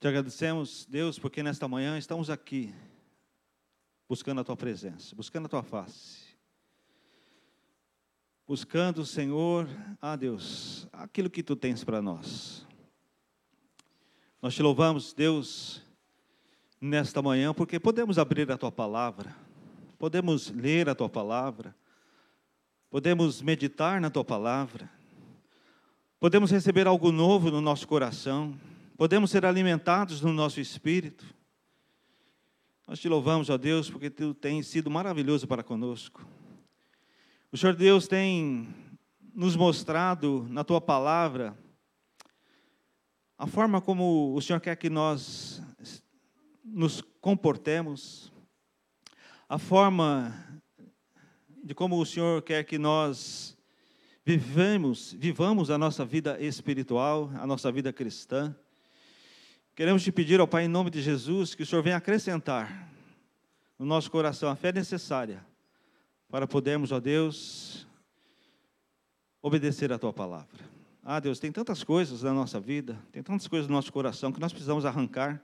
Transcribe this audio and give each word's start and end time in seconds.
Te 0.00 0.08
agradecemos, 0.08 0.86
Deus, 0.88 1.18
porque 1.18 1.42
nesta 1.42 1.68
manhã 1.68 1.98
estamos 1.98 2.30
aqui, 2.30 2.74
buscando 4.08 4.40
a 4.40 4.44
Tua 4.44 4.56
presença, 4.56 5.14
buscando 5.14 5.44
a 5.44 5.48
Tua 5.50 5.62
face. 5.62 6.30
Buscando, 8.48 9.04
Senhor, 9.04 9.68
ah 10.00 10.16
Deus, 10.16 10.88
aquilo 10.90 11.28
que 11.28 11.42
Tu 11.42 11.54
tens 11.54 11.84
para 11.84 12.00
nós. 12.00 12.66
Nós 14.40 14.54
te 14.54 14.62
louvamos, 14.62 15.12
Deus, 15.12 15.82
nesta 16.80 17.20
manhã, 17.20 17.52
porque 17.52 17.78
podemos 17.78 18.18
abrir 18.18 18.50
a 18.50 18.56
Tua 18.56 18.72
palavra, 18.72 19.36
podemos 19.98 20.48
ler 20.48 20.88
a 20.88 20.94
Tua 20.94 21.10
palavra, 21.10 21.76
podemos 22.88 23.42
meditar 23.42 24.00
na 24.00 24.08
Tua 24.08 24.24
palavra, 24.24 24.90
podemos 26.18 26.50
receber 26.50 26.86
algo 26.86 27.12
novo 27.12 27.50
no 27.50 27.60
nosso 27.60 27.86
coração 27.86 28.58
podemos 29.00 29.30
ser 29.30 29.46
alimentados 29.46 30.20
no 30.20 30.30
nosso 30.30 30.60
espírito. 30.60 31.24
Nós 32.86 33.00
te 33.00 33.08
louvamos, 33.08 33.48
ó 33.48 33.56
Deus, 33.56 33.88
porque 33.88 34.10
tu 34.10 34.34
tens 34.34 34.66
sido 34.66 34.90
maravilhoso 34.90 35.48
para 35.48 35.62
conosco. 35.62 36.22
O 37.50 37.56
Senhor 37.56 37.74
Deus 37.74 38.06
tem 38.06 38.68
nos 39.34 39.56
mostrado 39.56 40.46
na 40.50 40.62
tua 40.64 40.82
palavra 40.82 41.56
a 43.38 43.46
forma 43.46 43.80
como 43.80 44.34
o 44.34 44.42
Senhor 44.42 44.60
quer 44.60 44.76
que 44.76 44.90
nós 44.90 45.62
nos 46.62 47.00
comportemos, 47.22 48.30
a 49.48 49.56
forma 49.56 50.62
de 51.64 51.74
como 51.74 51.98
o 51.98 52.04
Senhor 52.04 52.42
quer 52.42 52.64
que 52.64 52.76
nós 52.76 53.56
vivamos, 54.26 55.14
vivamos 55.14 55.70
a 55.70 55.78
nossa 55.78 56.04
vida 56.04 56.38
espiritual, 56.38 57.30
a 57.36 57.46
nossa 57.46 57.72
vida 57.72 57.94
cristã. 57.94 58.54
Queremos 59.74 60.02
te 60.02 60.10
pedir 60.12 60.40
ao 60.40 60.48
Pai, 60.48 60.64
em 60.64 60.68
nome 60.68 60.90
de 60.90 61.00
Jesus, 61.00 61.54
que 61.54 61.62
o 61.62 61.66
Senhor 61.66 61.82
venha 61.82 61.96
acrescentar 61.96 62.90
no 63.78 63.86
nosso 63.86 64.10
coração 64.10 64.50
a 64.50 64.56
fé 64.56 64.72
necessária 64.72 65.44
para 66.28 66.46
podermos, 66.46 66.92
ó 66.92 67.00
Deus, 67.00 67.86
obedecer 69.40 69.92
a 69.92 69.98
tua 69.98 70.12
palavra. 70.12 70.68
Ah, 71.02 71.18
Deus, 71.18 71.38
tem 71.38 71.50
tantas 71.50 71.82
coisas 71.82 72.22
na 72.22 72.34
nossa 72.34 72.60
vida, 72.60 72.98
tem 73.10 73.22
tantas 73.22 73.48
coisas 73.48 73.68
no 73.68 73.74
nosso 73.74 73.92
coração 73.92 74.30
que 74.30 74.40
nós 74.40 74.52
precisamos 74.52 74.84
arrancar 74.84 75.42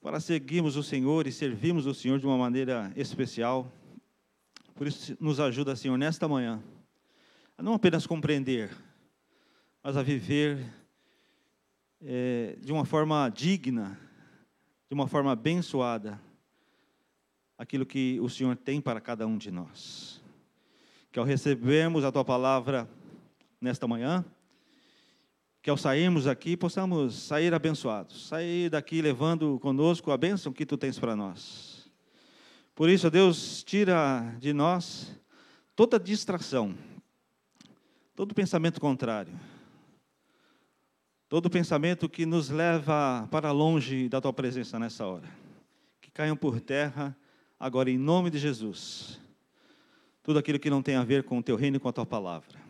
para 0.00 0.20
seguirmos 0.20 0.76
o 0.76 0.82
Senhor 0.82 1.26
e 1.26 1.32
servirmos 1.32 1.86
o 1.86 1.94
Senhor 1.94 2.18
de 2.18 2.26
uma 2.26 2.38
maneira 2.38 2.92
especial. 2.94 3.70
Por 4.74 4.86
isso, 4.86 5.16
nos 5.18 5.40
ajuda, 5.40 5.74
Senhor, 5.74 5.96
nesta 5.96 6.28
manhã, 6.28 6.62
a 7.58 7.62
não 7.62 7.74
apenas 7.74 8.06
compreender, 8.06 8.70
mas 9.82 9.96
a 9.96 10.02
viver 10.02 10.79
é, 12.02 12.56
de 12.60 12.72
uma 12.72 12.84
forma 12.84 13.28
digna, 13.28 13.98
de 14.88 14.94
uma 14.94 15.06
forma 15.06 15.32
abençoada, 15.32 16.20
aquilo 17.58 17.84
que 17.84 18.18
o 18.20 18.28
Senhor 18.28 18.56
tem 18.56 18.80
para 18.80 19.00
cada 19.00 19.26
um 19.26 19.36
de 19.36 19.50
nós. 19.50 20.20
Que 21.12 21.18
ao 21.18 21.24
recebermos 21.24 22.04
a 22.04 22.12
tua 22.12 22.24
palavra 22.24 22.88
nesta 23.60 23.86
manhã, 23.86 24.24
que 25.62 25.68
ao 25.68 25.76
sairmos 25.76 26.26
aqui 26.26 26.56
possamos 26.56 27.14
sair 27.14 27.52
abençoados, 27.52 28.28
sair 28.28 28.70
daqui 28.70 29.02
levando 29.02 29.58
conosco 29.60 30.10
a 30.10 30.16
bênção 30.16 30.52
que 30.52 30.64
tu 30.64 30.78
tens 30.78 30.98
para 30.98 31.14
nós. 31.14 31.90
Por 32.74 32.88
isso, 32.88 33.10
Deus, 33.10 33.62
tira 33.62 34.34
de 34.38 34.54
nós 34.54 35.14
toda 35.76 36.00
distração, 36.00 36.74
todo 38.16 38.34
pensamento 38.34 38.80
contrário 38.80 39.38
todo 41.30 41.48
pensamento 41.48 42.08
que 42.08 42.26
nos 42.26 42.50
leva 42.50 43.28
para 43.30 43.52
longe 43.52 44.08
da 44.08 44.20
tua 44.20 44.32
presença 44.32 44.80
nessa 44.80 45.06
hora. 45.06 45.28
Que 46.00 46.10
caiam 46.10 46.36
por 46.36 46.60
terra, 46.60 47.16
agora 47.58 47.88
em 47.88 47.96
nome 47.96 48.30
de 48.30 48.38
Jesus. 48.38 49.20
Tudo 50.24 50.40
aquilo 50.40 50.58
que 50.58 50.68
não 50.68 50.82
tem 50.82 50.96
a 50.96 51.04
ver 51.04 51.22
com 51.22 51.38
o 51.38 51.42
teu 51.42 51.54
reino 51.54 51.76
e 51.76 51.80
com 51.80 51.88
a 51.88 51.92
tua 51.92 52.04
palavra. 52.04 52.60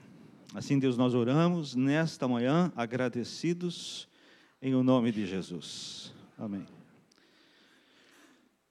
Assim, 0.54 0.78
Deus, 0.78 0.98
nós 0.98 1.14
oramos 1.14 1.74
nesta 1.74 2.28
manhã, 2.28 2.70
agradecidos 2.76 4.06
em 4.60 4.74
o 4.74 4.82
nome 4.82 5.10
de 5.10 5.26
Jesus. 5.26 6.12
Amém. 6.36 6.66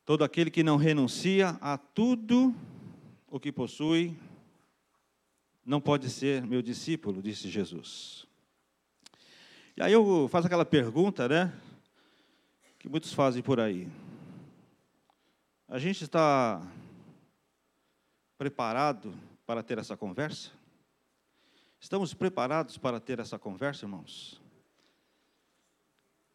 Todo 0.05 0.23
aquele 0.23 0.51
que 0.51 0.61
não 0.61 0.78
renuncia 0.78 1.57
a 1.59 1.79
tudo 1.79 2.53
o 3.28 3.39
que 3.39 3.51
possui, 3.51 4.16
não 5.66 5.81
pode 5.81 6.11
ser 6.11 6.45
meu 6.45 6.61
discípulo, 6.61 7.23
disse 7.23 7.49
Jesus. 7.49 8.28
E 9.79 9.81
aí 9.81 9.94
eu 9.94 10.28
faço 10.28 10.45
aquela 10.45 10.66
pergunta, 10.66 11.29
né? 11.29 11.53
Que 12.78 12.90
muitos 12.90 13.13
fazem 13.13 13.41
por 13.41 13.62
aí. 13.62 13.88
A 15.69 15.79
gente 15.79 16.03
está 16.03 16.62
preparado 18.38 19.13
para 19.45 19.63
ter 19.63 19.78
essa 19.78 19.95
conversa? 19.95 20.51
Estamos 21.79 22.13
preparados 22.13 22.78
para 22.78 23.00
ter 23.00 23.19
essa 23.19 23.40
conversa, 23.40 23.85
irmãos? 23.85 24.41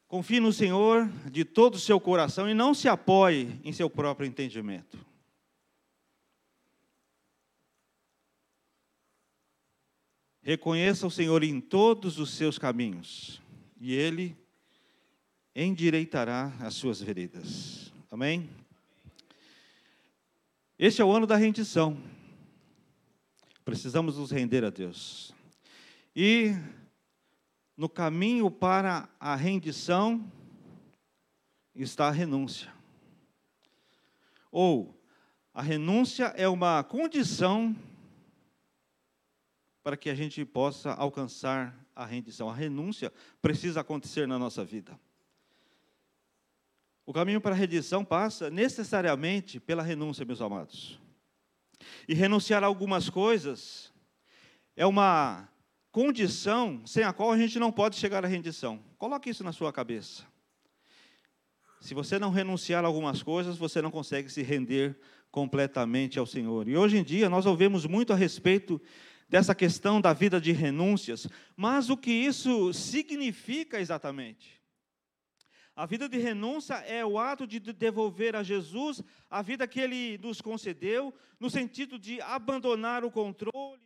Confie 0.09 0.41
no 0.41 0.51
Senhor 0.51 1.07
de 1.31 1.45
todo 1.45 1.75
o 1.75 1.79
seu 1.79 2.01
coração 2.01 2.49
e 2.49 2.55
não 2.55 2.73
se 2.73 2.89
apoie 2.89 3.61
em 3.63 3.75
seu 3.75 3.91
próprio 3.91 4.27
entendimento. 4.27 4.97
Reconheça 10.47 11.07
o 11.07 11.11
Senhor 11.11 11.43
em 11.43 11.59
todos 11.59 12.19
os 12.19 12.29
seus 12.29 12.59
caminhos, 12.59 13.41
e 13.81 13.95
Ele 13.95 14.37
endireitará 15.57 16.53
as 16.61 16.75
suas 16.75 17.01
veredas. 17.01 17.91
Amém? 18.11 18.51
Este 20.79 21.01
é 21.01 21.05
o 21.05 21.11
ano 21.11 21.27
da 21.27 21.35
rendição. 21.35 21.97
Precisamos 23.65 24.19
nos 24.19 24.31
render 24.31 24.63
a 24.65 24.69
Deus. 24.69 25.35
E 26.15 26.53
no 27.75 27.89
caminho 27.89 28.51
para 28.51 29.09
a 29.19 29.35
rendição 29.35 30.31
está 31.75 32.09
a 32.09 32.11
renúncia. 32.11 32.71
Ou 34.53 34.95
a 35.55 35.63
renúncia 35.63 36.27
é 36.37 36.47
uma 36.47 36.85
condição 36.85 37.75
para 39.85 39.99
que 39.99 40.09
a 40.09 40.15
gente 40.15 40.43
possa 40.47 40.93
alcançar 40.95 41.79
a 41.95 42.07
rendição. 42.07 42.49
A 42.49 42.55
renúncia 42.55 43.13
precisa 43.43 43.83
acontecer 43.83 44.27
na 44.27 44.39
nossa 44.39 44.65
vida. 44.65 44.99
O 47.05 47.13
caminho 47.13 47.39
para 47.39 47.55
a 47.55 47.59
rendição 47.59 48.03
passa 48.03 48.49
necessariamente 48.49 49.61
pela 49.61 49.83
renúncia, 49.83 50.25
meus 50.25 50.41
amados. 50.41 50.99
E 52.09 52.15
renunciar 52.15 52.65
a 52.65 52.67
algumas 52.67 53.11
coisas 53.11 53.93
é 54.75 54.87
uma 54.87 55.47
condição 55.93 56.85
sem 56.87 57.05
a 57.05 57.13
qual 57.13 57.31
a 57.31 57.37
gente 57.37 57.59
não 57.59 57.71
pode 57.71 57.97
chegar 57.97 58.25
à 58.25 58.29
rendição. 58.29 58.83
Coloque 58.97 59.29
isso 59.29 59.45
na 59.45 59.53
sua 59.53 59.71
cabeça. 59.71 60.25
Se 61.79 61.93
você 61.93 62.19
não 62.19 62.31
renunciar 62.31 62.83
a 62.85 62.87
algumas 62.87 63.23
coisas, 63.23 63.59
você 63.59 63.83
não 63.83 63.91
consegue 63.91 64.31
se 64.31 64.41
render 64.41 64.99
completamente 65.31 66.19
ao 66.19 66.25
Senhor. 66.25 66.67
E 66.69 66.77
hoje 66.77 66.97
em 66.97 67.05
dia 67.05 67.29
nós 67.29 67.45
ouvimos 67.45 67.85
muito 67.85 68.15
a 68.15 68.17
respeito 68.17 68.81
dessa 69.29 69.55
questão 69.55 70.01
da 70.01 70.13
vida 70.13 70.41
de 70.41 70.53
renúncias, 70.53 71.27
mas 71.57 71.91
o 71.91 71.97
que 71.97 72.13
isso 72.13 72.73
significa 72.73 73.81
exatamente? 73.81 74.63
A 75.77 75.87
vida 75.87 76.09
de 76.09 76.19
renúncia 76.19 76.75
é 76.75 77.05
o 77.05 77.19
ato 77.19 77.49
de 77.49 77.59
devolver 77.59 78.37
a 78.37 78.45
Jesus 78.45 79.03
a 79.29 79.43
vida 79.43 79.67
que 79.67 79.81
ele 79.81 80.19
nos 80.19 80.41
concedeu, 80.41 81.13
no 81.41 81.51
sentido 81.51 81.99
de 81.99 82.21
abandonar 82.21 83.05
o 83.05 83.11
controle, 83.11 83.83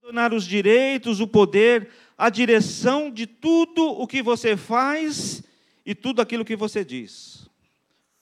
abandonar 0.00 0.32
os 0.32 0.44
direitos, 0.44 1.18
o 1.18 1.26
poder, 1.26 1.90
a 2.16 2.30
direção 2.30 3.10
de 3.10 3.26
tudo 3.26 3.84
o 3.84 4.06
que 4.06 4.22
você 4.22 4.56
faz 4.56 5.42
e 5.84 5.96
tudo 5.96 6.22
aquilo 6.22 6.44
que 6.44 6.54
você 6.54 6.84
diz. 6.84 7.50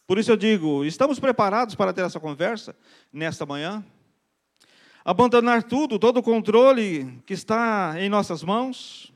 Por 0.07 0.19
isso 0.19 0.31
eu 0.31 0.37
digo, 0.37 0.83
estamos 0.83 1.19
preparados 1.19 1.75
para 1.75 1.93
ter 1.93 2.07
essa 2.07 2.19
conversa 2.19 2.75
nesta 3.13 3.45
manhã? 3.45 3.85
Abandonar 5.05 5.63
tudo, 5.63 5.99
todo 5.99 6.19
o 6.19 6.23
controle 6.23 7.23
que 7.27 7.35
está 7.35 7.95
em 7.99 8.09
nossas 8.09 8.43
mãos, 8.43 9.13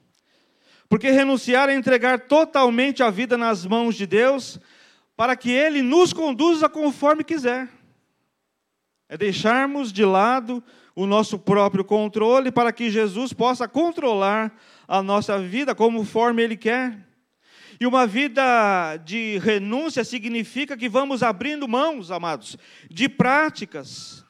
porque 0.89 1.11
renunciar 1.11 1.69
é 1.69 1.75
entregar 1.75 2.21
totalmente 2.21 3.03
a 3.03 3.11
vida 3.11 3.39
nas 3.39 3.65
mãos 3.65 3.95
de 3.95 4.07
Deus, 4.07 4.61
para 5.17 5.35
que 5.35 5.51
Ele 5.51 5.83
nos 5.83 6.13
conduza 6.13 6.69
conforme 6.69 7.25
quiser. 7.25 7.69
É 9.09 9.17
deixarmos 9.17 9.93
de 9.93 10.05
lado 10.05 10.63
o 10.95 11.07
nosso 11.07 11.39
próprio 11.39 11.85
controle 11.85 12.53
para 12.53 12.73
que 12.73 12.91
Jesus 12.91 13.33
possa 13.33 13.67
controlar 13.67 14.55
a 14.87 15.03
nossa 15.03 15.39
vida 15.39 15.75
conforme 15.75 16.43
Ele 16.43 16.57
quer. 16.57 17.07
E 17.81 17.87
uma 17.87 18.07
vida 18.07 18.97
de 18.99 19.39
renúncia 19.39 20.05
significa 20.05 20.77
que 20.77 20.89
vamos 20.89 21.23
abrindo 21.23 21.69
mãos, 21.69 22.11
amados, 22.11 22.57
de 22.91 23.09
práticas, 23.09 24.25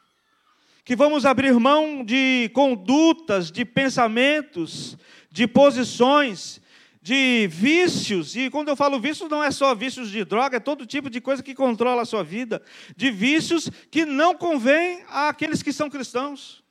que 0.88 0.96
vamos 0.96 1.26
abrir 1.26 1.52
mão 1.52 2.02
de 2.02 2.50
condutas, 2.54 3.52
de 3.52 3.62
pensamentos, 3.62 4.96
de 5.30 5.46
posições, 5.46 6.62
de 7.02 7.46
vícios, 7.46 8.34
e 8.34 8.48
quando 8.48 8.68
eu 8.70 8.76
falo 8.76 8.98
vícios, 8.98 9.28
não 9.28 9.44
é 9.44 9.50
só 9.50 9.74
vícios 9.74 10.10
de 10.10 10.24
droga, 10.24 10.56
é 10.56 10.60
todo 10.60 10.86
tipo 10.86 11.10
de 11.10 11.20
coisa 11.20 11.42
que 11.42 11.54
controla 11.54 12.00
a 12.00 12.06
sua 12.06 12.24
vida, 12.24 12.62
de 12.96 13.10
vícios 13.10 13.68
que 13.90 14.06
não 14.06 14.34
convém 14.34 15.02
àqueles 15.10 15.62
que 15.62 15.74
são 15.74 15.90
cristãos. 15.90 16.64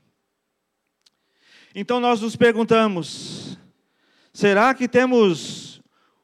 Então 1.75 2.00
nós 2.00 2.19
nos 2.19 2.36
perguntamos: 2.36 3.56
será 4.34 4.74
que 4.74 4.88
temos 4.88 5.80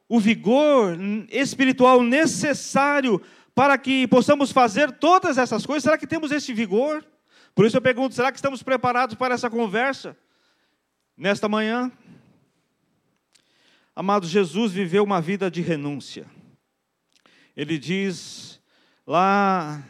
o 0.09 0.19
vigor 0.19 0.97
espiritual 1.29 2.01
necessário 2.01 3.21
para 3.53 3.77
que 3.77 4.07
possamos 4.07 4.51
fazer 4.51 4.93
todas 4.93 5.37
essas 5.37 5.63
coisas? 5.63 5.83
Será 5.83 5.95
que 5.95 6.07
temos 6.07 6.31
esse 6.31 6.51
vigor? 6.55 7.05
Por 7.55 7.65
isso 7.65 7.77
eu 7.77 7.81
pergunto: 7.81 8.15
será 8.15 8.31
que 8.31 8.37
estamos 8.37 8.63
preparados 8.63 9.15
para 9.15 9.35
essa 9.35 9.49
conversa 9.49 10.17
nesta 11.15 11.47
manhã? 11.47 11.91
Amado, 13.95 14.25
Jesus 14.25 14.71
viveu 14.71 15.03
uma 15.03 15.21
vida 15.21 15.51
de 15.51 15.61
renúncia. 15.61 16.25
Ele 17.55 17.77
diz 17.77 18.59
lá 19.05 19.83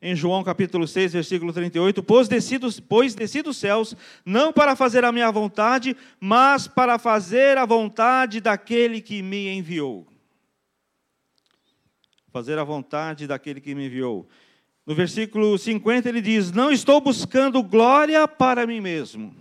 em 0.00 0.14
João 0.14 0.44
capítulo 0.44 0.86
6, 0.86 1.14
versículo 1.14 1.52
38, 1.52 2.02
pois 2.02 2.28
desci, 2.28 2.58
pois 2.86 3.14
desci 3.14 3.42
dos 3.42 3.56
céus, 3.56 3.96
não 4.24 4.52
para 4.52 4.76
fazer 4.76 5.02
a 5.02 5.10
minha 5.10 5.32
vontade, 5.32 5.96
mas 6.20 6.68
para 6.68 6.98
fazer 6.98 7.56
a 7.56 7.64
vontade 7.64 8.40
daquele 8.40 9.00
que 9.00 9.22
me 9.22 9.48
enviou. 9.48 10.06
Fazer 12.30 12.58
a 12.58 12.64
vontade 12.64 13.26
daquele 13.26 13.60
que 13.60 13.74
me 13.74 13.86
enviou. 13.86 14.28
No 14.86 14.94
versículo 14.94 15.56
50 15.56 16.08
ele 16.08 16.20
diz: 16.20 16.52
Não 16.52 16.70
estou 16.70 17.00
buscando 17.00 17.62
glória 17.62 18.26
para 18.28 18.66
mim 18.66 18.80
mesmo. 18.80 19.34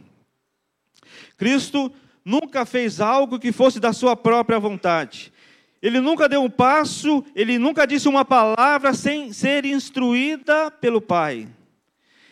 Cristo 1.38 1.92
nunca 2.24 2.66
fez 2.66 3.01
algo 3.01 3.40
que 3.40 3.51
fosse 3.51 3.80
da 3.80 3.92
sua 3.92 4.16
própria 4.16 4.60
vontade. 4.60 5.34
Ele 5.81 6.00
nunca 6.00 6.30
deu 6.30 6.42
um 6.42 6.50
passo, 6.50 7.25
ele 7.36 7.60
nunca 7.60 7.86
disse 7.86 8.07
uma 8.07 8.24
palavra 8.24 8.94
sem 8.94 9.34
ser 9.34 9.66
instruída 9.66 10.72
pelo 10.72 11.01
Pai. 11.01 11.48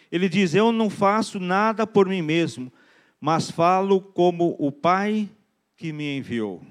Ele 0.09 0.29
diz: 0.29 0.55
Eu 0.55 0.71
não 0.71 0.89
faço 0.89 1.37
nada 1.39 1.85
por 1.85 2.07
mim 2.07 2.21
mesmo, 2.21 2.71
mas 3.19 3.51
falo 3.51 3.99
como 3.99 4.55
o 4.57 4.71
Pai 4.71 5.29
que 5.75 5.91
me 5.91 6.17
enviou. 6.17 6.61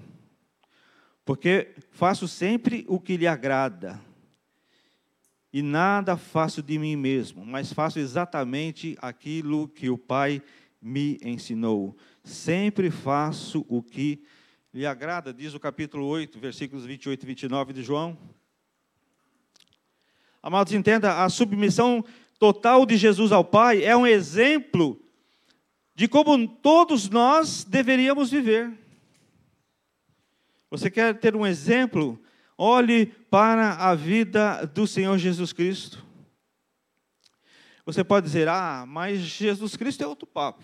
Porque 1.22 1.68
faço 1.92 2.26
sempre 2.26 2.86
o 2.88 2.98
que 2.98 3.16
lhe 3.18 3.26
agrada. 3.26 4.00
E 5.52 5.62
nada 5.62 6.16
faço 6.16 6.62
de 6.62 6.78
mim 6.78 6.96
mesmo, 6.96 7.44
mas 7.44 7.72
faço 7.72 7.98
exatamente 7.98 8.96
aquilo 9.00 9.68
que 9.68 9.90
o 9.90 9.98
Pai 9.98 10.42
me 10.80 11.18
ensinou 11.22 11.96
sempre 12.24 12.90
faço 12.90 13.64
o 13.68 13.82
que 13.82 14.22
lhe 14.72 14.86
agrada, 14.86 15.32
diz 15.32 15.54
o 15.54 15.60
capítulo 15.60 16.06
8, 16.06 16.38
versículos 16.38 16.84
28 16.84 17.22
e 17.22 17.26
29 17.26 17.72
de 17.72 17.82
João. 17.82 18.16
Amados, 20.42 20.72
entenda, 20.72 21.22
a 21.22 21.28
submissão 21.28 22.04
total 22.38 22.86
de 22.86 22.96
Jesus 22.96 23.32
ao 23.32 23.44
Pai 23.44 23.84
é 23.84 23.96
um 23.96 24.06
exemplo 24.06 25.00
de 25.94 26.08
como 26.08 26.46
todos 26.46 27.10
nós 27.10 27.64
deveríamos 27.64 28.30
viver. 28.30 28.72
Você 30.70 30.90
quer 30.90 31.18
ter 31.18 31.34
um 31.34 31.46
exemplo? 31.46 32.18
Olhe 32.62 33.06
para 33.06 33.70
a 33.72 33.94
vida 33.94 34.66
do 34.66 34.86
Senhor 34.86 35.16
Jesus 35.16 35.50
Cristo. 35.50 36.04
Você 37.86 38.04
pode 38.04 38.26
dizer, 38.26 38.48
ah, 38.48 38.84
mas 38.86 39.20
Jesus 39.20 39.76
Cristo 39.76 40.04
é 40.04 40.06
outro 40.06 40.26
papo. 40.26 40.62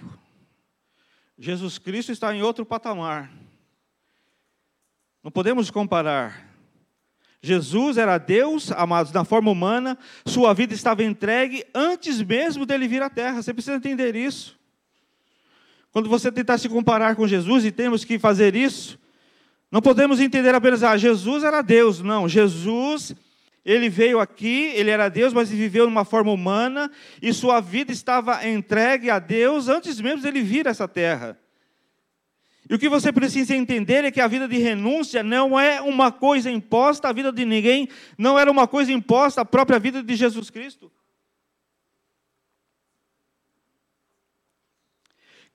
Jesus 1.39 1.79
Cristo 1.79 2.13
está 2.13 2.35
em 2.35 2.43
outro 2.43 2.67
patamar. 2.67 3.33
Não 5.25 5.31
podemos 5.31 5.71
comparar. 5.71 6.47
Jesus 7.41 7.97
era 7.97 8.19
Deus, 8.19 8.71
amados, 8.73 9.11
na 9.11 9.25
forma 9.25 9.51
humana, 9.51 9.97
sua 10.27 10.53
vida 10.53 10.75
estava 10.75 11.03
entregue 11.03 11.65
antes 11.75 12.21
mesmo 12.21 12.67
dele 12.67 12.87
vir 12.87 13.01
à 13.01 13.09
terra. 13.09 13.43
Você 13.43 13.55
precisa 13.55 13.77
entender 13.77 14.15
isso. 14.15 14.55
Quando 15.91 16.11
você 16.11 16.31
tentar 16.31 16.59
se 16.59 16.69
comparar 16.69 17.17
com 17.17 17.27
Jesus, 17.27 17.65
e 17.65 17.73
temos 17.73 18.05
que 18.05 18.19
fazer 18.19 18.55
isso, 18.55 18.99
não 19.71 19.83
podemos 19.83 20.21
entender 20.21 20.55
apenas, 20.55 20.83
ah, 20.83 20.97
Jesus 20.97 21.43
era 21.43 21.63
Deus. 21.63 22.01
Não, 22.01 22.29
Jesus 22.29 23.15
ele 23.67 23.89
veio 23.89 24.21
aqui, 24.21 24.71
ele 24.77 24.91
era 24.91 25.09
Deus, 25.09 25.33
mas 25.33 25.51
viveu 25.51 25.87
de 25.87 25.93
uma 25.93 26.05
forma 26.05 26.31
humana, 26.31 26.89
e 27.21 27.33
sua 27.33 27.61
vida 27.61 27.91
estava 27.91 28.47
entregue 28.49 29.11
a 29.11 29.19
Deus 29.19 29.69
antes 29.69 30.01
mesmo 30.01 30.23
dele 30.23 30.41
vir 30.41 30.69
a 30.69 30.71
essa 30.71 30.87
terra. 30.87 31.37
E 32.71 32.75
o 32.75 32.79
que 32.79 32.89
você 32.89 33.13
precisa 33.13 33.57
entender 33.57 34.05
é 34.05 34.11
que 34.13 34.21
a 34.21 34.29
vida 34.29 34.47
de 34.47 34.57
renúncia 34.57 35.21
não 35.25 35.59
é 35.59 35.81
uma 35.81 36.13
coisa 36.13 36.49
imposta 36.49 37.09
à 37.09 37.13
vida 37.13 37.33
de 37.33 37.45
ninguém, 37.45 37.89
não 38.17 38.39
era 38.39 38.49
uma 38.49 38.69
coisa 38.69 38.93
imposta 38.93 39.41
à 39.41 39.45
própria 39.45 39.81
vida 39.81 40.01
de 40.01 40.15
Jesus 40.15 40.49
Cristo. 40.49 40.91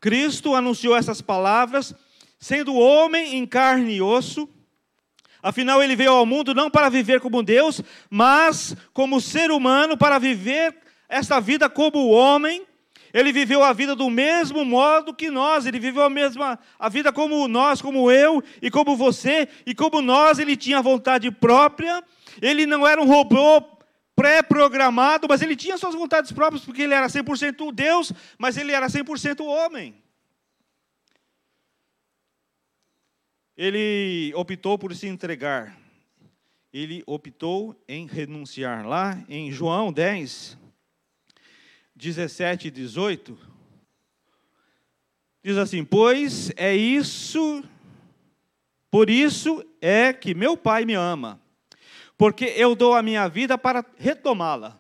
Cristo 0.02 0.54
anunciou 0.54 0.98
essas 0.98 1.22
palavras, 1.22 1.96
sendo 2.42 2.76
homem 2.76 3.38
em 3.38 3.46
carne 3.46 3.94
e 3.96 4.02
osso, 4.02 4.50
Afinal, 5.44 5.82
ele 5.82 5.96
veio 5.96 6.12
ao 6.12 6.26
mundo 6.26 6.54
não 6.54 6.70
para 6.70 6.88
viver 6.88 7.20
como 7.20 7.42
Deus, 7.42 7.82
mas 8.10 8.76
como 8.94 9.20
ser 9.20 9.50
humano, 9.50 9.98
para 9.98 10.20
viver 10.20 10.78
esta 11.10 11.40
vida 11.40 11.68
como 11.68 12.10
homem. 12.10 12.64
Ele 13.12 13.34
viveu 13.34 13.64
a 13.64 13.74
vida 13.74 13.96
do 13.96 14.10
mesmo 14.10 14.64
modo 14.64 15.14
que 15.14 15.30
nós, 15.30 15.66
ele 15.66 15.80
viveu 15.80 16.04
a 16.04 16.10
mesma 16.10 16.60
a 16.80 16.88
vida 16.88 17.12
como 17.12 17.48
nós, 17.48 17.82
como 17.82 18.10
eu 18.12 18.42
e 18.62 18.70
como 18.70 18.96
você, 18.96 19.50
e 19.66 19.74
como 19.74 20.02
nós, 20.02 20.38
ele 20.38 20.56
tinha 20.56 20.82
vontade 20.82 21.30
própria. 21.32 22.04
Ele 22.40 22.66
não 22.66 22.88
era 22.88 23.02
um 23.02 23.08
robô 23.08 23.66
pré-programado, 24.16 25.28
mas 25.28 25.42
ele 25.42 25.56
tinha 25.56 25.78
suas 25.78 25.96
vontades 25.96 26.32
próprias, 26.32 26.64
porque 26.64 26.84
ele 26.84 26.94
era 26.94 27.08
100% 27.08 27.74
Deus, 27.74 28.14
mas 28.38 28.56
ele 28.58 28.72
era 28.72 28.88
100% 28.88 29.44
homem. 29.44 30.00
Ele 33.62 34.34
optou 34.34 34.75
por 34.75 34.96
se 34.96 35.06
entregar. 35.06 35.78
Ele 36.74 37.04
optou 37.06 37.80
em 37.88 38.08
renunciar. 38.08 38.88
Lá 38.88 39.24
em 39.30 39.52
João 39.52 39.94
10, 39.94 40.58
17 41.96 42.69
e 42.69 42.72
18, 42.72 43.38
diz 45.44 45.58
assim: 45.58 45.86
Pois 45.86 46.52
é 46.56 46.75
isso, 46.75 47.63
por 48.90 49.12
isso 49.12 49.63
é 49.80 50.12
que 50.12 50.34
meu 50.34 50.58
Pai 50.58 50.84
me 50.84 50.96
ama, 50.96 51.39
porque 52.18 52.46
eu 52.58 52.74
dou 52.74 52.96
a 52.96 53.03
minha 53.03 53.27
vida 53.27 53.60
para 53.60 53.86
retomá-la. 53.96 54.80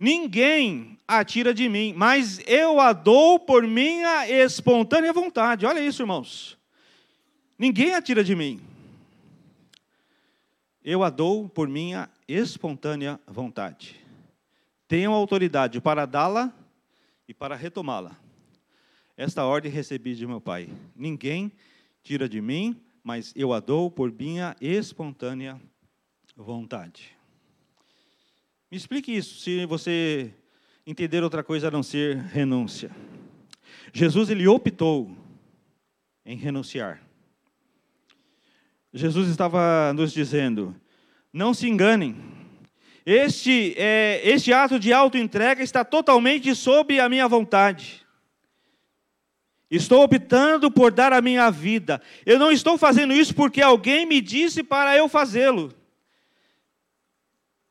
Ninguém 0.00 0.96
a 1.06 1.22
tira 1.22 1.52
de 1.52 1.68
mim, 1.68 1.92
mas 1.94 2.40
eu 2.46 2.80
a 2.80 2.94
dou 2.94 3.38
por 3.38 3.66
minha 3.66 4.26
espontânea 4.26 5.12
vontade. 5.12 5.66
Olha 5.66 5.80
isso, 5.80 6.00
irmãos. 6.00 6.55
Ninguém 7.58 7.94
a 7.94 8.02
tira 8.02 8.22
de 8.22 8.34
mim. 8.34 8.60
Eu 10.84 11.02
a 11.02 11.10
dou 11.10 11.48
por 11.48 11.68
minha 11.68 12.08
espontânea 12.28 13.18
vontade. 13.26 13.96
Tenho 14.86 15.12
autoridade 15.12 15.80
para 15.80 16.06
dá-la 16.06 16.52
e 17.26 17.34
para 17.34 17.56
retomá-la. 17.56 18.16
Esta 19.16 19.44
ordem 19.44 19.72
recebi 19.72 20.14
de 20.14 20.26
meu 20.26 20.40
Pai. 20.40 20.68
Ninguém 20.94 21.50
tira 22.02 22.28
de 22.28 22.40
mim, 22.40 22.80
mas 23.02 23.32
eu 23.34 23.52
a 23.52 23.60
dou 23.60 23.90
por 23.90 24.12
minha 24.12 24.54
espontânea 24.60 25.60
vontade. 26.36 27.16
Me 28.70 28.76
explique 28.76 29.16
isso, 29.16 29.40
se 29.40 29.64
você 29.64 30.30
entender 30.86 31.22
outra 31.22 31.42
coisa 31.42 31.68
a 31.68 31.70
não 31.70 31.82
ser 31.82 32.16
renúncia. 32.16 32.90
Jesus 33.92 34.28
ele 34.28 34.46
optou 34.46 35.16
em 36.24 36.36
renunciar. 36.36 37.05
Jesus 38.96 39.28
estava 39.28 39.92
nos 39.92 40.10
dizendo: 40.10 40.74
não 41.30 41.52
se 41.52 41.68
enganem, 41.68 42.16
este, 43.04 43.74
é, 43.76 44.22
este 44.24 44.54
ato 44.54 44.80
de 44.80 44.90
auto-entrega 44.92 45.62
está 45.62 45.84
totalmente 45.84 46.54
sob 46.54 46.98
a 46.98 47.08
minha 47.08 47.28
vontade. 47.28 48.06
Estou 49.70 50.02
optando 50.02 50.70
por 50.70 50.90
dar 50.90 51.12
a 51.12 51.20
minha 51.20 51.50
vida. 51.50 52.00
Eu 52.24 52.38
não 52.38 52.50
estou 52.50 52.78
fazendo 52.78 53.12
isso 53.12 53.34
porque 53.34 53.60
alguém 53.60 54.06
me 54.06 54.20
disse 54.20 54.62
para 54.62 54.96
eu 54.96 55.08
fazê-lo. 55.08 55.74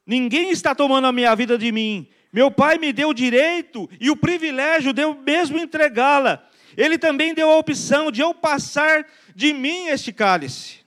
Ninguém 0.05 0.51
está 0.51 0.75
tomando 0.75 1.07
a 1.07 1.11
minha 1.11 1.33
vida 1.35 1.57
de 1.57 1.71
mim. 1.71 2.07
Meu 2.31 2.51
pai 2.51 2.77
me 2.77 2.93
deu 2.93 3.09
o 3.09 3.13
direito 3.13 3.89
e 3.99 4.11
o 4.11 4.17
privilégio 4.17 4.93
de 4.93 5.01
eu 5.01 5.15
mesmo 5.15 5.57
entregá-la. 5.57 6.47
Ele 6.77 6.97
também 6.97 7.33
deu 7.33 7.49
a 7.49 7.57
opção 7.57 8.11
de 8.11 8.21
eu 8.21 8.33
passar 8.33 9.07
de 9.33 9.53
mim 9.53 9.87
este 9.87 10.11
cálice 10.11 10.84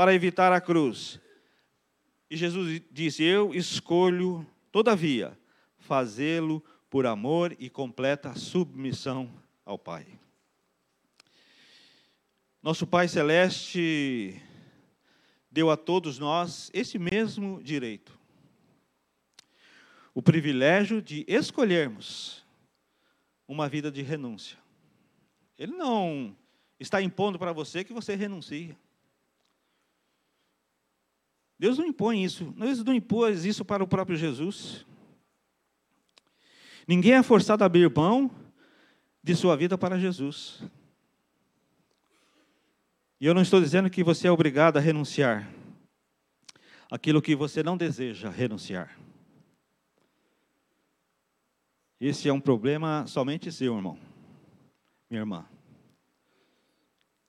para 0.00 0.14
evitar 0.14 0.50
a 0.50 0.62
cruz. 0.62 1.20
E 2.30 2.34
Jesus 2.34 2.80
disse: 2.90 3.22
Eu 3.22 3.54
escolho, 3.54 4.46
todavia, 4.72 5.38
fazê-lo 5.76 6.64
por 6.88 7.04
amor 7.04 7.54
e 7.58 7.68
completa 7.68 8.34
submissão 8.34 9.30
ao 9.62 9.78
Pai. 9.78 10.06
Nosso 12.62 12.86
Pai 12.86 13.08
Celeste 13.08 14.40
deu 15.50 15.70
a 15.70 15.76
todos 15.76 16.18
nós 16.18 16.70
esse 16.72 16.98
mesmo 16.98 17.62
direito. 17.62 18.18
O 20.14 20.22
privilégio 20.22 21.02
de 21.02 21.26
escolhermos 21.28 22.42
uma 23.46 23.68
vida 23.68 23.92
de 23.92 24.00
renúncia. 24.00 24.56
Ele 25.58 25.72
não 25.72 26.34
está 26.78 27.02
impondo 27.02 27.38
para 27.38 27.52
você 27.52 27.84
que 27.84 27.92
você 27.92 28.14
renuncie. 28.14 28.74
Deus 31.60 31.76
não 31.76 31.84
impõe 31.84 32.24
isso. 32.24 32.54
Deus 32.56 32.82
não 32.82 32.94
impôs 32.94 33.44
isso 33.44 33.66
para 33.66 33.84
o 33.84 33.86
próprio 33.86 34.16
Jesus. 34.16 34.86
Ninguém 36.88 37.12
é 37.12 37.22
forçado 37.22 37.62
a 37.62 37.66
abrir 37.66 37.94
mão 37.94 38.30
de 39.22 39.36
sua 39.36 39.58
vida 39.58 39.76
para 39.76 39.98
Jesus. 39.98 40.62
E 43.20 43.26
eu 43.26 43.34
não 43.34 43.42
estou 43.42 43.60
dizendo 43.60 43.90
que 43.90 44.02
você 44.02 44.26
é 44.26 44.30
obrigado 44.30 44.78
a 44.78 44.80
renunciar 44.80 45.52
aquilo 46.90 47.20
que 47.20 47.36
você 47.36 47.62
não 47.62 47.76
deseja 47.76 48.30
renunciar. 48.30 48.98
Esse 52.00 52.26
é 52.26 52.32
um 52.32 52.40
problema 52.40 53.06
somente 53.06 53.52
seu, 53.52 53.76
irmão, 53.76 53.98
minha 55.10 55.20
irmã. 55.20 55.44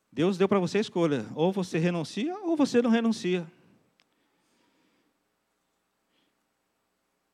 Deus 0.10 0.38
deu 0.38 0.48
para 0.48 0.60
você 0.60 0.78
a 0.78 0.82
escolha: 0.82 1.26
ou 1.36 1.52
você 1.52 1.78
renuncia 1.78 2.34
ou 2.40 2.56
você 2.56 2.82
não 2.82 2.90
renuncia. 2.90 3.46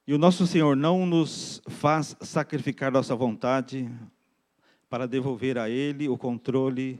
E 0.08 0.14
o 0.14 0.18
nosso 0.18 0.48
Senhor 0.48 0.74
não 0.74 1.06
nos 1.06 1.62
faz 1.68 2.16
sacrificar 2.22 2.90
nossa 2.90 3.14
vontade 3.14 3.92
para 4.90 5.06
devolver 5.06 5.58
a 5.58 5.70
Ele 5.70 6.08
o 6.08 6.18
controle 6.18 6.98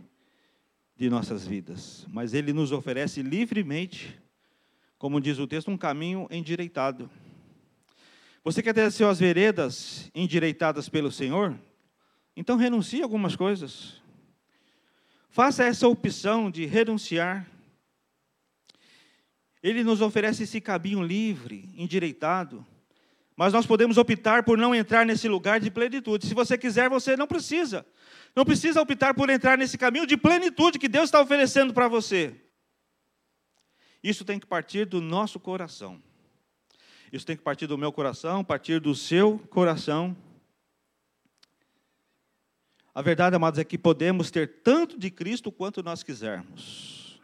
de 0.94 1.10
nossas 1.10 1.48
vidas, 1.48 2.06
mas 2.10 2.34
Ele 2.34 2.52
nos 2.52 2.74
oferece 2.74 3.22
livremente, 3.22 4.20
como 4.98 5.22
diz 5.22 5.40
o 5.40 5.48
texto, 5.48 5.72
um 5.72 5.78
caminho 5.78 6.28
endireitado. 6.30 7.10
Você 8.44 8.62
quer 8.62 8.74
ter 8.74 8.92
suas 8.92 9.20
veredas 9.20 10.12
endireitadas 10.14 10.90
pelo 10.90 11.10
Senhor? 11.10 11.58
Então 12.36 12.58
renuncie 12.58 13.00
a 13.00 13.06
algumas 13.06 13.38
coisas. 13.38 14.02
Faça 15.30 15.64
essa 15.64 15.88
opção 15.88 16.52
de 16.52 16.66
renunciar. 16.66 17.50
Ele 19.64 19.82
nos 19.82 20.02
oferece 20.02 20.44
esse 20.44 20.60
caminho 20.60 21.02
livre, 21.02 21.70
endireitado 21.74 22.66
mas 23.38 23.53
nós 23.53 23.67
podemos 23.67 24.00
optar 24.00 24.41
por 24.41 24.58
não 24.58 24.74
entrar 24.74 25.06
nesse 25.06 25.27
lugar 25.27 25.60
de 25.60 25.70
plenitude. 25.70 26.25
Se 26.25 26.34
você 26.34 26.58
quiser, 26.58 26.89
você 26.89 27.15
não 27.15 27.27
precisa. 27.27 27.86
Não 28.36 28.44
precisa 28.44 28.82
optar 28.82 29.13
por 29.13 29.29
entrar 29.29 29.60
nesse 29.60 29.77
caminho 29.77 30.08
de 30.08 30.17
plenitude 30.17 30.79
que 30.79 30.88
Deus 30.88 31.06
está 31.06 31.22
oferecendo 31.22 31.72
para 31.72 31.88
você. 31.88 32.36
Isso 34.03 34.25
tem 34.25 34.39
que 34.39 34.48
partir 34.48 34.86
do 34.86 35.00
nosso 35.00 35.39
coração. 35.39 36.01
Isso 37.13 37.27
tem 37.27 37.38
que 37.38 37.44
partir 37.44 37.67
do 37.67 37.77
meu 37.77 37.91
coração, 37.91 38.44
partir 38.44 38.82
do 38.82 38.96
seu 38.96 39.38
coração. 39.51 40.17
A 42.94 43.03
verdade, 43.03 43.36
amados, 43.36 43.60
é 43.60 43.63
que 43.63 43.77
podemos 43.77 44.32
ter 44.32 44.62
tanto 44.63 44.98
de 44.98 45.12
Cristo 45.12 45.51
quanto 45.51 45.84
nós 45.84 46.01
quisermos. 46.01 47.22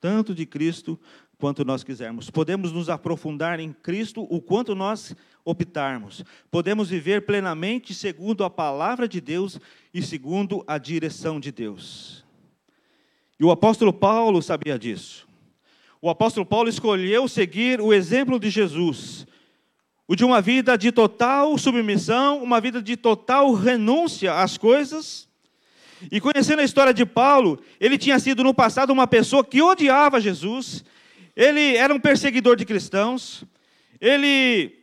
Tanto 0.00 0.34
de 0.34 0.46
Cristo 0.46 0.98
quanto 1.42 1.64
nós 1.64 1.82
quisermos. 1.82 2.30
Podemos 2.30 2.70
nos 2.70 2.88
aprofundar 2.88 3.58
em 3.58 3.72
Cristo 3.72 4.24
o 4.30 4.40
quanto 4.40 4.76
nós 4.76 5.12
optarmos. 5.44 6.24
Podemos 6.52 6.88
viver 6.88 7.26
plenamente 7.26 7.92
segundo 7.92 8.44
a 8.44 8.48
palavra 8.48 9.08
de 9.08 9.20
Deus 9.20 9.58
e 9.92 10.00
segundo 10.00 10.62
a 10.68 10.78
direção 10.78 11.40
de 11.40 11.50
Deus. 11.50 12.24
E 13.40 13.44
o 13.44 13.50
apóstolo 13.50 13.92
Paulo 13.92 14.40
sabia 14.40 14.78
disso. 14.78 15.26
O 16.00 16.08
apóstolo 16.08 16.46
Paulo 16.46 16.68
escolheu 16.68 17.26
seguir 17.26 17.80
o 17.80 17.92
exemplo 17.92 18.38
de 18.38 18.48
Jesus, 18.48 19.26
o 20.06 20.14
de 20.14 20.24
uma 20.24 20.40
vida 20.40 20.78
de 20.78 20.92
total 20.92 21.58
submissão, 21.58 22.40
uma 22.40 22.60
vida 22.60 22.80
de 22.80 22.96
total 22.96 23.52
renúncia 23.52 24.32
às 24.34 24.56
coisas. 24.56 25.28
E 26.08 26.20
conhecendo 26.20 26.60
a 26.60 26.64
história 26.64 26.94
de 26.94 27.04
Paulo, 27.04 27.58
ele 27.80 27.98
tinha 27.98 28.20
sido 28.20 28.44
no 28.44 28.54
passado 28.54 28.92
uma 28.92 29.08
pessoa 29.08 29.44
que 29.44 29.60
odiava 29.60 30.20
Jesus, 30.20 30.84
ele 31.36 31.76
era 31.76 31.94
um 31.94 32.00
perseguidor 32.00 32.56
de 32.56 32.64
cristãos, 32.64 33.44
ele 34.00 34.82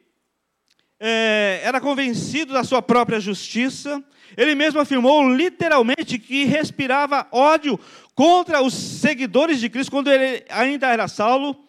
é, 1.00 1.62
era 1.64 1.80
convencido 1.80 2.54
da 2.54 2.64
sua 2.64 2.82
própria 2.82 3.20
justiça, 3.20 4.04
ele 4.36 4.56
mesmo 4.56 4.80
afirmou 4.80 5.28
literalmente 5.34 6.20
que 6.20 6.46
respirava 6.46 7.28
ódio 7.32 7.80
contra 8.14 8.62
os 8.62 8.74
seguidores 8.74 9.60
de 9.60 9.70
Cristo 9.70 9.92
quando 9.92 10.12
ele 10.12 10.44
ainda 10.50 10.88
era 10.88 11.08
Saulo. 11.08 11.66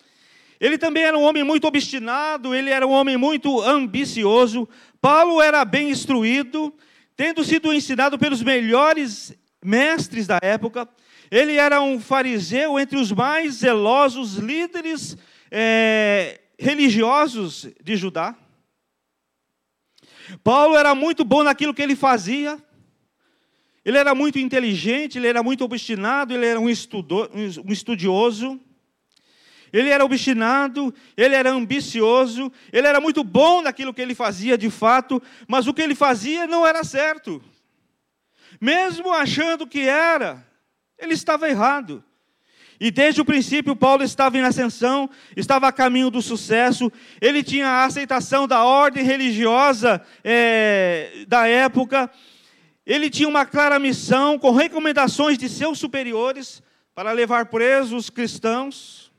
Ele 0.61 0.77
também 0.77 1.05
era 1.05 1.17
um 1.17 1.23
homem 1.23 1.43
muito 1.43 1.67
obstinado, 1.67 2.55
ele 2.55 2.69
era 2.69 2.87
um 2.87 2.91
homem 2.91 3.17
muito 3.17 3.63
ambicioso. 3.63 4.69
Paulo 5.01 5.41
era 5.41 5.65
bem 5.65 5.89
instruído, 5.91 6.75
tendo 7.17 7.43
sido 7.45 7.73
ensinado 7.73 8.19
pelos 8.19 8.43
melhores 8.43 9.33
mestres 9.65 10.27
da 10.27 10.39
época. 10.43 10.87
Ele 11.31 11.57
era 11.57 11.81
um 11.81 12.01
fariseu 12.01 12.79
entre 12.79 12.99
os 12.99 13.13
mais 13.13 13.57
zelosos 13.57 14.35
líderes 14.35 15.17
é, 15.51 16.41
religiosos 16.59 17.69
de 17.83 17.97
Judá. 17.97 18.35
Paulo 20.43 20.77
era 20.77 20.95
muito 20.95 21.25
bom 21.25 21.43
naquilo 21.43 21.73
que 21.73 21.83
ele 21.83 21.95
fazia. 21.95 22.61
Ele 23.85 23.97
era 23.97 24.15
muito 24.15 24.39
inteligente, 24.39 25.19
ele 25.19 25.27
era 25.29 25.43
muito 25.43 25.65
obstinado, 25.65 26.35
ele 26.35 26.47
era 26.47 26.61
um, 26.61 26.69
estudo, 26.69 27.31
um 27.33 27.73
estudioso. 27.73 28.61
Ele 29.73 29.89
era 29.89 30.05
obstinado, 30.05 30.93
ele 31.17 31.35
era 31.35 31.51
ambicioso, 31.51 32.53
ele 32.73 32.89
era 32.89 33.01
muito 33.01 33.23
bom 33.23 33.63
naquilo 33.63 33.95
que 33.95 34.03
ele 34.03 34.17
fazia 34.17 34.59
de 34.59 34.69
fato, 34.69 35.23
mas 35.47 35.69
o 35.69 35.73
que 35.73 35.81
ele 35.81 35.95
fazia 35.95 36.47
não 36.47 36.67
era 36.67 36.83
certo. 36.83 37.41
Mesmo 38.61 39.13
achando 39.13 39.67
que 39.67 39.81
era, 39.81 40.45
ele 41.01 41.15
estava 41.15 41.49
errado. 41.49 42.05
E 42.79 42.91
desde 42.91 43.21
o 43.21 43.25
princípio, 43.25 43.77
Paulo 43.77 44.03
estava 44.03 44.39
em 44.39 44.41
ascensão, 44.41 45.11
estava 45.37 45.69
a 45.69 45.73
caminho 45.73 46.11
do 46.11 46.23
sucesso, 46.23 46.91
ele 47.21 47.43
tinha 47.43 47.67
a 47.67 47.85
aceitação 47.85 48.49
da 48.49 48.65
ordem 48.65 49.05
religiosa 49.05 50.01
é, 50.25 51.25
da 51.29 51.47
época, 51.47 52.11
ele 52.87 53.11
tinha 53.11 53.29
uma 53.29 53.45
clara 53.45 53.79
missão, 53.79 54.39
com 54.39 54.51
recomendações 54.53 55.37
de 55.37 55.47
seus 55.49 55.79
superiores, 55.79 56.63
para 56.95 57.13
levar 57.13 57.47
presos 57.47 58.07
os 58.07 58.11
cristãos. 58.11 59.13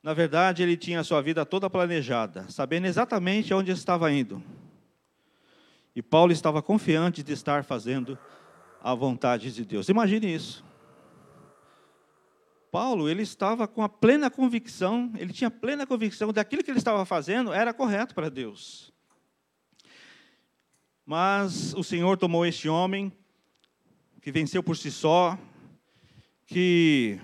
Na 0.00 0.14
verdade, 0.14 0.62
ele 0.62 0.76
tinha 0.76 1.00
a 1.00 1.04
sua 1.04 1.20
vida 1.20 1.44
toda 1.44 1.68
planejada, 1.68 2.46
sabendo 2.48 2.86
exatamente 2.86 3.52
aonde 3.52 3.72
estava 3.72 4.10
indo. 4.12 4.40
E 5.98 6.02
Paulo 6.02 6.30
estava 6.30 6.62
confiante 6.62 7.24
de 7.24 7.32
estar 7.32 7.64
fazendo 7.64 8.16
a 8.80 8.94
vontade 8.94 9.52
de 9.52 9.64
Deus. 9.64 9.88
Imagine 9.88 10.32
isso. 10.32 10.64
Paulo, 12.70 13.08
ele 13.08 13.22
estava 13.22 13.66
com 13.66 13.82
a 13.82 13.88
plena 13.88 14.30
convicção, 14.30 15.10
ele 15.18 15.32
tinha 15.32 15.50
plena 15.50 15.84
convicção 15.84 16.32
daquilo 16.32 16.62
que 16.62 16.70
ele 16.70 16.78
estava 16.78 17.04
fazendo 17.04 17.52
era 17.52 17.74
correto 17.74 18.14
para 18.14 18.30
Deus. 18.30 18.92
Mas 21.04 21.74
o 21.74 21.82
Senhor 21.82 22.16
tomou 22.16 22.46
este 22.46 22.68
homem, 22.68 23.12
que 24.22 24.30
venceu 24.30 24.62
por 24.62 24.76
si 24.76 24.92
só, 24.92 25.36
que 26.46 27.18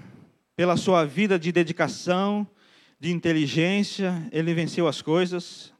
pela 0.56 0.76
sua 0.76 1.04
vida 1.04 1.38
de 1.38 1.52
dedicação, 1.52 2.44
de 2.98 3.12
inteligência, 3.12 4.28
ele 4.32 4.52
venceu 4.52 4.88
as 4.88 5.00
coisas, 5.00 5.72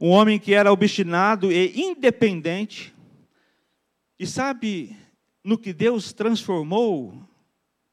um 0.00 0.08
homem 0.10 0.38
que 0.38 0.54
era 0.54 0.72
obstinado 0.72 1.52
e 1.52 1.78
independente. 1.78 2.94
E 4.18 4.26
sabe 4.26 4.96
no 5.44 5.58
que 5.58 5.72
Deus 5.72 6.12
transformou 6.12 7.22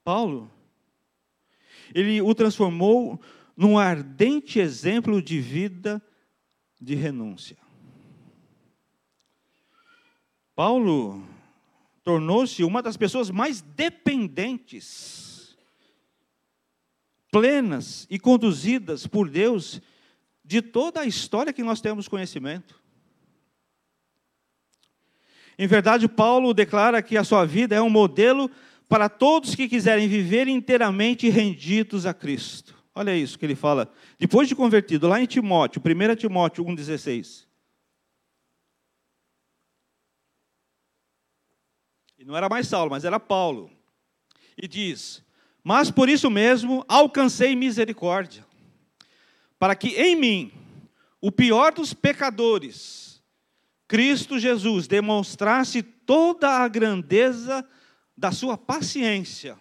Paulo? 0.04 0.50
Ele 1.94 2.22
o 2.22 2.34
transformou 2.34 3.20
num 3.56 3.78
ardente 3.78 4.60
exemplo 4.60 5.22
de 5.22 5.40
vida 5.42 6.02
de 6.80 6.96
renúncia. 6.96 7.58
Paulo 10.56 11.24
tornou-se 12.04 12.64
uma 12.64 12.82
das 12.82 12.96
pessoas 12.96 13.30
mais 13.30 13.62
dependentes, 13.62 15.58
plenas 17.32 18.08
e 18.10 18.18
conduzidas 18.18 19.06
por 19.06 19.30
Deus 19.30 19.82
de 20.48 20.62
toda 20.62 21.02
a 21.02 21.06
história 21.06 21.52
que 21.52 21.62
nós 21.62 21.82
temos 21.82 22.08
conhecimento. 22.08 22.82
Em 25.60 25.68
verdade, 25.68 26.08
Paulo 26.08 26.54
declara 26.54 27.02
que 27.02 27.18
a 27.18 27.24
sua 27.26 27.46
vida 27.46 27.76
é 27.76 27.82
um 27.82 27.90
modelo 27.90 28.50
para 28.88 29.10
todos 29.10 29.54
que 29.54 29.68
quiserem 29.68 30.08
viver 30.08 30.48
inteiramente 30.48 31.28
rendidos 31.28 32.06
a 32.06 32.14
Cristo. 32.14 32.82
Olha 32.96 33.16
isso 33.16 33.38
que 33.38 33.46
ele 33.46 33.56
fala, 33.56 33.92
depois 34.18 34.48
de 34.48 34.56
convertido, 34.56 35.08
lá 35.08 35.22
em 35.22 35.26
Timóteo, 35.26 35.82
1 35.84 36.16
Timóteo 36.16 36.64
1,16. 36.64 37.46
Não 42.26 42.36
era 42.36 42.50
mais 42.50 42.68
Saulo, 42.68 42.92
mas 42.92 43.06
era 43.06 43.22
Paulo. 43.22 43.72
E 44.58 44.68
diz: 44.68 45.24
Mas 45.64 45.90
por 45.90 46.10
isso 46.10 46.30
mesmo 46.30 46.84
alcancei 46.86 47.56
misericórdia, 47.56 48.46
para 49.60 49.76
que 49.76 49.90
em 49.90 50.16
mim, 50.16 50.52
o 51.20 51.32
pior 51.32 51.74
dos 51.74 51.94
pecadores, 51.94 53.24
Cristo 53.88 54.40
Jesus 54.40 54.88
demonstrasse 54.88 55.82
toda 55.82 56.50
a 56.50 56.68
grandeza 56.68 57.68
da 58.16 58.32
sua 58.32 58.58
paciência, 58.58 59.58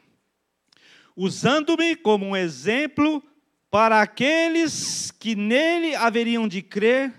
usando-me 1.15 1.97
como 1.97 2.27
um 2.27 2.37
exemplo 2.37 3.23
para 3.71 4.01
aqueles 4.01 5.11
que 5.11 5.35
nele 5.35 5.95
haveriam 5.95 6.47
de 6.49 6.63
crer 6.63 7.13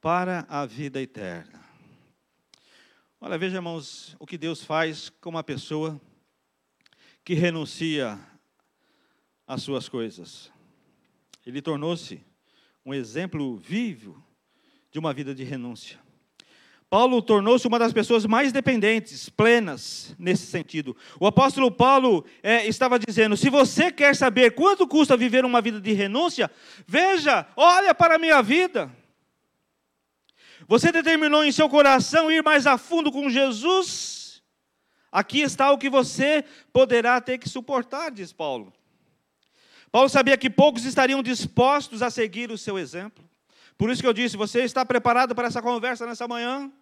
para 0.00 0.46
a 0.48 0.66
vida 0.66 1.00
eterna. 1.00 1.62
Olha, 3.20 3.38
veja, 3.38 3.56
irmãos, 3.56 4.16
o 4.18 4.26
que 4.26 4.36
Deus 4.36 4.64
faz 4.64 5.08
com 5.08 5.30
uma 5.30 5.44
pessoa 5.44 6.00
que 7.24 7.34
renuncia 7.34 8.18
às 9.46 9.62
suas 9.62 9.88
coisas. 9.88 10.51
Ele 11.44 11.60
tornou-se 11.60 12.24
um 12.84 12.94
exemplo 12.94 13.56
vivo 13.56 14.22
de 14.90 14.98
uma 14.98 15.12
vida 15.12 15.34
de 15.34 15.44
renúncia. 15.44 15.98
Paulo 16.92 17.22
tornou-se 17.22 17.66
uma 17.66 17.78
das 17.78 17.90
pessoas 17.90 18.26
mais 18.26 18.52
dependentes, 18.52 19.30
plenas 19.30 20.14
nesse 20.18 20.44
sentido. 20.44 20.94
O 21.18 21.26
apóstolo 21.26 21.70
Paulo 21.70 22.22
é, 22.42 22.66
estava 22.66 22.98
dizendo: 22.98 23.34
se 23.34 23.48
você 23.48 23.90
quer 23.90 24.14
saber 24.14 24.50
quanto 24.50 24.86
custa 24.86 25.16
viver 25.16 25.42
uma 25.44 25.62
vida 25.62 25.80
de 25.80 25.92
renúncia, 25.92 26.50
veja, 26.86 27.46
olha 27.56 27.94
para 27.94 28.16
a 28.16 28.18
minha 28.18 28.42
vida. 28.42 28.94
Você 30.68 30.92
determinou 30.92 31.42
em 31.42 31.50
seu 31.50 31.66
coração 31.68 32.30
ir 32.30 32.42
mais 32.42 32.66
a 32.66 32.76
fundo 32.76 33.10
com 33.10 33.30
Jesus? 33.30 34.42
Aqui 35.10 35.40
está 35.40 35.72
o 35.72 35.78
que 35.78 35.88
você 35.88 36.44
poderá 36.72 37.20
ter 37.22 37.38
que 37.38 37.48
suportar, 37.48 38.10
diz 38.10 38.34
Paulo. 38.34 38.70
Paulo 39.92 40.08
sabia 40.08 40.38
que 40.38 40.48
poucos 40.48 40.86
estariam 40.86 41.22
dispostos 41.22 42.00
a 42.00 42.10
seguir 42.10 42.50
o 42.50 42.56
seu 42.56 42.78
exemplo. 42.78 43.22
Por 43.76 43.90
isso 43.90 44.00
que 44.00 44.08
eu 44.08 44.14
disse: 44.14 44.38
você 44.38 44.62
está 44.62 44.86
preparado 44.86 45.34
para 45.34 45.46
essa 45.46 45.60
conversa 45.60 46.06
nessa 46.06 46.26
manhã? 46.26 46.72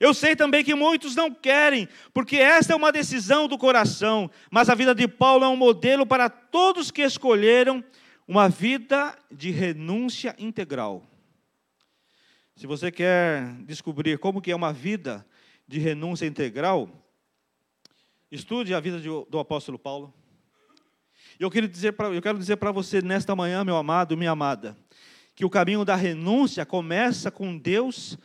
Eu 0.00 0.14
sei 0.14 0.34
também 0.34 0.64
que 0.64 0.74
muitos 0.74 1.14
não 1.14 1.30
querem, 1.30 1.86
porque 2.14 2.36
esta 2.36 2.72
é 2.72 2.76
uma 2.76 2.90
decisão 2.90 3.46
do 3.46 3.58
coração, 3.58 4.30
mas 4.50 4.70
a 4.70 4.74
vida 4.74 4.94
de 4.94 5.06
Paulo 5.06 5.44
é 5.44 5.48
um 5.48 5.56
modelo 5.56 6.06
para 6.06 6.30
todos 6.30 6.90
que 6.90 7.02
escolheram 7.02 7.84
uma 8.26 8.48
vida 8.48 9.14
de 9.30 9.50
renúncia 9.50 10.34
integral. 10.38 11.04
Se 12.56 12.66
você 12.66 12.90
quer 12.90 13.54
descobrir 13.66 14.18
como 14.18 14.40
que 14.40 14.50
é 14.50 14.56
uma 14.56 14.72
vida 14.72 15.26
de 15.68 15.78
renúncia 15.78 16.24
integral, 16.24 16.88
estude 18.30 18.72
a 18.72 18.80
vida 18.80 18.98
do 19.00 19.38
apóstolo 19.38 19.78
Paulo. 19.78 20.14
Eu 21.40 21.50
quero 21.50 21.66
dizer 21.66 21.92
para 21.92 22.08
eu 22.08 22.20
quero 22.20 22.38
dizer 22.38 22.56
para 22.56 22.70
você 22.70 23.00
nesta 23.00 23.34
manhã, 23.34 23.64
meu 23.64 23.74
amado, 23.74 24.14
minha 24.14 24.30
amada, 24.30 24.76
que 25.34 25.42
o 25.42 25.48
caminho 25.48 25.86
da 25.86 25.96
renúncia 25.96 26.66
começa 26.66 27.30
com 27.30 27.56
Deus 27.56 28.18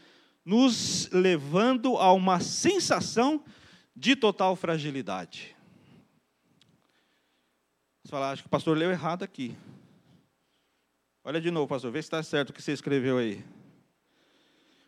nos 0.43 1.09
levando 1.11 1.95
a 1.95 2.11
uma 2.11 2.41
sensação 2.41 3.41
de 3.95 4.17
total 4.17 4.53
fragilidade. 4.57 5.55
Você 8.03 8.11
fala, 8.11 8.31
acho 8.31 8.43
que 8.43 8.47
o 8.47 8.51
pastor 8.51 8.77
leu 8.77 8.91
errado 8.91 9.23
aqui. 9.23 9.55
Olha 11.23 11.39
de 11.39 11.49
novo, 11.49 11.69
pastor, 11.69 11.93
vê 11.93 12.01
se 12.01 12.07
está 12.07 12.21
certo 12.21 12.49
o 12.49 12.53
que 12.53 12.61
você 12.61 12.73
escreveu 12.73 13.17
aí. 13.17 13.41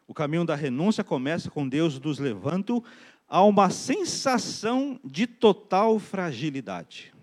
O 0.05 0.13
caminho 0.13 0.43
da 0.43 0.53
renúncia 0.53 1.01
começa 1.01 1.49
com 1.49 1.67
Deus 1.67 1.97
nos 1.97 2.19
levando 2.19 2.83
a 3.25 3.41
uma 3.41 3.69
sensação 3.69 4.99
de 5.01 5.25
total 5.25 5.97
fragilidade. 5.97 7.15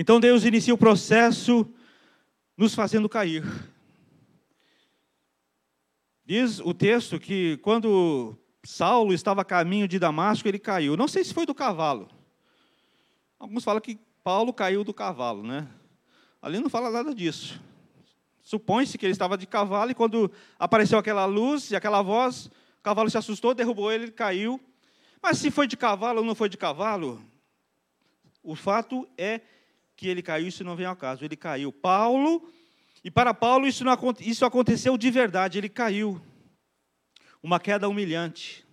Então 0.00 0.20
Deus 0.20 0.44
inicia 0.44 0.72
o 0.72 0.78
processo 0.78 1.68
nos 2.56 2.72
fazendo 2.72 3.08
cair. 3.08 3.42
Diz 6.24 6.60
o 6.60 6.72
texto 6.72 7.18
que 7.18 7.56
quando 7.56 8.38
Saulo 8.62 9.12
estava 9.12 9.40
a 9.42 9.44
caminho 9.44 9.88
de 9.88 9.98
Damasco, 9.98 10.46
ele 10.46 10.60
caiu. 10.60 10.96
Não 10.96 11.08
sei 11.08 11.24
se 11.24 11.34
foi 11.34 11.44
do 11.44 11.52
cavalo. 11.52 12.08
Alguns 13.40 13.64
falam 13.64 13.80
que 13.80 13.98
Paulo 14.22 14.52
caiu 14.52 14.84
do 14.84 14.94
cavalo, 14.94 15.42
né? 15.42 15.66
Ali 16.40 16.60
não 16.60 16.70
fala 16.70 16.90
nada 16.90 17.12
disso. 17.12 17.60
Supõe-se 18.40 18.96
que 18.96 19.04
ele 19.04 19.10
estava 19.10 19.36
de 19.36 19.48
cavalo 19.48 19.90
e 19.90 19.96
quando 19.96 20.30
apareceu 20.60 20.96
aquela 20.96 21.24
luz 21.24 21.72
e 21.72 21.76
aquela 21.76 22.02
voz, 22.02 22.46
o 22.78 22.82
cavalo 22.84 23.10
se 23.10 23.18
assustou, 23.18 23.52
derrubou 23.52 23.90
ele, 23.90 24.04
ele 24.04 24.12
caiu. 24.12 24.60
Mas 25.20 25.38
se 25.38 25.50
foi 25.50 25.66
de 25.66 25.76
cavalo 25.76 26.20
ou 26.20 26.24
não 26.24 26.36
foi 26.36 26.48
de 26.48 26.56
cavalo, 26.56 27.20
o 28.44 28.54
fato 28.54 29.04
é 29.18 29.40
que 29.98 30.06
ele 30.06 30.22
caiu, 30.22 30.46
isso 30.46 30.62
não 30.62 30.76
vem 30.76 30.86
ao 30.86 30.94
caso. 30.94 31.24
Ele 31.24 31.36
caiu. 31.36 31.72
Paulo 31.72 32.48
e 33.02 33.10
para 33.10 33.34
Paulo 33.34 33.66
isso, 33.66 33.84
não, 33.84 33.96
isso 34.20 34.44
aconteceu 34.44 34.96
de 34.96 35.10
verdade, 35.10 35.58
ele 35.58 35.68
caiu. 35.68 36.20
Uma 37.42 37.58
queda 37.58 37.88
humilhante. 37.88 38.64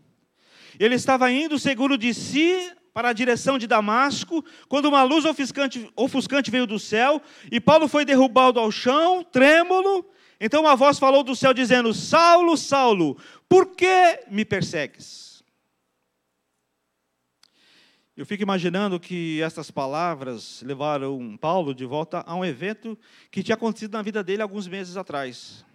Ele 0.79 0.93
estava 0.93 1.31
indo 1.31 1.57
seguro 1.57 1.97
de 1.97 2.13
si 2.13 2.71
para 2.93 3.09
a 3.09 3.13
direção 3.13 3.57
de 3.57 3.65
Damasco, 3.65 4.45
quando 4.69 4.85
uma 4.85 5.01
luz 5.01 5.25
ofuscante, 5.25 5.89
ofuscante 5.95 6.51
veio 6.51 6.67
do 6.67 6.77
céu, 6.77 7.21
e 7.51 7.59
Paulo 7.59 7.87
foi 7.87 8.05
derrubado 8.05 8.59
ao 8.59 8.71
chão, 8.71 9.23
trêmulo. 9.23 10.05
Então 10.39 10.61
uma 10.61 10.75
voz 10.75 10.99
falou 10.99 11.23
do 11.23 11.35
céu, 11.35 11.53
dizendo: 11.53 11.91
Saulo, 11.91 12.55
Saulo, 12.55 13.17
por 13.49 13.75
que 13.75 14.25
me 14.29 14.45
persegues? 14.45 15.24
Eu 18.17 18.25
fico 18.25 18.41
imaginando 18.41 18.97
que 18.97 19.41
essas 19.41 19.69
palavras 19.69 20.61
levaram 20.61 21.35
Paulo 21.35 21.75
de 21.75 21.83
volta 21.83 22.23
a 22.25 22.33
um 22.33 22.45
evento 22.45 22.97
que 23.29 23.43
tinha 23.43 23.55
acontecido 23.55 23.91
na 23.91 24.01
vida 24.01 24.23
dele 24.23 24.41
alguns 24.41 24.69
meses 24.69 24.95
atrás. 24.95 25.65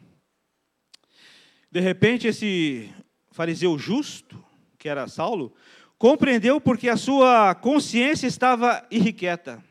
De 1.71 1.81
repente, 1.81 2.27
esse 2.27 2.89
fariseu 3.31 3.79
justo, 3.79 4.43
que 4.79 4.89
era 4.89 5.07
Saulo, 5.07 5.53
compreendeu 5.99 6.59
porque 6.63 6.89
a 6.89 6.97
sua 6.97 7.55
consciência 7.55 8.27
estava 8.27 8.87
irrequieta. 8.91 9.63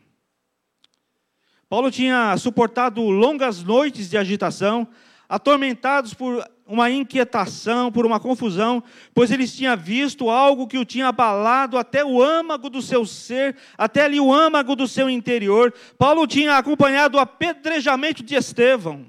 Paulo 1.68 1.90
tinha 1.90 2.38
suportado 2.38 3.02
longas 3.02 3.64
noites 3.64 4.12
de 4.12 4.16
agitação, 4.16 4.88
atormentados 5.28 6.14
por 6.14 6.48
uma 6.70 6.92
inquietação, 6.92 7.92
por 7.92 8.06
uma 8.06 8.20
confusão, 8.20 8.84
pois 9.12 9.32
eles 9.32 9.56
tinham 9.56 9.76
visto 9.76 10.30
algo 10.30 10.68
que 10.68 10.78
o 10.78 10.86
tinha 10.86 11.08
abalado 11.08 11.80
até 11.80 12.06
o 12.06 12.22
âmago 12.22 12.70
do 12.70 12.80
seu 12.80 13.08
ser, 13.08 13.58
até 13.76 14.04
ali 14.04 14.20
o 14.20 14.32
âmago 14.32 14.76
do 14.76 14.88
seu 14.88 15.10
interior. 15.10 15.74
Paulo 15.98 16.28
tinha 16.28 16.58
acompanhado 16.58 17.18
o 17.18 17.20
apedrejamento 17.20 18.22
de 18.22 18.36
Estevão. 18.36 19.08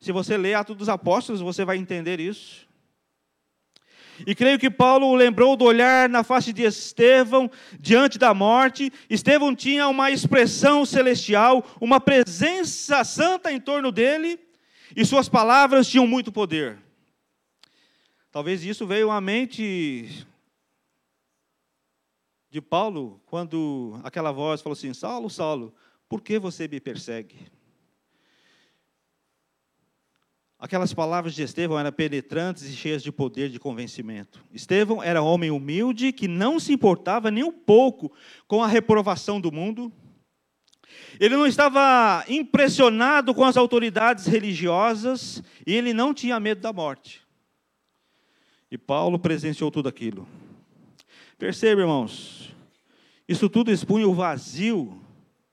Se 0.00 0.10
você 0.10 0.38
ler 0.38 0.54
Atos 0.54 0.74
dos 0.74 0.88
Apóstolos, 0.88 1.42
você 1.42 1.66
vai 1.66 1.76
entender 1.76 2.18
isso. 2.18 2.66
E 4.26 4.34
creio 4.34 4.58
que 4.58 4.70
Paulo 4.70 5.14
lembrou 5.14 5.54
do 5.54 5.66
olhar 5.66 6.08
na 6.08 6.24
face 6.24 6.50
de 6.50 6.62
Estevão 6.62 7.50
diante 7.78 8.18
da 8.18 8.32
morte. 8.32 8.90
Estevão 9.10 9.54
tinha 9.54 9.86
uma 9.86 10.10
expressão 10.10 10.86
celestial, 10.86 11.62
uma 11.78 12.00
presença 12.00 13.04
santa 13.04 13.52
em 13.52 13.60
torno 13.60 13.92
dele 13.92 14.47
e 14.96 15.04
suas 15.04 15.28
palavras 15.28 15.88
tinham 15.88 16.06
muito 16.06 16.32
poder. 16.32 16.78
Talvez 18.30 18.64
isso 18.64 18.86
veio 18.86 19.10
à 19.10 19.20
mente 19.20 20.26
de 22.50 22.60
Paulo 22.60 23.20
quando 23.26 23.98
aquela 24.02 24.32
voz 24.32 24.60
falou 24.60 24.74
assim: 24.74 24.92
Saulo, 24.92 25.28
Saulo, 25.30 25.74
por 26.08 26.20
que 26.20 26.38
você 26.38 26.68
me 26.68 26.80
persegue? 26.80 27.36
Aquelas 30.58 30.92
palavras 30.92 31.34
de 31.34 31.42
Estevão 31.42 31.78
eram 31.78 31.92
penetrantes 31.92 32.64
e 32.64 32.74
cheias 32.74 33.00
de 33.00 33.12
poder 33.12 33.48
de 33.48 33.60
convencimento. 33.60 34.44
Estevão 34.52 35.00
era 35.00 35.22
homem 35.22 35.52
humilde 35.52 36.12
que 36.12 36.26
não 36.26 36.58
se 36.58 36.72
importava 36.72 37.30
nem 37.30 37.44
um 37.44 37.52
pouco 37.52 38.12
com 38.48 38.60
a 38.60 38.66
reprovação 38.66 39.40
do 39.40 39.52
mundo 39.52 39.92
ele 41.20 41.36
não 41.36 41.46
estava 41.46 42.24
impressionado 42.28 43.34
com 43.34 43.44
as 43.44 43.56
autoridades 43.56 44.26
religiosas 44.26 45.42
e 45.66 45.74
ele 45.74 45.92
não 45.92 46.14
tinha 46.14 46.38
medo 46.38 46.60
da 46.60 46.72
morte. 46.72 47.22
E 48.70 48.78
Paulo 48.78 49.18
presenciou 49.18 49.70
tudo 49.70 49.88
aquilo. 49.88 50.28
Perceba, 51.38 51.80
irmãos, 51.80 52.52
isso 53.28 53.48
tudo 53.48 53.70
expunha 53.70 54.08
o 54.08 54.14
vazio 54.14 55.00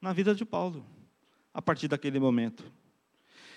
na 0.02 0.14
vida 0.14 0.36
de 0.36 0.46
Paulo, 0.46 0.86
a 1.54 1.62
partir 1.62 1.88
daquele 1.88 2.20
momento. 2.20 2.64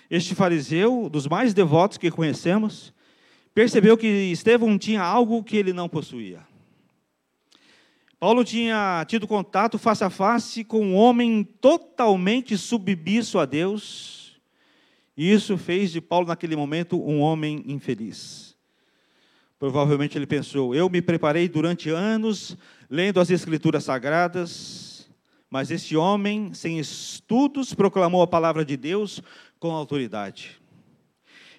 Este 0.09 0.33
fariseu, 0.33 1.09
dos 1.09 1.27
mais 1.27 1.53
devotos 1.53 1.97
que 1.97 2.09
conhecemos, 2.09 2.93
percebeu 3.53 3.97
que 3.97 4.07
Estevão 4.07 4.77
tinha 4.77 5.01
algo 5.01 5.43
que 5.43 5.57
ele 5.57 5.73
não 5.73 5.87
possuía. 5.87 6.48
Paulo 8.19 8.43
tinha 8.43 9.05
tido 9.07 9.25
contato 9.25 9.77
face 9.77 10.03
a 10.03 10.09
face 10.09 10.65
com 10.65 10.87
um 10.87 10.95
homem 10.95 11.41
totalmente 11.61 12.57
submisso 12.57 13.39
a 13.39 13.45
Deus, 13.45 14.41
e 15.15 15.31
isso 15.31 15.57
fez 15.57 15.91
de 15.91 16.01
Paulo, 16.01 16.27
naquele 16.27 16.55
momento, 16.55 17.01
um 17.01 17.21
homem 17.21 17.63
infeliz. 17.65 18.57
Provavelmente 19.57 20.17
ele 20.17 20.27
pensou: 20.27 20.75
eu 20.75 20.89
me 20.89 21.01
preparei 21.01 21.47
durante 21.47 21.89
anos 21.89 22.57
lendo 22.89 23.21
as 23.21 23.29
Escrituras 23.29 23.85
Sagradas, 23.85 25.09
mas 25.49 25.71
esse 25.71 25.95
homem, 25.95 26.53
sem 26.53 26.77
estudos, 26.77 27.73
proclamou 27.73 28.21
a 28.21 28.27
palavra 28.27 28.65
de 28.65 28.75
Deus 28.75 29.21
com 29.59 29.71
autoridade. 29.71 30.58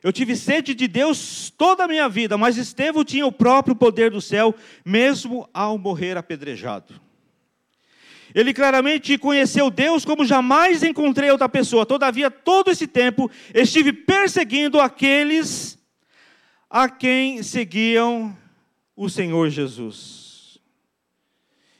Eu 0.02 0.12
tive 0.12 0.34
sede 0.34 0.74
de 0.74 0.88
Deus 0.88 1.52
toda 1.56 1.84
a 1.84 1.88
minha 1.88 2.08
vida, 2.08 2.38
mas 2.38 2.56
Estevão 2.56 3.04
tinha 3.04 3.26
o 3.26 3.32
próprio 3.32 3.76
poder 3.76 4.10
do 4.10 4.20
céu, 4.20 4.54
mesmo 4.84 5.48
ao 5.52 5.76
morrer 5.76 6.16
apedrejado. 6.16 7.00
Ele 8.34 8.54
claramente 8.54 9.18
conheceu 9.18 9.70
Deus 9.70 10.04
como 10.04 10.24
jamais 10.24 10.82
encontrei 10.82 11.30
outra 11.30 11.48
pessoa. 11.48 11.84
Todavia, 11.84 12.30
todo 12.30 12.70
esse 12.70 12.86
tempo, 12.86 13.30
estive 13.52 13.92
perseguindo 13.92 14.80
aqueles 14.80 15.78
a 16.68 16.88
quem 16.88 17.42
seguiam 17.42 18.36
o 18.94 19.08
Senhor 19.08 19.50
Jesus. 19.50 20.58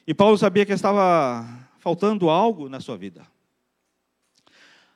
E 0.05 0.13
Paulo 0.13 0.37
sabia 0.37 0.65
que 0.65 0.73
estava 0.73 1.47
faltando 1.79 2.29
algo 2.29 2.67
na 2.67 2.81
sua 2.81 2.97
vida. 2.97 3.30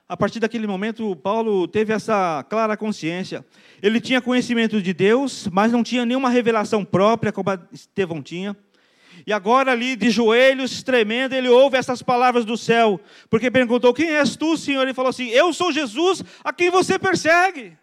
A 0.08 0.16
partir 0.16 0.38
daquele 0.38 0.68
momento, 0.68 1.16
Paulo 1.16 1.66
teve 1.66 1.92
essa 1.92 2.44
clara 2.48 2.76
consciência. 2.76 3.44
Ele 3.82 4.00
tinha 4.00 4.20
conhecimento 4.20 4.80
de 4.80 4.94
Deus, 4.94 5.48
mas 5.50 5.72
não 5.72 5.82
tinha 5.82 6.06
nenhuma 6.06 6.30
revelação 6.30 6.84
própria, 6.84 7.32
como 7.32 7.50
Estevão 7.72 8.22
tinha. 8.22 8.56
E 9.26 9.32
agora, 9.32 9.72
ali 9.72 9.96
de 9.96 10.08
joelhos, 10.08 10.82
tremendo, 10.84 11.34
ele 11.34 11.48
ouve 11.48 11.76
essas 11.76 12.02
palavras 12.02 12.44
do 12.44 12.56
céu, 12.56 13.00
porque 13.28 13.50
perguntou: 13.50 13.92
Quem 13.92 14.10
és 14.10 14.36
tu, 14.36 14.56
Senhor? 14.56 14.82
Ele 14.82 14.94
falou 14.94 15.10
assim: 15.10 15.28
Eu 15.30 15.52
sou 15.52 15.72
Jesus, 15.72 16.22
a 16.44 16.52
quem 16.52 16.70
você 16.70 16.98
persegue. 16.98 17.76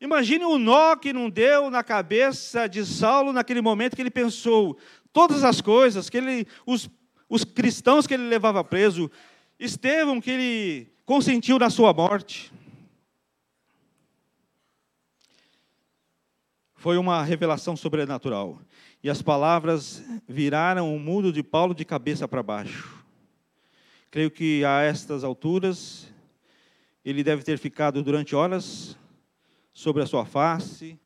Imagine 0.00 0.44
o 0.44 0.58
nó 0.58 0.96
que 0.96 1.12
não 1.12 1.28
deu 1.30 1.70
na 1.70 1.84
cabeça 1.84 2.68
de 2.68 2.84
Saulo 2.84 3.32
naquele 3.32 3.60
momento 3.60 3.94
que 3.94 4.02
ele 4.02 4.10
pensou 4.10 4.76
todas 5.12 5.42
as 5.42 5.60
coisas, 5.60 6.08
que 6.08 6.16
ele, 6.16 6.46
os, 6.64 6.88
os 7.28 7.44
cristãos 7.44 8.06
que 8.06 8.14
ele 8.14 8.28
levava 8.28 8.62
preso, 8.62 9.10
Estevão 9.58 10.20
que 10.20 10.30
ele 10.30 10.92
consentiu 11.04 11.58
na 11.58 11.68
sua 11.68 11.92
morte. 11.92 12.52
Foi 16.76 16.96
uma 16.96 17.24
revelação 17.24 17.76
sobrenatural. 17.76 18.60
E 19.02 19.10
as 19.10 19.20
palavras 19.20 20.04
viraram 20.28 20.94
o 20.94 20.98
mundo 21.00 21.32
de 21.32 21.42
Paulo 21.42 21.74
de 21.74 21.84
cabeça 21.84 22.28
para 22.28 22.42
baixo. 22.42 23.04
Creio 24.12 24.30
que 24.30 24.64
a 24.64 24.82
estas 24.82 25.24
alturas, 25.24 26.08
ele 27.04 27.24
deve 27.24 27.42
ter 27.42 27.58
ficado 27.58 28.00
durante 28.00 28.36
horas 28.36 28.96
sobre 29.72 30.02
a 30.02 30.06
sua 30.06 30.24
face, 30.24 30.98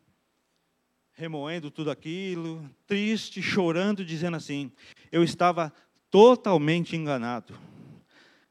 remoendo 1.13 1.71
tudo 1.71 1.91
aquilo, 1.91 2.69
triste, 2.87 3.41
chorando, 3.41 4.05
dizendo 4.05 4.37
assim: 4.37 4.71
Eu 5.11 5.25
estava 5.25 5.73
totalmente 6.11 6.95
enganado. 6.97 7.72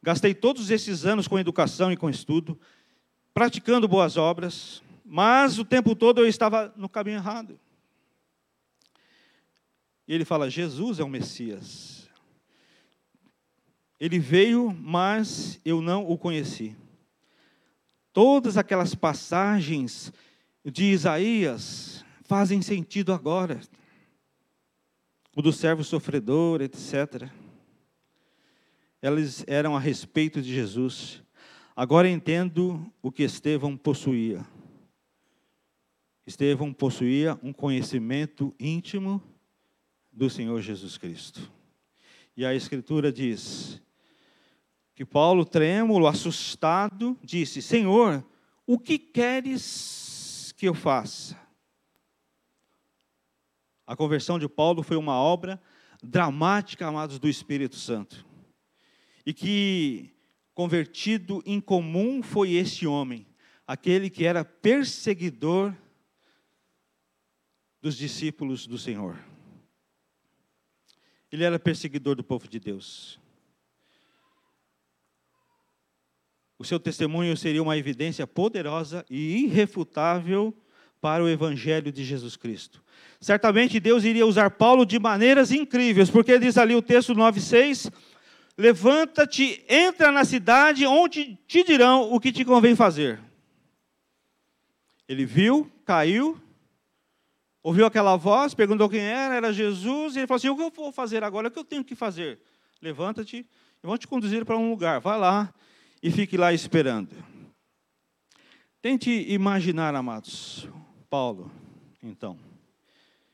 Gastei 0.03 0.33
todos 0.33 0.71
esses 0.71 1.05
anos 1.05 1.27
com 1.27 1.37
educação 1.37 1.91
e 1.91 1.97
com 1.97 2.09
estudo, 2.09 2.59
praticando 3.33 3.87
boas 3.87 4.17
obras, 4.17 4.81
mas 5.05 5.59
o 5.59 5.65
tempo 5.65 5.95
todo 5.95 6.21
eu 6.21 6.27
estava 6.27 6.73
no 6.75 6.89
caminho 6.89 7.17
errado. 7.17 7.59
E 10.07 10.13
ele 10.13 10.25
fala: 10.25 10.49
Jesus 10.49 10.99
é 10.99 11.03
o 11.03 11.09
Messias. 11.09 12.09
Ele 13.99 14.17
veio, 14.17 14.75
mas 14.79 15.59
eu 15.63 15.79
não 15.79 16.09
o 16.09 16.17
conheci. 16.17 16.75
Todas 18.11 18.57
aquelas 18.57 18.95
passagens 18.95 20.11
de 20.65 20.85
Isaías 20.85 22.03
fazem 22.23 22.61
sentido 22.61 23.13
agora. 23.13 23.61
O 25.35 25.41
do 25.41 25.53
servo 25.53 25.83
sofredor, 25.83 26.61
etc. 26.61 27.29
Elas 29.01 29.43
eram 29.47 29.75
a 29.75 29.79
respeito 29.79 30.41
de 30.41 30.53
Jesus. 30.53 31.23
Agora 31.75 32.07
entendo 32.07 32.85
o 33.01 33.11
que 33.11 33.23
Estevão 33.23 33.75
possuía. 33.75 34.45
Estevão 36.25 36.71
possuía 36.71 37.39
um 37.41 37.51
conhecimento 37.51 38.53
íntimo 38.59 39.21
do 40.11 40.29
Senhor 40.29 40.61
Jesus 40.61 40.97
Cristo. 40.97 41.51
E 42.37 42.45
a 42.45 42.53
Escritura 42.53 43.11
diz: 43.11 43.81
que 44.93 45.05
Paulo, 45.05 45.43
trêmulo, 45.43 46.05
assustado, 46.05 47.17
disse: 47.23 47.59
Senhor, 47.59 48.23
o 48.67 48.77
que 48.77 48.99
queres 48.99 50.53
que 50.55 50.67
eu 50.67 50.75
faça? 50.75 51.35
A 53.87 53.95
conversão 53.95 54.37
de 54.37 54.47
Paulo 54.47 54.83
foi 54.83 54.97
uma 54.97 55.15
obra 55.15 55.59
dramática, 56.03 56.85
amados 56.85 57.17
do 57.17 57.27
Espírito 57.27 57.77
Santo. 57.77 58.23
E 59.25 59.33
que 59.33 60.13
convertido 60.53 61.41
em 61.45 61.59
comum 61.59 62.21
foi 62.21 62.53
este 62.53 62.85
homem, 62.85 63.25
aquele 63.65 64.09
que 64.09 64.25
era 64.25 64.43
perseguidor 64.43 65.75
dos 67.81 67.97
discípulos 67.97 68.67
do 68.67 68.77
Senhor. 68.77 69.17
Ele 71.31 71.43
era 71.43 71.57
perseguidor 71.57 72.15
do 72.15 72.23
povo 72.23 72.47
de 72.47 72.59
Deus. 72.59 73.21
o 76.61 76.63
seu 76.63 76.79
testemunho 76.79 77.35
seria 77.35 77.63
uma 77.63 77.75
evidência 77.75 78.27
poderosa 78.27 79.03
e 79.09 79.45
irrefutável 79.45 80.55
para 81.01 81.23
o 81.23 81.27
evangelho 81.27 81.91
de 81.91 82.05
Jesus 82.05 82.35
Cristo. 82.37 82.83
Certamente 83.19 83.79
Deus 83.79 84.03
iria 84.03 84.27
usar 84.27 84.51
Paulo 84.51 84.85
de 84.85 84.99
maneiras 84.99 85.51
incríveis, 85.51 86.11
porque 86.11 86.37
diz 86.37 86.59
ali 86.59 86.75
o 86.75 86.81
texto 86.81 87.15
9:6, 87.15 87.91
levanta-te, 88.61 89.65
entra 89.67 90.11
na 90.11 90.23
cidade 90.23 90.85
onde 90.85 91.35
te 91.47 91.63
dirão 91.63 92.13
o 92.13 92.19
que 92.19 92.31
te 92.31 92.45
convém 92.45 92.75
fazer. 92.75 93.19
Ele 95.07 95.25
viu, 95.25 95.69
caiu, 95.83 96.39
ouviu 97.63 97.85
aquela 97.85 98.15
voz, 98.15 98.53
perguntou 98.53 98.87
quem 98.87 99.01
era, 99.01 99.35
era 99.35 99.51
Jesus, 99.51 100.15
e 100.15 100.19
ele 100.19 100.27
falou 100.27 100.37
assim: 100.37 100.49
O 100.49 100.55
que 100.55 100.61
eu 100.61 100.69
vou 100.69 100.91
fazer 100.91 101.23
agora? 101.23 101.47
O 101.47 101.51
que 101.51 101.59
eu 101.59 101.65
tenho 101.65 101.83
que 101.83 101.95
fazer? 101.95 102.39
Levanta-te, 102.81 103.45
eu 103.81 103.89
vou 103.89 103.97
te 103.97 104.07
conduzir 104.07 104.45
para 104.45 104.57
um 104.57 104.69
lugar, 104.69 104.99
vai 104.99 105.17
lá 105.17 105.53
e 106.01 106.11
fique 106.11 106.37
lá 106.37 106.53
esperando. 106.53 107.09
Tente 108.79 109.09
imaginar, 109.27 109.93
amados, 109.95 110.67
Paulo, 111.09 111.51
então. 112.01 112.37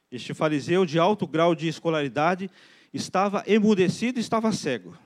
Este 0.10 0.34
fariseu 0.34 0.86
de 0.86 0.98
alto 0.98 1.28
grau 1.28 1.54
de 1.54 1.68
escolaridade 1.68 2.50
estava 2.94 3.44
emudecido, 3.46 4.20
estava 4.20 4.54
cego. 4.54 4.98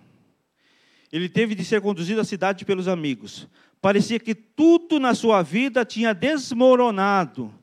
Ele 1.11 1.27
teve 1.27 1.53
de 1.53 1.65
ser 1.65 1.81
conduzido 1.81 2.21
à 2.21 2.23
cidade 2.23 2.63
pelos 2.63 2.87
amigos. 2.87 3.47
Parecia 3.81 4.19
que 4.19 4.33
tudo 4.33 4.99
na 4.99 5.13
sua 5.13 5.41
vida 5.41 5.83
tinha 5.83 6.13
desmoronado. 6.13 7.53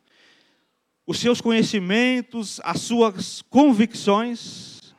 Os 1.06 1.18
seus 1.18 1.40
conhecimentos, 1.40 2.60
as 2.62 2.82
suas 2.82 3.40
convicções. 3.42 4.94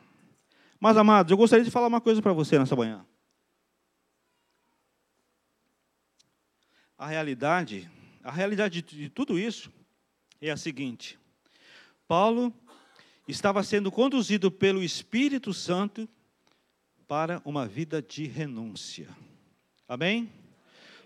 Mas, 0.80 0.96
amados, 0.96 1.30
eu 1.30 1.36
gostaria 1.36 1.64
de 1.64 1.70
falar 1.70 1.86
uma 1.86 2.00
coisa 2.00 2.20
para 2.20 2.32
você 2.32 2.58
nessa 2.58 2.74
manhã. 2.74 3.04
A 6.98 7.06
realidade, 7.06 7.88
a 8.24 8.32
realidade 8.32 8.82
de 8.82 9.08
tudo 9.08 9.38
isso 9.38 9.70
é 10.40 10.50
a 10.50 10.56
seguinte: 10.56 11.18
Paulo 12.08 12.52
estava 13.28 13.62
sendo 13.62 13.92
conduzido 13.92 14.50
pelo 14.50 14.82
Espírito 14.82 15.54
Santo 15.54 16.08
para 17.10 17.42
uma 17.44 17.66
vida 17.66 18.00
de 18.00 18.24
renúncia. 18.28 19.08
Amém? 19.88 20.30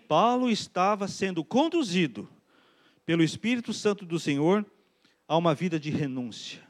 Paulo 0.07 0.51
estava 0.51 1.09
sendo 1.09 1.43
conduzido 1.43 2.29
pelo 3.07 3.23
Espírito 3.23 3.73
Santo 3.73 4.05
do 4.05 4.21
Senhor 4.21 4.67
a 5.27 5.35
uma 5.35 5.55
vida 5.55 5.81
de 5.81 5.89
renúncia. 5.89 6.61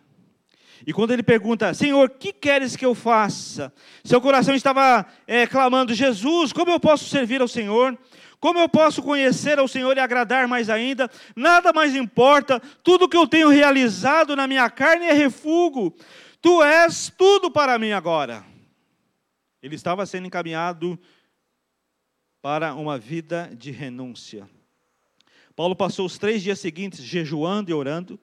E 0.86 0.92
quando 0.92 1.10
ele 1.10 1.22
pergunta, 1.24 1.74
Senhor, 1.74 2.10
que 2.10 2.32
queres 2.32 2.76
que 2.76 2.86
eu 2.86 2.94
faça? 2.94 3.74
Seu 4.04 4.20
coração 4.20 4.54
estava 4.54 5.04
é, 5.26 5.48
clamando, 5.48 5.92
Jesus, 5.94 6.52
como 6.52 6.70
eu 6.70 6.78
posso 6.78 7.06
servir 7.06 7.40
ao 7.40 7.48
Senhor? 7.48 7.98
Como 8.38 8.60
eu 8.60 8.68
posso 8.68 9.02
conhecer 9.02 9.58
ao 9.58 9.66
Senhor 9.66 9.96
e 9.96 10.00
agradar 10.00 10.46
mais 10.46 10.70
ainda? 10.70 11.10
Nada 11.34 11.72
mais 11.72 11.96
importa, 11.96 12.62
tudo 12.84 13.08
que 13.08 13.16
eu 13.16 13.26
tenho 13.26 13.48
realizado 13.48 14.36
na 14.36 14.46
minha 14.46 14.70
carne 14.70 15.06
é 15.06 15.12
refúgio. 15.12 15.92
Tu 16.40 16.62
és 16.62 17.12
tudo 17.18 17.50
para 17.50 17.76
mim 17.80 17.90
agora. 17.90 18.53
Ele 19.64 19.76
estava 19.76 20.04
sendo 20.04 20.26
encaminhado 20.26 21.00
para 22.42 22.74
uma 22.74 22.98
vida 22.98 23.50
de 23.56 23.70
renúncia. 23.70 24.46
Paulo 25.56 25.74
passou 25.74 26.04
os 26.04 26.18
três 26.18 26.42
dias 26.42 26.60
seguintes 26.60 27.02
jejuando 27.02 27.70
e 27.70 27.72
orando. 27.72 28.20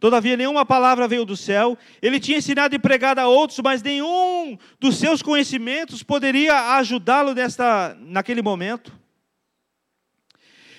Todavia, 0.00 0.34
nenhuma 0.34 0.64
palavra 0.64 1.06
veio 1.06 1.26
do 1.26 1.36
céu. 1.36 1.76
Ele 2.00 2.18
tinha 2.18 2.38
ensinado 2.38 2.74
e 2.74 2.78
pregado 2.78 3.18
a 3.18 3.28
outros, 3.28 3.58
mas 3.58 3.82
nenhum 3.82 4.56
dos 4.80 4.96
seus 4.96 5.20
conhecimentos 5.20 6.02
poderia 6.02 6.76
ajudá-lo 6.76 7.34
naquele 7.98 8.40
momento. 8.40 8.98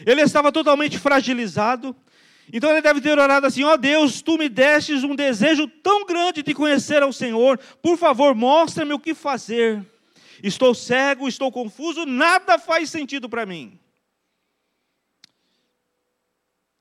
Ele 0.04 0.22
estava 0.22 0.52
totalmente 0.52 0.98
fragilizado, 0.98 1.96
Então 2.52 2.72
ele 2.72 2.82
deve 2.82 3.00
ter 3.00 3.16
orado 3.16 3.46
assim: 3.46 3.64
ó 3.64 3.74
oh 3.74 3.78
Deus, 3.78 4.24
tu 4.24 4.40
me 4.40 4.50
destes 4.50 5.04
um 5.04 5.14
desejo 5.16 5.68
tão 5.68 6.04
grande 6.04 6.42
de 6.42 6.56
conhecer 6.56 7.04
ao 7.04 7.14
Senhor, 7.14 7.60
por 7.80 7.96
favor, 7.96 8.34
mostra-me 8.34 8.92
o 8.92 9.00
que 9.00 9.14
fazer. 9.14 9.86
Estou 10.44 10.74
cego, 10.74 11.28
estou 11.28 11.52
confuso, 11.52 12.06
nada 12.06 12.58
faz 12.58 12.90
sentido 12.90 13.30
para 13.30 13.46
mim. 13.46 13.80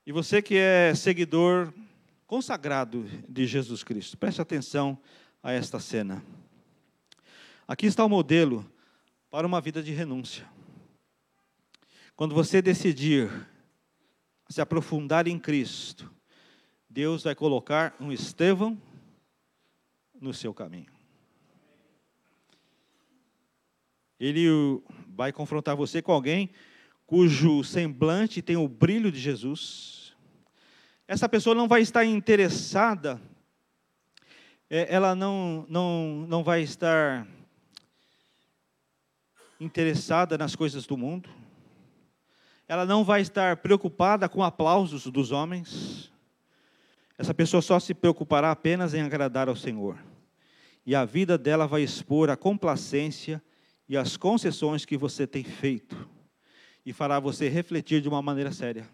E 0.05 0.11
você 0.11 0.41
que 0.41 0.55
é 0.55 0.93
seguidor 0.95 1.73
consagrado 2.25 3.03
de 3.27 3.45
Jesus 3.45 3.83
Cristo, 3.83 4.17
preste 4.17 4.41
atenção 4.41 4.97
a 5.43 5.51
esta 5.51 5.79
cena. 5.79 6.23
Aqui 7.67 7.85
está 7.85 8.03
o 8.03 8.09
modelo 8.09 8.65
para 9.29 9.45
uma 9.45 9.61
vida 9.61 9.83
de 9.83 9.91
renúncia. 9.91 10.47
Quando 12.15 12.33
você 12.35 12.61
decidir 12.61 13.29
se 14.49 14.61
aprofundar 14.61 15.27
em 15.27 15.37
Cristo, 15.37 16.11
Deus 16.89 17.23
vai 17.23 17.35
colocar 17.35 17.95
um 17.99 18.11
Estevão 18.11 18.81
no 20.19 20.33
seu 20.33 20.53
caminho. 20.53 20.98
Ele 24.19 24.81
vai 25.15 25.31
confrontar 25.31 25.75
você 25.75 26.01
com 26.01 26.11
alguém 26.11 26.49
cujo 27.09 27.63
semblante 27.63 28.39
tem 28.39 28.55
o 28.55 28.67
brilho 28.67 29.11
de 29.11 29.19
Jesus. 29.19 30.15
Essa 31.07 31.27
pessoa 31.27 31.55
não 31.55 31.67
vai 31.67 31.81
estar 31.81 32.05
interessada, 32.05 33.19
é, 34.69 34.93
ela 34.93 35.15
não, 35.15 35.65
não, 35.67 36.25
não 36.27 36.43
vai 36.43 36.61
estar 36.61 37.27
interessada 39.59 40.37
nas 40.37 40.55
coisas 40.55 40.85
do 40.85 40.95
mundo, 40.95 41.27
ela 42.67 42.85
não 42.85 43.03
vai 43.03 43.21
estar 43.21 43.57
preocupada 43.57 44.29
com 44.29 44.43
aplausos 44.43 45.07
dos 45.07 45.31
homens. 45.31 46.13
Essa 47.17 47.33
pessoa 47.33 47.59
só 47.59 47.79
se 47.79 47.95
preocupará 47.95 48.51
apenas 48.51 48.93
em 48.93 49.01
agradar 49.01 49.49
ao 49.49 49.55
Senhor. 49.55 49.97
E 50.85 50.93
a 50.93 51.05
vida 51.05 51.39
dela 51.39 51.65
vai 51.65 51.81
expor 51.81 52.29
a 52.29 52.37
complacência 52.37 53.41
e 53.89 53.97
as 53.97 54.15
concessões 54.15 54.85
que 54.85 54.95
você 54.95 55.25
tem 55.25 55.43
feito. 55.43 56.07
E 56.85 56.93
fará 56.93 57.19
você 57.19 57.49
refletir 57.49 58.01
de 58.01 58.07
uma 58.07 58.21
maneira 58.21 58.51
séria. 58.51 58.87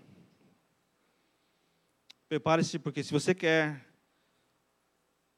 Prepare-se, 2.30 2.80
porque 2.80 3.04
se 3.04 3.12
você 3.12 3.36
quer 3.36 3.86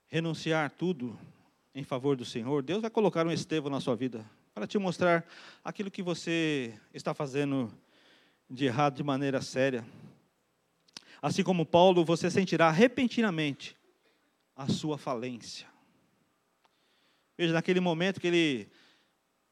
renunciar 0.06 0.70
tudo 0.70 1.20
em 1.74 1.84
favor 1.84 2.16
do 2.16 2.24
Senhor, 2.24 2.62
Deus 2.62 2.82
vai 2.82 2.90
colocar 2.90 3.26
um 3.26 3.32
Estevão 3.32 3.72
na 3.72 3.82
sua 3.82 3.96
vida 3.96 4.24
para 4.54 4.66
te 4.66 4.78
mostrar 4.78 5.28
aquilo 5.64 5.92
que 5.92 6.02
você 6.02 6.74
está 6.94 7.14
fazendo 7.14 7.72
de 8.50 8.66
errado 8.66 8.96
de 8.96 9.04
maneira 9.04 9.42
séria. 9.42 9.86
Assim 11.22 11.44
como 11.44 11.66
Paulo, 11.66 12.06
você 12.06 12.30
sentirá 12.30 12.72
repentinamente 12.72 13.76
a 14.56 14.68
sua 14.68 14.98
falência. 14.98 15.68
Veja, 17.38 17.54
naquele 17.54 17.80
momento 17.80 18.20
que 18.20 18.28
ele 18.28 18.70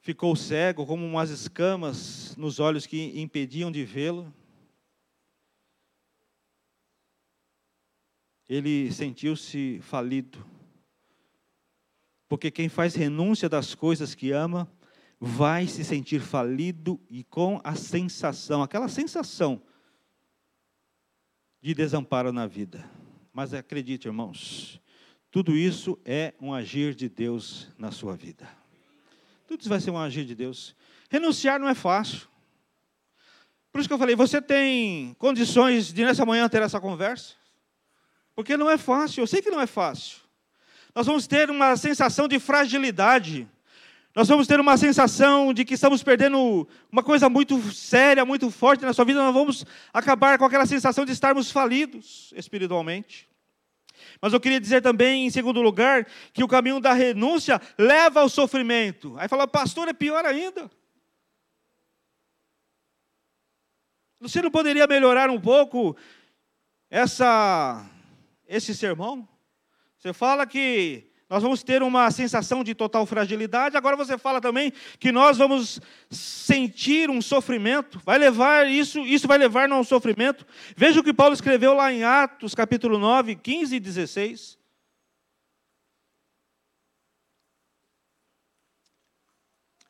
ficou 0.05 0.35
cego, 0.35 0.85
como 0.85 1.03
umas 1.03 1.31
escamas 1.31 2.35
nos 2.37 2.59
olhos 2.59 2.85
que 2.85 3.19
impediam 3.19 3.71
de 3.71 3.83
vê-lo, 3.83 4.31
ele 8.47 8.91
sentiu-se 8.91 9.79
falido. 9.81 10.45
Porque 12.27 12.51
quem 12.51 12.69
faz 12.69 12.93
renúncia 12.93 13.49
das 13.49 13.73
coisas 13.73 14.13
que 14.13 14.29
ama, 14.29 14.71
vai 15.19 15.65
se 15.65 15.83
sentir 15.83 16.21
falido 16.21 17.01
e 17.09 17.23
com 17.23 17.59
a 17.63 17.73
sensação, 17.73 18.61
aquela 18.61 18.87
sensação 18.87 19.59
de 21.59 21.73
desamparo 21.73 22.31
na 22.31 22.45
vida. 22.45 22.87
Mas 23.33 23.55
acredite, 23.55 24.07
irmãos, 24.07 24.79
tudo 25.31 25.57
isso 25.57 25.99
é 26.05 26.35
um 26.39 26.53
agir 26.53 26.93
de 26.93 27.09
Deus 27.09 27.71
na 27.75 27.91
sua 27.91 28.15
vida. 28.15 28.64
Tudo 29.47 29.60
isso 29.60 29.69
vai 29.69 29.79
ser 29.79 29.91
um 29.91 29.97
agir 29.97 30.25
de 30.25 30.36
Deus. 30.36 30.75
Renunciar 31.10 31.60
não 31.60 31.67
é 31.67 31.75
fácil. 31.75 32.27
Por 33.71 33.79
isso 33.79 33.89
que 33.89 33.93
eu 33.93 33.99
falei, 33.99 34.15
você 34.15 34.41
tem 34.41 35.13
condições 35.19 35.91
de 35.91 36.05
nessa 36.05 36.25
manhã 36.25 36.47
ter 36.47 36.62
essa 36.62 36.79
conversa? 36.79 37.34
Porque 38.34 38.58
não 38.58 38.69
é 38.69 38.77
fácil, 38.77 39.21
eu 39.21 39.27
sei 39.27 39.41
que 39.41 39.51
não 39.51 39.60
é 39.60 39.67
fácil. 39.67 40.19
Nós 40.95 41.05
vamos 41.05 41.27
ter 41.27 41.49
uma 41.49 41.75
sensação 41.75 42.27
de 42.27 42.39
fragilidade. 42.39 43.47
Nós 44.15 44.29
vamos 44.29 44.47
ter 44.47 44.62
uma 44.62 44.77
sensação 44.77 45.53
de 45.53 45.65
que 45.65 45.73
estamos 45.73 46.01
perdendo 46.01 46.65
uma 46.89 47.03
coisa 47.03 47.27
muito 47.27 47.62
séria, 47.73 48.23
muito 48.23 48.49
forte 48.49 48.86
na 48.86 48.93
sua 48.93 49.03
vida. 49.03 49.21
Nós 49.21 49.34
vamos 49.34 49.65
acabar 49.93 50.38
com 50.38 50.45
aquela 50.45 50.65
sensação 50.65 51.03
de 51.03 51.12
estarmos 51.12 51.51
falidos 51.51 52.34
espiritualmente. 52.34 53.27
Mas 54.21 54.34
eu 54.34 54.39
queria 54.39 54.60
dizer 54.60 54.82
também, 54.82 55.25
em 55.25 55.30
segundo 55.30 55.62
lugar, 55.62 56.06
que 56.34 56.43
o 56.43 56.47
caminho 56.47 56.80
da 56.80 56.93
renúncia 56.93 57.62
leva 57.78 58.21
ao 58.21 58.30
sofrimento. 58.30 59.15
Aí 59.17 59.28
fala, 59.28 59.47
pastor, 59.47 59.88
é 59.88 59.93
pior 59.93 60.25
ainda. 60.25 60.69
Você 64.19 64.41
não 64.41 64.49
poderia 64.49 64.88
melhorar 64.88 65.30
um 65.30 65.39
pouco 65.39 65.95
essa, 66.89 67.86
esse 68.47 68.73
sermão? 68.73 69.28
Você 69.97 70.13
fala 70.13 70.45
que 70.47 71.12
nós 71.27 71.41
vamos 71.41 71.63
ter 71.63 71.81
uma 71.81 72.11
sensação 72.11 72.63
de 72.63 72.75
total 72.75 73.05
fragilidade. 73.05 73.75
Agora 73.75 73.95
você 73.95 74.15
fala 74.15 74.39
também 74.39 74.71
que 74.99 75.11
nós 75.11 75.38
vamos 75.38 75.81
sentir 76.09 77.09
um 77.09 77.19
sofrimento. 77.19 77.99
Vai 78.05 78.19
levar 78.19 78.69
isso, 78.69 78.99
isso 78.99 79.27
vai 79.27 79.39
levar 79.39 79.71
a 79.71 79.75
um 79.75 79.83
sofrimento. 79.83 80.45
Veja 80.77 80.99
o 80.99 81.03
que 81.03 81.13
Paulo 81.13 81.33
escreveu 81.33 81.73
lá 81.73 81.91
em 81.91 82.03
Atos, 82.03 82.53
capítulo 82.53 82.99
9, 82.99 83.35
15 83.35 83.75
e 83.75 83.79
16. 83.79 84.57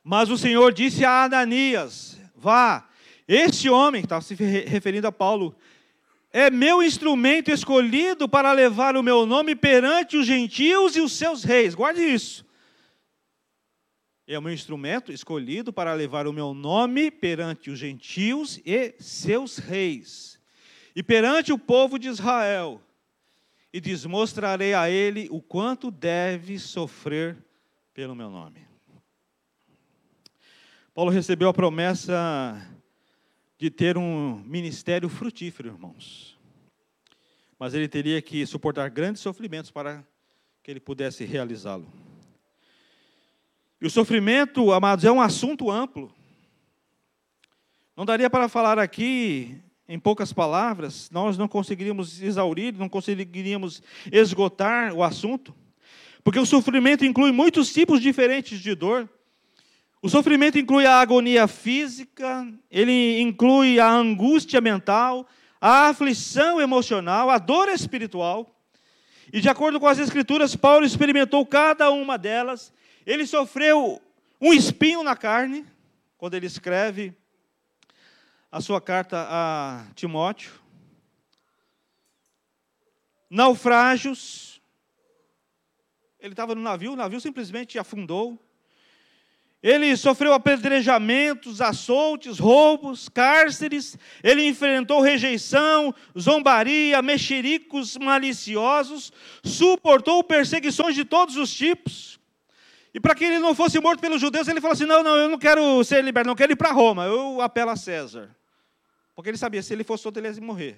Mas 0.02 0.30
o 0.30 0.38
Senhor 0.38 0.72
disse 0.72 1.04
a 1.04 1.26
Ananias: 1.26 2.18
Vá, 2.34 2.88
este 3.28 3.70
homem, 3.70 4.04
estava 4.04 4.22
se 4.22 4.36
referindo 4.36 5.08
a 5.08 5.12
Paulo, 5.12 5.54
é 6.38 6.52
meu 6.52 6.84
instrumento 6.84 7.50
escolhido 7.50 8.28
para 8.28 8.52
levar 8.52 8.98
o 8.98 9.02
meu 9.02 9.26
nome 9.26 9.56
perante 9.56 10.18
os 10.18 10.28
gentios 10.28 10.98
e 10.98 11.00
os 11.00 11.14
seus 11.14 11.46
reis. 11.46 11.74
Guarde 11.74 12.02
isso. 12.02 12.46
É 14.28 14.38
o 14.38 14.42
meu 14.42 14.52
instrumento 14.52 15.14
escolhido 15.14 15.72
para 15.72 15.94
levar 15.94 16.28
o 16.28 16.34
meu 16.34 16.54
nome 16.54 17.10
perante 17.10 17.70
os 17.70 17.80
gentios 17.80 18.60
e 18.66 18.96
seus 19.00 19.60
reis, 19.60 20.38
e 20.94 21.02
perante 21.02 21.54
o 21.54 21.58
povo 21.58 21.98
de 21.98 22.10
Israel, 22.10 22.82
e 23.72 23.80
desmostrarei 23.80 24.74
a 24.74 24.90
ele 24.90 25.30
o 25.32 25.42
quanto 25.42 25.90
deve 25.90 26.60
sofrer 26.60 27.38
pelo 27.94 28.14
meu 28.14 28.30
nome. 28.30 28.68
Paulo 30.94 31.12
recebeu 31.12 31.48
a 31.48 31.54
promessa 31.54 32.75
de 33.66 33.72
ter 33.72 33.98
um 33.98 34.44
ministério 34.46 35.10
frutífero, 35.10 35.70
irmãos. 35.70 36.38
Mas 37.58 37.74
ele 37.74 37.88
teria 37.88 38.22
que 38.22 38.46
suportar 38.46 38.88
grandes 38.92 39.24
sofrimentos 39.24 39.72
para 39.72 40.06
que 40.62 40.70
ele 40.70 40.80
pudesse 40.80 41.26
realizá-lo. 41.26 41.92
E 43.82 43.88
o 43.88 43.90
sofrimento, 43.90 44.72
amados, 44.72 45.04
é 45.04 45.12
um 45.12 45.20
assunto 45.20 45.72
amplo. 45.72 46.14
Não 47.98 48.06
daria 48.06 48.30
para 48.30 48.48
falar 48.48 48.78
aqui 48.78 49.60
em 49.90 49.98
poucas 49.98 50.32
palavras, 50.32 51.10
nós 51.10 51.36
não 51.36 51.48
conseguiríamos 51.48 52.22
exaurir, 52.22 52.72
não 52.76 52.88
conseguiríamos 52.88 53.82
esgotar 54.12 54.94
o 54.94 55.02
assunto, 55.02 55.56
porque 56.24 56.38
o 56.38 56.46
sofrimento 56.46 57.04
inclui 57.04 57.32
muitos 57.32 57.74
tipos 57.74 58.00
diferentes 58.00 58.60
de 58.60 58.76
dor. 58.76 59.10
O 60.06 60.08
sofrimento 60.08 60.60
inclui 60.60 60.86
a 60.86 61.00
agonia 61.00 61.48
física, 61.48 62.48
ele 62.70 63.20
inclui 63.20 63.80
a 63.80 63.90
angústia 63.90 64.62
mental, 64.62 65.28
a 65.60 65.88
aflição 65.88 66.62
emocional, 66.62 67.32
a 67.32 67.40
dor 67.40 67.70
espiritual. 67.70 68.56
E 69.34 69.42
de 69.42 69.50
acordo 69.50 69.80
com 69.80 69.88
as 69.88 69.98
Escrituras, 69.98 70.56
Paulo 70.56 70.86
experimentou 70.86 71.44
cada 71.44 71.90
uma 71.90 72.20
delas. 72.20 72.72
Ele 73.04 73.26
sofreu 73.26 74.00
um 74.40 74.54
espinho 74.54 75.02
na 75.02 75.16
carne, 75.16 75.66
quando 76.20 76.36
ele 76.36 76.46
escreve 76.46 77.12
a 78.52 78.62
sua 78.62 78.80
carta 78.80 79.26
a 79.28 79.88
Timóteo. 79.96 80.52
Naufrágios. 83.28 84.62
Ele 86.20 86.34
estava 86.34 86.54
no 86.54 86.62
navio, 86.62 86.94
o 86.94 86.96
navio 86.96 87.20
simplesmente 87.20 87.80
afundou. 87.80 88.45
Ele 89.66 89.98
sofreu 89.98 90.32
apedrejamentos, 90.32 91.60
açoutes, 91.60 92.38
roubos, 92.38 93.10
cárceres. 93.10 93.98
Ele 94.24 94.48
enfrentou 94.48 95.02
rejeição, 95.02 95.92
zombaria, 96.16 97.02
mexericos 97.02 97.98
maliciosos. 97.98 99.12
Suportou 99.44 100.24
perseguições 100.24 100.94
de 100.94 101.04
todos 101.04 101.36
os 101.36 101.52
tipos. 101.52 102.20
E 102.94 103.00
para 103.00 103.16
que 103.16 103.26
ele 103.26 103.40
não 103.40 103.56
fosse 103.56 103.80
morto 103.80 104.02
pelos 104.02 104.22
judeus, 104.22 104.48
ele 104.48 104.62
falou 104.62 104.74
assim: 104.74 104.86
não, 104.86 105.02
não, 105.02 105.16
eu 105.16 105.28
não 105.28 105.40
quero 105.40 105.84
ser 105.84 106.04
liberto, 106.04 106.28
não 106.28 106.36
quero 106.36 106.52
ir 106.52 106.56
para 106.56 106.72
Roma. 106.72 107.06
Eu 107.06 107.42
apelo 107.42 107.72
a 107.72 107.76
César. 107.76 108.38
Porque 109.16 109.32
ele 109.32 109.38
sabia, 109.38 109.64
se 109.64 109.74
ele 109.74 109.84
fosse 109.84 110.04
solto, 110.04 110.20
ele 110.20 110.30
ia 110.30 110.42
morrer. 110.42 110.78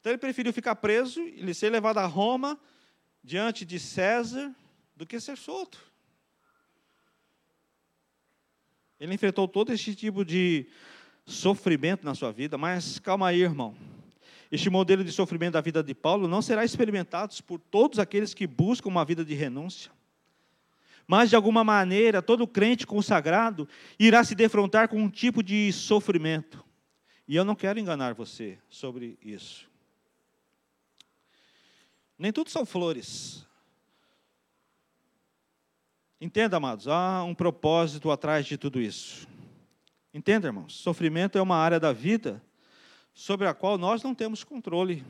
Então 0.00 0.10
ele 0.10 0.16
preferiu 0.18 0.54
ficar 0.54 0.74
preso 0.76 1.20
e 1.20 1.52
ser 1.52 1.68
levado 1.68 1.98
a 1.98 2.06
Roma 2.06 2.58
diante 3.22 3.66
de 3.66 3.78
César 3.78 4.56
do 4.96 5.04
que 5.04 5.20
ser 5.20 5.36
solto. 5.36 5.87
Ele 9.00 9.14
enfrentou 9.14 9.46
todo 9.46 9.72
esse 9.72 9.94
tipo 9.94 10.24
de 10.24 10.66
sofrimento 11.24 12.04
na 12.04 12.14
sua 12.14 12.32
vida, 12.32 12.58
mas 12.58 12.98
calma 12.98 13.28
aí, 13.28 13.42
irmão. 13.42 13.76
Este 14.50 14.70
modelo 14.70 15.04
de 15.04 15.12
sofrimento 15.12 15.52
da 15.52 15.60
vida 15.60 15.82
de 15.82 15.94
Paulo 15.94 16.26
não 16.26 16.40
será 16.40 16.64
experimentado 16.64 17.34
por 17.44 17.60
todos 17.60 17.98
aqueles 17.98 18.32
que 18.32 18.46
buscam 18.46 18.88
uma 18.88 19.04
vida 19.04 19.24
de 19.24 19.34
renúncia. 19.34 19.90
Mas, 21.06 21.30
de 21.30 21.36
alguma 21.36 21.62
maneira, 21.62 22.20
todo 22.20 22.46
crente 22.46 22.86
consagrado 22.86 23.68
irá 23.98 24.24
se 24.24 24.34
defrontar 24.34 24.88
com 24.88 24.98
um 25.00 25.08
tipo 25.08 25.42
de 25.42 25.72
sofrimento. 25.72 26.64
E 27.26 27.36
eu 27.36 27.44
não 27.44 27.54
quero 27.54 27.78
enganar 27.78 28.14
você 28.14 28.58
sobre 28.68 29.18
isso. 29.22 29.68
Nem 32.18 32.32
tudo 32.32 32.50
são 32.50 32.66
flores. 32.66 33.46
Entenda, 36.20 36.56
amados, 36.56 36.88
há 36.88 37.22
um 37.22 37.34
propósito 37.34 38.10
atrás 38.10 38.44
de 38.44 38.58
tudo 38.58 38.80
isso. 38.80 39.28
Entenda, 40.12 40.48
irmãos, 40.48 40.74
sofrimento 40.74 41.38
é 41.38 41.42
uma 41.42 41.56
área 41.56 41.78
da 41.78 41.92
vida 41.92 42.42
sobre 43.14 43.46
a 43.46 43.54
qual 43.54 43.78
nós 43.78 44.02
não 44.02 44.14
temos 44.14 44.42
controle. 44.42 45.04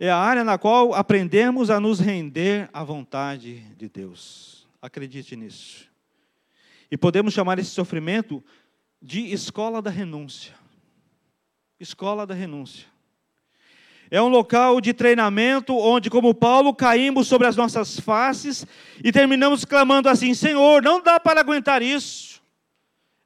É 0.00 0.10
a 0.10 0.16
área 0.16 0.42
na 0.42 0.58
qual 0.58 0.92
aprendemos 0.92 1.70
a 1.70 1.78
nos 1.78 2.00
render 2.00 2.68
à 2.72 2.82
vontade 2.82 3.60
de 3.76 3.88
Deus. 3.88 4.66
Acredite 4.80 5.36
nisso. 5.36 5.88
E 6.90 6.96
podemos 6.96 7.32
chamar 7.32 7.60
esse 7.60 7.70
sofrimento 7.70 8.42
de 9.00 9.32
escola 9.32 9.80
da 9.80 9.90
renúncia. 9.90 10.54
Escola 11.78 12.26
da 12.26 12.34
renúncia. 12.34 12.91
É 14.12 14.20
um 14.20 14.28
local 14.28 14.78
de 14.78 14.92
treinamento 14.92 15.74
onde, 15.74 16.10
como 16.10 16.34
Paulo, 16.34 16.74
caímos 16.74 17.26
sobre 17.26 17.46
as 17.46 17.56
nossas 17.56 17.98
faces 17.98 18.66
e 19.02 19.10
terminamos 19.10 19.64
clamando 19.64 20.06
assim: 20.06 20.34
Senhor, 20.34 20.82
não 20.82 21.02
dá 21.02 21.18
para 21.18 21.40
aguentar 21.40 21.80
isso. 21.80 22.42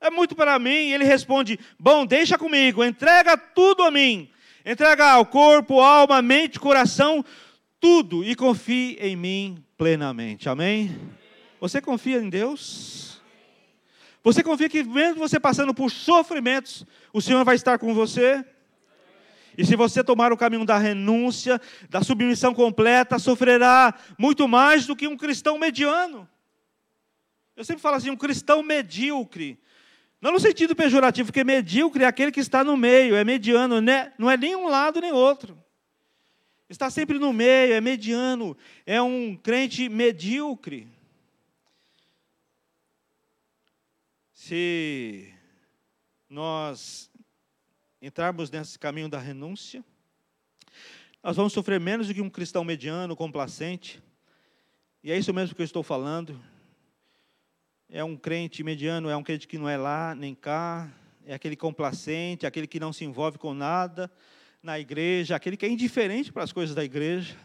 É 0.01 0.09
muito 0.11 0.37
para 0.37 0.57
mim. 0.61 0.71
E 0.71 0.95
ele 0.95 1.03
responde: 1.03 1.59
Bom, 1.77 2.07
deixa 2.07 2.39
comigo, 2.39 2.85
entrega 2.85 3.37
tudo 3.37 3.83
a 3.83 3.91
mim. 3.91 4.31
Entrega 4.65 5.19
o 5.19 5.27
corpo, 5.27 5.81
alma, 5.81 6.23
mente, 6.23 6.61
coração, 6.61 7.25
tudo 7.81 8.23
e 8.23 8.37
confie 8.37 8.97
em 9.01 9.17
mim 9.17 9.65
plenamente. 9.77 10.49
Amém? 10.49 10.97
Você 11.61 11.81
confia 11.81 12.19
em 12.19 12.29
Deus? 12.29 13.21
Você 14.23 14.41
confia 14.41 14.69
que, 14.69 14.85
mesmo 14.85 15.19
você 15.19 15.41
passando 15.41 15.75
por 15.75 15.91
sofrimentos, 15.91 16.87
o 17.13 17.21
Senhor 17.21 17.45
vai 17.45 17.57
estar 17.57 17.77
com 17.77 17.93
você? 17.93 18.45
E 19.57 19.65
se 19.65 19.75
você 19.75 20.05
tomar 20.05 20.33
o 20.33 20.37
caminho 20.37 20.65
da 20.65 20.77
renúncia, 20.77 21.61
da 21.89 22.03
submissão 22.03 22.53
completa, 22.53 23.19
sofrerá 23.19 23.95
muito 24.19 24.47
mais 24.47 24.87
do 24.87 24.95
que 24.95 25.09
um 25.09 25.17
cristão 25.17 25.59
mediano. 25.59 26.29
Eu 27.57 27.65
sempre 27.65 27.81
falo 27.81 27.97
assim, 27.97 28.11
um 28.11 28.17
cristão 28.17 28.63
medíocre. 28.63 29.59
Não 30.21 30.33
no 30.33 30.41
sentido 30.41 30.75
pejorativo, 30.77 31.29
porque 31.29 31.45
medíocre 31.45 32.05
é 32.05 32.07
aquele 32.07 32.33
que 32.33 32.41
está 32.41 32.63
no 32.63 32.77
meio, 32.77 33.17
é 33.17 33.25
mediano, 33.25 33.81
né? 33.81 34.13
não 34.19 34.31
é 34.31 34.37
nem 34.37 34.55
um 34.55 34.69
lado 34.69 35.01
nem 35.01 35.13
outro. 35.13 35.59
Está 36.69 36.91
sempre 36.91 37.19
no 37.19 37.33
meio, 37.33 37.75
é 37.75 37.81
mediano, 37.81 38.57
é 38.85 39.01
um 39.01 39.37
crente 39.37 39.89
medíocre. 39.89 40.89
Se 44.35 45.33
nós 46.29 47.11
entrarmos 48.07 48.51
nesse 48.51 48.79
caminho 48.79 49.09
da 49.09 49.19
renúncia, 49.19 49.85
nós 51.23 51.37
vamos 51.37 51.53
sofrer 51.53 51.81
menos 51.81 52.07
do 52.07 52.15
que 52.15 52.21
um 52.21 52.31
cristão 52.31 52.63
mediano, 52.63 53.17
complacente. 53.17 54.01
E 55.03 55.11
é 55.11 55.19
isso 55.19 55.35
mesmo 55.35 55.57
que 55.57 55.63
eu 55.63 55.65
estou 55.65 55.83
falando. 55.83 56.41
É 57.89 58.05
um 58.05 58.17
crente 58.17 58.63
mediano, 58.63 59.09
é 59.09 59.17
um 59.17 59.25
crente 59.25 59.49
que 59.49 59.59
não 59.59 59.69
é 59.69 59.77
lá 59.77 60.15
nem 60.15 60.37
cá, 60.37 60.89
é 61.25 61.35
aquele 61.35 61.57
complacente, 61.57 62.47
aquele 62.47 62.69
que 62.69 62.79
não 62.79 62.93
se 62.93 63.05
envolve 63.05 63.39
com 63.39 63.53
nada 63.53 64.11
na 64.63 64.79
igreja, 64.79 65.35
aquele 65.35 65.57
que 65.57 65.67
é 65.67 65.69
indiferente 65.69 66.33
para 66.33 66.45
as 66.45 66.53
coisas 66.53 66.77
da 66.77 66.85
igreja. 66.85 67.37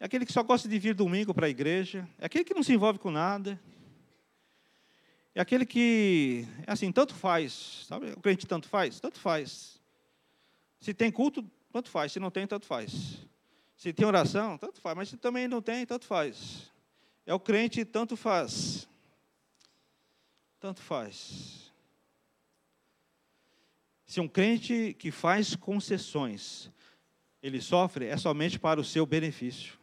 É 0.00 0.06
aquele 0.06 0.24
que 0.24 0.32
só 0.32 0.42
gosta 0.42 0.68
de 0.68 0.78
vir 0.78 0.94
domingo 0.94 1.34
para 1.34 1.46
a 1.46 1.50
igreja, 1.50 2.08
é 2.18 2.24
aquele 2.26 2.44
que 2.44 2.54
não 2.54 2.62
se 2.62 2.72
envolve 2.72 2.98
com 2.98 3.10
nada, 3.10 3.60
é 5.34 5.40
aquele 5.40 5.64
que, 5.64 6.46
é 6.66 6.72
assim, 6.72 6.92
tanto 6.92 7.14
faz. 7.14 7.86
Sabe? 7.88 8.12
O 8.12 8.20
crente 8.20 8.46
tanto 8.46 8.68
faz? 8.68 9.00
Tanto 9.00 9.18
faz. 9.18 9.80
Se 10.78 10.92
tem 10.92 11.10
culto, 11.10 11.44
tanto 11.72 11.88
faz. 11.88 12.12
Se 12.12 12.20
não 12.20 12.30
tem, 12.30 12.46
tanto 12.46 12.66
faz. 12.66 13.18
Se 13.76 13.92
tem 13.92 14.06
oração, 14.06 14.58
tanto 14.58 14.80
faz. 14.80 14.96
Mas 14.96 15.08
se 15.08 15.16
também 15.16 15.48
não 15.48 15.62
tem, 15.62 15.86
tanto 15.86 16.04
faz. 16.04 16.70
É 17.24 17.32
o 17.32 17.40
crente 17.40 17.84
tanto 17.84 18.16
faz. 18.16 18.86
Tanto 20.60 20.80
faz. 20.80 21.72
Se 24.04 24.20
um 24.20 24.28
crente 24.28 24.94
que 24.98 25.10
faz 25.10 25.56
concessões, 25.56 26.70
ele 27.42 27.60
sofre, 27.62 28.04
é 28.06 28.16
somente 28.18 28.58
para 28.58 28.78
o 28.78 28.84
seu 28.84 29.06
benefício. 29.06 29.78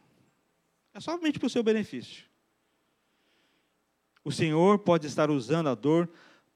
É 0.94 1.00
somente 1.00 1.38
para 1.38 1.48
o 1.48 1.50
seu 1.50 1.64
benefício. 1.64 2.29
O 4.24 4.30
Senhor 4.30 4.78
pode 4.78 5.06
estar 5.06 5.30
usando 5.30 5.68
a 5.68 5.74
dor 5.74 6.08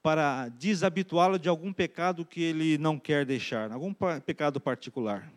para 0.03 0.49
desabituá-lo 0.49 1.39
de 1.39 1.49
algum 1.49 1.73
pecado 1.73 2.27
que 2.27 2.43
ele 2.43 2.77
não 2.77 2.99
quer 2.99 3.25
deixar, 3.25 3.73
algum 3.73 3.95
pecado 4.25 4.61
particular. 4.61 5.33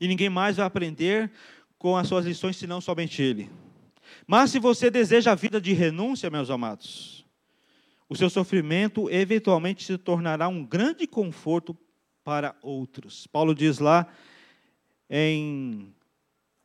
E 0.00 0.06
ninguém 0.06 0.28
mais 0.28 0.56
vai 0.56 0.66
aprender 0.66 1.32
com 1.78 1.96
as 1.96 2.06
suas 2.06 2.24
lições 2.24 2.56
senão 2.56 2.80
somente 2.80 3.20
ele. 3.22 3.50
Mas 4.26 4.50
se 4.52 4.60
você 4.60 4.88
deseja 4.88 5.32
a 5.32 5.34
vida 5.34 5.60
de 5.60 5.72
renúncia, 5.72 6.30
meus 6.30 6.48
amados, 6.48 7.24
o 8.08 8.14
seu 8.14 8.30
sofrimento 8.30 9.10
eventualmente 9.10 9.82
se 9.82 9.98
tornará 9.98 10.46
um 10.46 10.64
grande 10.64 11.06
conforto 11.06 11.76
para 12.22 12.54
outros. 12.62 13.26
Paulo 13.26 13.54
diz 13.54 13.80
lá 13.80 14.06
em 15.10 15.92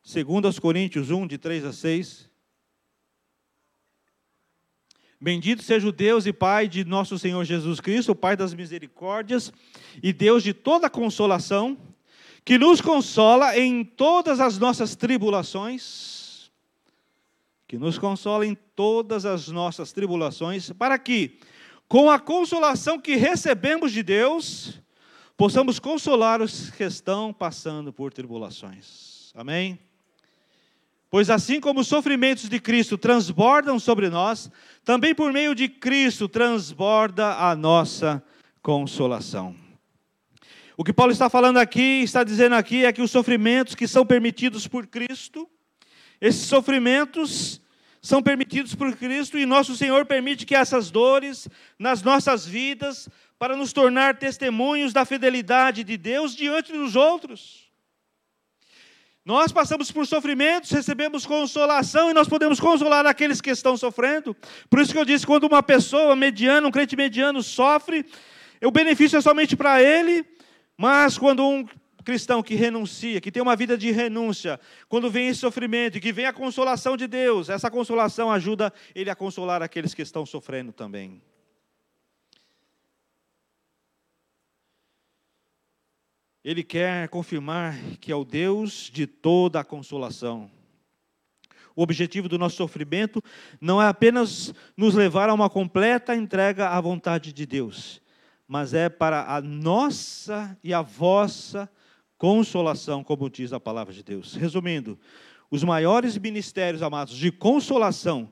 2 0.04 0.58
Coríntios 0.58 1.10
1, 1.10 1.26
de 1.26 1.38
3 1.38 1.64
a 1.64 1.72
6, 1.72 2.30
Bendito 5.22 5.62
seja 5.62 5.86
o 5.86 5.92
Deus 5.92 6.26
e 6.26 6.32
Pai 6.32 6.66
de 6.66 6.84
nosso 6.84 7.16
Senhor 7.16 7.44
Jesus 7.44 7.78
Cristo, 7.78 8.10
o 8.10 8.16
Pai 8.16 8.36
das 8.36 8.52
misericórdias 8.52 9.52
e 10.02 10.12
Deus 10.12 10.42
de 10.42 10.52
toda 10.52 10.90
consolação, 10.90 11.78
que 12.44 12.58
nos 12.58 12.80
consola 12.80 13.56
em 13.56 13.84
todas 13.84 14.40
as 14.40 14.58
nossas 14.58 14.96
tribulações, 14.96 16.50
que 17.68 17.78
nos 17.78 17.98
consola 17.98 18.44
em 18.44 18.56
todas 18.74 19.24
as 19.24 19.46
nossas 19.46 19.92
tribulações, 19.92 20.72
para 20.72 20.98
que, 20.98 21.38
com 21.86 22.10
a 22.10 22.18
consolação 22.18 22.98
que 22.98 23.14
recebemos 23.14 23.92
de 23.92 24.02
Deus, 24.02 24.82
possamos 25.36 25.78
consolar 25.78 26.42
os 26.42 26.68
que 26.70 26.82
estão 26.82 27.32
passando 27.32 27.92
por 27.92 28.12
tribulações. 28.12 29.30
Amém? 29.36 29.78
Pois 31.12 31.28
assim 31.28 31.60
como 31.60 31.80
os 31.80 31.88
sofrimentos 31.88 32.48
de 32.48 32.58
Cristo 32.58 32.96
transbordam 32.96 33.78
sobre 33.78 34.08
nós, 34.08 34.50
também 34.82 35.14
por 35.14 35.30
meio 35.30 35.54
de 35.54 35.68
Cristo 35.68 36.26
transborda 36.26 37.34
a 37.34 37.54
nossa 37.54 38.24
consolação. 38.62 39.54
O 40.74 40.82
que 40.82 40.90
Paulo 40.90 41.12
está 41.12 41.28
falando 41.28 41.58
aqui, 41.58 42.00
está 42.02 42.24
dizendo 42.24 42.54
aqui, 42.54 42.86
é 42.86 42.92
que 42.94 43.02
os 43.02 43.10
sofrimentos 43.10 43.74
que 43.74 43.86
são 43.86 44.06
permitidos 44.06 44.66
por 44.66 44.86
Cristo, 44.86 45.46
esses 46.18 46.46
sofrimentos 46.46 47.60
são 48.00 48.22
permitidos 48.22 48.74
por 48.74 48.96
Cristo 48.96 49.36
e 49.36 49.44
nosso 49.44 49.76
Senhor 49.76 50.06
permite 50.06 50.46
que 50.46 50.54
essas 50.54 50.90
dores 50.90 51.46
nas 51.78 52.02
nossas 52.02 52.46
vidas, 52.46 53.06
para 53.38 53.54
nos 53.54 53.74
tornar 53.74 54.16
testemunhos 54.16 54.94
da 54.94 55.04
fidelidade 55.04 55.84
de 55.84 55.98
Deus 55.98 56.34
diante 56.34 56.72
dos 56.72 56.96
outros. 56.96 57.61
Nós 59.24 59.52
passamos 59.52 59.92
por 59.92 60.04
sofrimentos, 60.04 60.72
recebemos 60.72 61.24
consolação 61.24 62.10
e 62.10 62.14
nós 62.14 62.28
podemos 62.28 62.58
consolar 62.58 63.06
aqueles 63.06 63.40
que 63.40 63.50
estão 63.50 63.76
sofrendo. 63.76 64.36
Por 64.68 64.80
isso 64.80 64.92
que 64.92 64.98
eu 64.98 65.04
disse, 65.04 65.24
quando 65.24 65.44
uma 65.44 65.62
pessoa 65.62 66.16
mediana, 66.16 66.66
um 66.66 66.72
crente 66.72 66.96
mediano 66.96 67.40
sofre, 67.40 68.04
o 68.60 68.70
benefício 68.72 69.16
é 69.16 69.20
somente 69.20 69.56
para 69.56 69.80
ele, 69.80 70.26
mas 70.76 71.16
quando 71.16 71.46
um 71.46 71.64
cristão 72.04 72.42
que 72.42 72.56
renuncia, 72.56 73.20
que 73.20 73.30
tem 73.30 73.40
uma 73.40 73.54
vida 73.54 73.78
de 73.78 73.92
renúncia, 73.92 74.58
quando 74.88 75.08
vem 75.08 75.28
esse 75.28 75.38
sofrimento 75.38 75.98
e 75.98 76.00
que 76.00 76.12
vem 76.12 76.26
a 76.26 76.32
consolação 76.32 76.96
de 76.96 77.06
Deus, 77.06 77.48
essa 77.48 77.70
consolação 77.70 78.28
ajuda 78.28 78.72
ele 78.92 79.08
a 79.08 79.14
consolar 79.14 79.62
aqueles 79.62 79.94
que 79.94 80.02
estão 80.02 80.26
sofrendo 80.26 80.72
também. 80.72 81.22
Ele 86.44 86.64
quer 86.64 87.08
confirmar 87.08 87.78
que 88.00 88.10
é 88.10 88.16
o 88.16 88.24
Deus 88.24 88.90
de 88.92 89.06
toda 89.06 89.60
a 89.60 89.64
consolação. 89.64 90.50
O 91.74 91.82
objetivo 91.82 92.28
do 92.28 92.38
nosso 92.38 92.56
sofrimento 92.56 93.22
não 93.60 93.80
é 93.80 93.88
apenas 93.88 94.52
nos 94.76 94.94
levar 94.94 95.28
a 95.28 95.34
uma 95.34 95.48
completa 95.48 96.14
entrega 96.14 96.68
à 96.68 96.80
vontade 96.80 97.32
de 97.32 97.46
Deus, 97.46 98.02
mas 98.46 98.74
é 98.74 98.88
para 98.88 99.34
a 99.34 99.40
nossa 99.40 100.58
e 100.62 100.74
a 100.74 100.82
vossa 100.82 101.70
consolação, 102.18 103.02
como 103.02 103.30
diz 103.30 103.52
a 103.52 103.60
palavra 103.60 103.94
de 103.94 104.02
Deus. 104.02 104.34
Resumindo, 104.34 104.98
os 105.50 105.64
maiores 105.64 106.18
ministérios, 106.18 106.82
amados, 106.82 107.16
de 107.16 107.30
consolação 107.30 108.30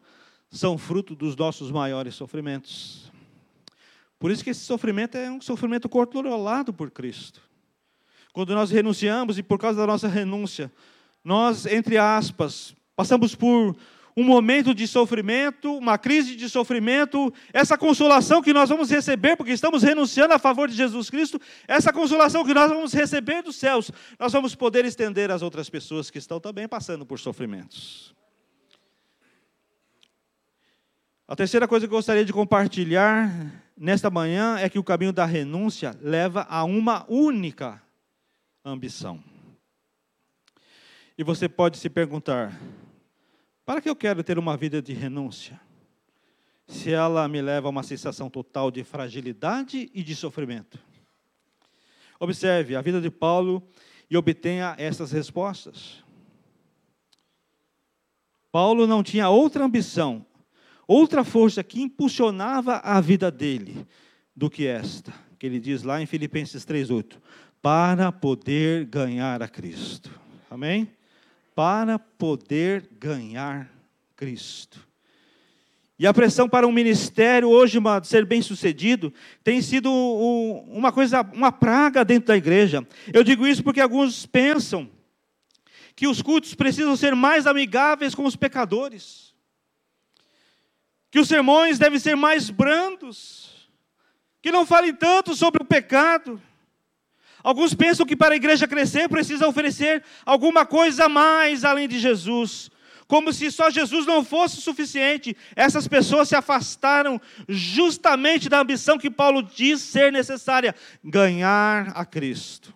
são 0.51 0.77
fruto 0.77 1.15
dos 1.15 1.37
nossos 1.37 1.71
maiores 1.71 2.15
sofrimentos. 2.15 3.11
Por 4.19 4.31
isso 4.31 4.45
que 4.45 4.51
esse 4.51 4.61
sofrimento 4.61 5.17
é 5.17 5.31
um 5.31 5.41
sofrimento 5.41 5.89
controlado 5.89 6.73
por 6.73 6.91
Cristo. 6.91 7.41
Quando 8.33 8.55
nós 8.55 8.71
renunciamos 8.71 9.39
e 9.39 9.43
por 9.43 9.59
causa 9.59 9.81
da 9.81 9.87
nossa 9.87 10.09
renúncia, 10.09 10.73
nós, 11.25 11.67
entre 11.67 11.99
aspas, 11.99 12.75
passamos 12.95 13.35
por 13.35 13.77
um 14.17 14.25
momento 14.25 14.75
de 14.75 14.87
sofrimento, 14.87 15.73
uma 15.77 15.97
crise 15.97 16.37
de 16.37 16.49
sofrimento, 16.49 17.33
essa 17.53 17.79
consolação 17.79 18.43
que 18.43 18.53
nós 18.53 18.69
vamos 18.69 18.91
receber, 18.91 19.37
porque 19.37 19.53
estamos 19.53 19.83
renunciando 19.83 20.35
a 20.35 20.39
favor 20.39 20.69
de 20.69 20.75
Jesus 20.75 21.09
Cristo, 21.09 21.41
essa 21.67 21.93
consolação 21.93 22.45
que 22.45 22.55
nós 22.55 22.71
vamos 22.71 22.93
receber 22.93 23.43
dos 23.43 23.57
céus, 23.57 23.91
nós 24.19 24.33
vamos 24.33 24.55
poder 24.55 24.85
estender 24.85 25.31
às 25.31 25.43
outras 25.43 25.71
pessoas 25.71 26.11
que 26.11 26.19
estão 26.19 26.41
também 26.41 26.69
passando 26.69 27.07
por 27.07 27.19
sofrimentos. 27.19 28.15
A 31.27 31.37
terceira 31.37 31.69
coisa 31.69 31.87
que 31.87 31.93
eu 31.93 31.99
gostaria 31.99 32.25
de 32.25 32.33
compartilhar 32.33 33.33
nesta 33.77 34.11
manhã 34.11 34.59
é 34.59 34.69
que 34.69 34.79
o 34.79 34.85
caminho 34.85 35.13
da 35.13 35.25
renúncia 35.25 35.97
leva 36.03 36.45
a 36.51 36.65
uma 36.65 37.07
única 37.09 37.81
ambição. 38.65 39.23
E 41.17 41.25
você 41.25 41.49
pode 41.49 41.79
se 41.79 41.89
perguntar: 41.91 42.59
para 43.65 43.81
que 43.81 43.89
eu 43.89 43.97
quero 43.97 44.23
ter 44.23 44.39
uma 44.39 44.57
vida 44.57 44.81
de 44.81 44.93
renúncia? 44.93 45.61
Se 46.67 46.93
ela 46.93 47.27
me 47.27 47.43
leva 47.43 47.67
a 47.67 47.71
uma 47.71 47.83
sensação 47.83 48.31
total 48.31 48.71
de 48.71 48.85
fragilidade 48.85 49.91
e 49.93 50.03
de 50.03 50.15
sofrimento. 50.15 50.79
Observe 52.19 52.77
a 52.77 52.81
vida 52.81 53.01
de 53.01 53.11
Paulo 53.11 53.63
e 54.09 54.17
obtenha 54.17 54.75
essas 54.79 55.11
respostas. 55.11 56.05
Paulo 58.53 58.87
não 58.87 59.03
tinha 59.03 59.29
outra 59.29 59.65
ambição, 59.65 60.25
outra 60.87 61.25
força 61.25 61.63
que 61.63 61.81
impulsionava 61.81 62.77
a 62.79 63.01
vida 63.01 63.31
dele 63.31 63.87
do 64.35 64.51
que 64.51 64.67
esta, 64.67 65.13
que 65.39 65.47
ele 65.47 65.61
diz 65.61 65.83
lá 65.83 66.03
em 66.03 66.07
Filipenses 66.07 66.65
3:8, 66.65 67.21
para 67.63 68.11
poder 68.11 68.87
ganhar 68.87 69.43
a 69.43 69.49
Cristo. 69.49 70.11
Amém? 70.51 70.89
para 71.61 71.99
poder 71.99 72.89
ganhar 72.99 73.71
Cristo. 74.17 74.89
E 75.99 76.07
a 76.07 76.15
pressão 76.15 76.49
para 76.49 76.67
um 76.67 76.73
ministério 76.73 77.51
hoje 77.51 77.79
ser 78.05 78.25
bem 78.25 78.41
sucedido 78.41 79.13
tem 79.45 79.61
sido 79.61 79.93
uma 79.93 80.91
coisa, 80.91 81.21
uma 81.35 81.53
praga 81.53 82.03
dentro 82.03 82.29
da 82.29 82.37
igreja. 82.39 82.87
Eu 83.13 83.23
digo 83.23 83.47
isso 83.47 83.63
porque 83.63 83.83
alguns 83.83 84.25
pensam 84.25 84.89
que 85.95 86.09
os 86.09 86.23
cultos 86.23 86.55
precisam 86.55 86.97
ser 86.97 87.15
mais 87.15 87.47
amigáveis 87.47 88.15
com 88.15 88.25
os 88.25 88.37
pecadores, 88.37 89.35
que 91.11 91.21
os 91.21 91.29
sermões 91.29 91.79
devem 91.79 91.99
ser 91.99 92.15
mais 92.15 92.49
brandos, 92.49 93.69
que 94.41 94.51
não 94.51 94.65
falem 94.65 94.95
tanto 94.95 95.37
sobre 95.37 95.63
o 95.63 95.67
pecado. 95.67 96.41
Alguns 97.43 97.75
pensam 97.75 98.07
que 98.07 98.17
para 98.17 98.35
a 98.35 98.37
igreja 98.37 98.69
crescer 98.69 99.09
precisa 99.09 99.47
oferecer 99.47 100.03
alguma 100.25 100.67
coisa 100.67 101.05
a 101.05 101.09
mais 101.09 101.65
além 101.65 101.89
de 101.89 101.99
Jesus. 101.99 102.71
Como 103.07 103.33
se 103.33 103.51
só 103.51 103.71
Jesus 103.71 104.07
não 104.07 104.25
fosse 104.25 104.61
suficiente. 104.61 105.37
Essas 105.57 105.89
pessoas 105.89 106.29
se 106.29 106.37
afastaram 106.37 107.21
justamente 107.49 108.49
da 108.49 108.61
ambição 108.61 108.97
que 108.97 109.11
Paulo 109.11 109.43
diz 109.43 109.81
ser 109.81 110.13
necessária: 110.13 110.75
ganhar 111.03 111.93
a 111.95 112.05
Cristo. 112.05 112.73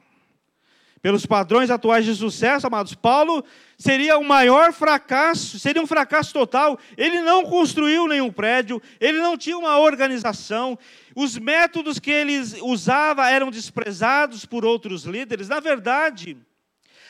Pelos 1.05 1.27
padrões 1.27 1.71
atuais 1.71 2.03
de 2.07 2.15
sucesso, 2.15 2.67
amados, 2.67 2.95
Paulo 2.95 3.45
seria 3.77 4.17
o 4.17 4.25
maior 4.25 4.73
fracasso, 4.73 5.59
seria 5.59 5.83
um 5.83 5.87
fracasso 5.87 6.33
total. 6.33 6.79
Ele 6.97 7.21
não 7.21 7.45
construiu 7.45 8.09
nenhum 8.09 8.33
prédio, 8.33 8.81
ele 8.99 9.19
não 9.19 9.37
tinha 9.37 9.59
uma 9.59 9.79
organização, 9.79 10.79
os 11.15 11.37
métodos 11.37 11.99
que 11.99 12.11
ele 12.11 12.41
usava 12.63 13.29
eram 13.29 13.51
desprezados 13.51 14.47
por 14.47 14.65
outros 14.65 15.05
líderes. 15.05 15.47
Na 15.47 15.61
verdade, 15.61 16.39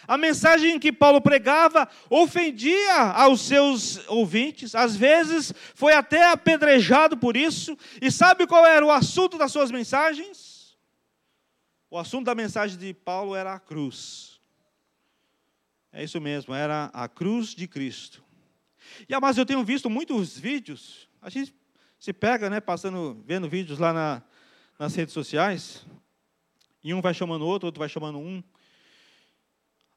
a 0.09 0.19
mensagem 0.19 0.77
que 0.81 0.91
Paulo 0.91 1.21
pregava 1.21 1.89
ofendia 2.11 2.97
aos 3.15 3.43
seus 3.43 4.01
ouvintes, 4.09 4.75
às 4.75 4.97
vezes 4.97 5.55
foi 5.73 5.93
até 5.93 6.33
apedrejado 6.33 7.17
por 7.17 7.37
isso. 7.37 7.79
E 8.03 8.11
sabe 8.11 8.45
qual 8.45 8.67
era 8.67 8.85
o 8.85 8.91
assunto 8.91 9.39
das 9.39 9.53
suas 9.53 9.71
mensagens? 9.71 10.54
O 11.95 11.99
assunto 12.01 12.25
da 12.25 12.35
mensagem 12.35 12.77
de 12.77 12.93
Paulo 12.93 13.37
era 13.37 13.55
a 13.55 13.61
cruz. 13.61 14.41
É 15.93 16.03
isso 16.03 16.21
mesmo, 16.21 16.53
era 16.53 16.87
a 16.87 17.09
cruz 17.09 17.55
de 17.55 17.69
Cristo. 17.69 18.21
E 19.09 19.17
mas 19.21 19.39
eu 19.39 19.47
tenho 19.47 19.63
visto 19.63 19.89
muitos 19.89 20.37
vídeos, 20.37 21.09
a 21.23 21.31
gente 21.31 21.55
se 21.97 22.13
pega, 22.13 22.51
né, 22.51 22.59
passando, 22.59 23.23
vendo 23.25 23.49
vídeos 23.49 23.79
lá 23.79 23.93
na, 23.93 24.25
nas 24.77 24.93
redes 24.97 25.15
sociais, 25.15 25.87
e 26.83 26.93
um 26.93 27.01
vai 27.01 27.15
chamando 27.15 27.47
outro, 27.47 27.67
outro 27.67 27.79
vai 27.79 27.89
chamando 27.89 28.19
um. 28.19 28.43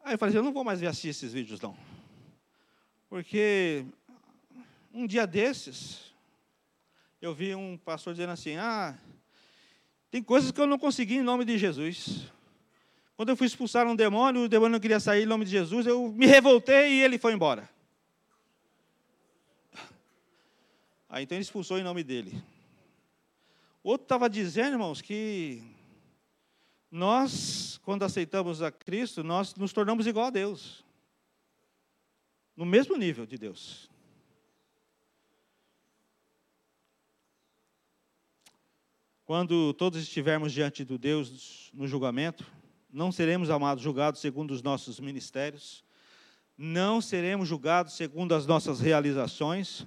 Aí 0.03 0.13
eu 0.13 0.19
falei 0.19 0.29
assim, 0.29 0.37
eu 0.37 0.43
não 0.43 0.53
vou 0.53 0.63
mais 0.63 0.79
ver 0.79 0.85
assistir 0.85 1.07
esses 1.07 1.33
vídeos 1.33 1.59
não. 1.59 1.75
Porque 3.09 3.87
um 4.93 5.07
dia 5.07 5.25
desses, 5.25 6.13
eu 7.19 7.33
vi 7.33 7.55
um 7.55 7.75
pastor 7.75 8.13
dizendo 8.13 8.33
assim, 8.33 8.55
ah, 8.55 8.95
tem 10.17 10.23
coisas 10.23 10.51
que 10.51 10.59
eu 10.59 10.65
não 10.65 10.79
consegui 10.79 11.17
em 11.17 11.21
nome 11.21 11.45
de 11.45 11.59
Jesus. 11.59 12.25
Quando 13.15 13.29
eu 13.29 13.37
fui 13.37 13.45
expulsar 13.45 13.85
um 13.85 13.95
demônio, 13.95 14.45
o 14.45 14.49
demônio 14.49 14.71
não 14.71 14.79
queria 14.79 14.99
sair 14.99 15.23
em 15.23 15.27
nome 15.27 15.45
de 15.45 15.51
Jesus, 15.51 15.85
eu 15.85 16.11
me 16.11 16.25
revoltei 16.25 16.93
e 16.93 17.03
ele 17.03 17.19
foi 17.19 17.33
embora. 17.33 17.69
Aí 21.07 21.23
então 21.23 21.35
ele 21.35 21.43
expulsou 21.43 21.77
em 21.77 21.83
nome 21.83 22.03
dele. 22.03 22.43
Outro 23.83 24.05
estava 24.05 24.27
dizendo, 24.27 24.73
irmãos, 24.73 25.03
que 25.03 25.61
nós, 26.89 27.79
quando 27.83 28.01
aceitamos 28.01 28.63
a 28.63 28.71
Cristo, 28.71 29.23
nós 29.23 29.53
nos 29.53 29.71
tornamos 29.71 30.07
igual 30.07 30.25
a 30.25 30.31
Deus. 30.31 30.83
No 32.55 32.65
mesmo 32.65 32.97
nível 32.97 33.27
de 33.27 33.37
Deus. 33.37 33.87
Quando 39.27 39.73
todos 39.73 40.01
estivermos 40.01 40.53
diante 40.53 40.85
do 40.85 40.97
Deus 40.97 41.69
no 41.73 41.85
julgamento, 41.85 42.49
não 42.89 43.11
seremos, 43.11 43.49
amados, 43.49 43.83
julgados 43.83 44.21
segundo 44.21 44.51
os 44.51 44.61
nossos 44.61 45.01
ministérios, 45.01 45.83
não 46.57 47.01
seremos 47.01 47.45
julgados 47.45 47.97
segundo 47.97 48.33
as 48.33 48.45
nossas 48.45 48.79
realizações, 48.79 49.85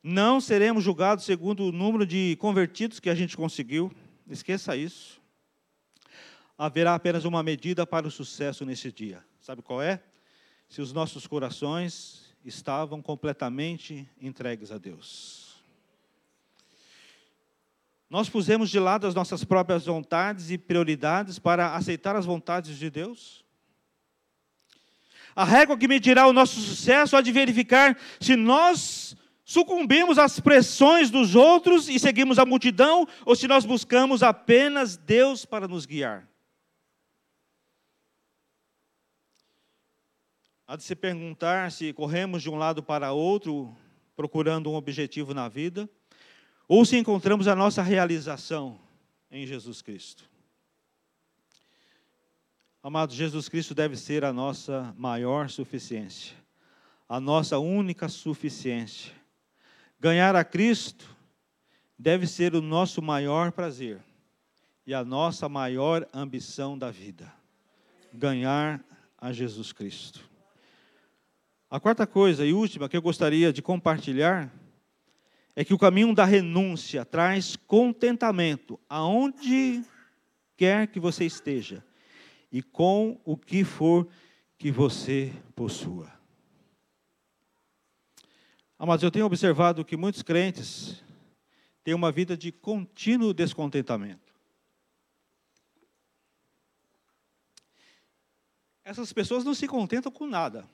não 0.00 0.40
seremos 0.40 0.84
julgados 0.84 1.24
segundo 1.24 1.64
o 1.64 1.72
número 1.72 2.06
de 2.06 2.36
convertidos 2.36 3.00
que 3.00 3.10
a 3.10 3.16
gente 3.16 3.36
conseguiu, 3.36 3.90
esqueça 4.30 4.76
isso. 4.76 5.20
Haverá 6.56 6.94
apenas 6.94 7.24
uma 7.24 7.42
medida 7.42 7.84
para 7.84 8.06
o 8.06 8.12
sucesso 8.12 8.64
nesse 8.64 8.92
dia. 8.92 9.24
Sabe 9.40 9.60
qual 9.60 9.82
é? 9.82 10.00
Se 10.68 10.80
os 10.80 10.92
nossos 10.92 11.26
corações 11.26 12.32
estavam 12.44 13.02
completamente 13.02 14.08
entregues 14.20 14.70
a 14.70 14.78
Deus. 14.78 15.41
Nós 18.12 18.28
pusemos 18.28 18.68
de 18.68 18.78
lado 18.78 19.06
as 19.06 19.14
nossas 19.14 19.42
próprias 19.42 19.86
vontades 19.86 20.50
e 20.50 20.58
prioridades 20.58 21.38
para 21.38 21.74
aceitar 21.74 22.14
as 22.14 22.26
vontades 22.26 22.76
de 22.76 22.90
Deus? 22.90 23.42
A 25.34 25.44
régua 25.44 25.78
que 25.78 25.88
medirá 25.88 26.26
o 26.26 26.32
nosso 26.34 26.60
sucesso 26.60 27.16
há 27.16 27.22
de 27.22 27.32
verificar 27.32 27.98
se 28.20 28.36
nós 28.36 29.16
sucumbimos 29.46 30.18
às 30.18 30.38
pressões 30.38 31.08
dos 31.08 31.34
outros 31.34 31.88
e 31.88 31.98
seguimos 31.98 32.38
a 32.38 32.44
multidão 32.44 33.08
ou 33.24 33.34
se 33.34 33.48
nós 33.48 33.64
buscamos 33.64 34.22
apenas 34.22 34.94
Deus 34.94 35.46
para 35.46 35.66
nos 35.66 35.86
guiar. 35.86 36.28
Há 40.66 40.76
de 40.76 40.82
se 40.82 40.94
perguntar 40.94 41.72
se 41.72 41.94
corremos 41.94 42.42
de 42.42 42.50
um 42.50 42.56
lado 42.56 42.82
para 42.82 43.12
outro 43.12 43.74
procurando 44.14 44.70
um 44.70 44.74
objetivo 44.74 45.32
na 45.32 45.48
vida 45.48 45.88
ou 46.74 46.86
se 46.86 46.96
encontramos 46.96 47.48
a 47.48 47.54
nossa 47.54 47.82
realização 47.82 48.80
em 49.30 49.46
Jesus 49.46 49.82
Cristo. 49.82 50.24
Amado, 52.82 53.12
Jesus 53.12 53.46
Cristo 53.46 53.74
deve 53.74 53.94
ser 53.94 54.24
a 54.24 54.32
nossa 54.32 54.94
maior 54.96 55.50
suficiência, 55.50 56.34
a 57.06 57.20
nossa 57.20 57.58
única 57.58 58.08
suficiência. 58.08 59.12
Ganhar 60.00 60.34
a 60.34 60.42
Cristo 60.42 61.14
deve 61.98 62.26
ser 62.26 62.54
o 62.54 62.62
nosso 62.62 63.02
maior 63.02 63.52
prazer 63.52 64.00
e 64.86 64.94
a 64.94 65.04
nossa 65.04 65.50
maior 65.50 66.08
ambição 66.10 66.78
da 66.78 66.90
vida. 66.90 67.30
Ganhar 68.14 68.82
a 69.18 69.30
Jesus 69.30 69.74
Cristo. 69.74 70.20
A 71.70 71.78
quarta 71.78 72.06
coisa 72.06 72.46
e 72.46 72.54
última 72.54 72.88
que 72.88 72.96
eu 72.96 73.02
gostaria 73.02 73.52
de 73.52 73.60
compartilhar 73.60 74.50
é 75.54 75.64
que 75.64 75.74
o 75.74 75.78
caminho 75.78 76.14
da 76.14 76.24
renúncia 76.24 77.04
traz 77.04 77.56
contentamento 77.56 78.80
aonde 78.88 79.84
quer 80.56 80.86
que 80.86 80.98
você 80.98 81.24
esteja 81.24 81.84
e 82.50 82.62
com 82.62 83.20
o 83.24 83.36
que 83.36 83.64
for 83.64 84.08
que 84.58 84.70
você 84.70 85.32
possua. 85.54 86.12
Amados, 88.78 89.02
eu 89.02 89.10
tenho 89.10 89.26
observado 89.26 89.84
que 89.84 89.96
muitos 89.96 90.22
crentes 90.22 91.02
têm 91.84 91.94
uma 91.94 92.10
vida 92.10 92.36
de 92.36 92.50
contínuo 92.50 93.34
descontentamento. 93.34 94.32
Essas 98.84 99.12
pessoas 99.12 99.44
não 99.44 99.54
se 99.54 99.68
contentam 99.68 100.10
com 100.10 100.26
nada. 100.26 100.68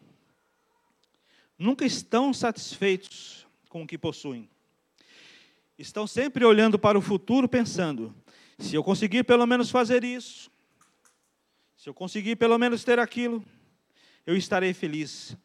Nunca 1.58 1.84
estão 1.84 2.32
satisfeitos 2.32 3.46
com 3.68 3.82
o 3.82 3.86
que 3.86 3.98
possuem. 3.98 4.48
Estão 5.78 6.08
sempre 6.08 6.44
olhando 6.44 6.76
para 6.76 6.98
o 6.98 7.00
futuro, 7.00 7.48
pensando: 7.48 8.12
se 8.58 8.74
eu 8.74 8.82
conseguir 8.82 9.22
pelo 9.22 9.46
menos 9.46 9.70
fazer 9.70 10.02
isso, 10.02 10.50
se 11.76 11.88
eu 11.88 11.94
conseguir 11.94 12.34
pelo 12.34 12.58
menos 12.58 12.82
ter 12.82 12.98
aquilo, 12.98 13.44
eu 14.26 14.36
estarei 14.36 14.74
feliz. 14.74 15.36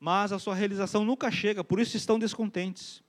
Mas 0.00 0.32
a 0.32 0.38
sua 0.40 0.56
realização 0.56 1.04
nunca 1.04 1.30
chega, 1.30 1.62
por 1.62 1.78
isso 1.78 1.96
estão 1.96 2.18
descontentes. 2.18 3.04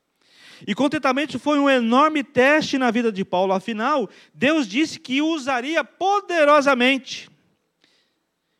E 0.67 0.75
contentamento 0.75 1.39
foi 1.39 1.57
um 1.57 1.67
enorme 1.67 2.23
teste 2.23 2.77
na 2.77 2.91
vida 2.91 3.11
de 3.11 3.25
Paulo, 3.25 3.53
afinal, 3.53 4.07
Deus 4.31 4.67
disse 4.67 4.99
que 4.99 5.23
o 5.23 5.27
usaria 5.29 5.83
poderosamente. 5.83 7.29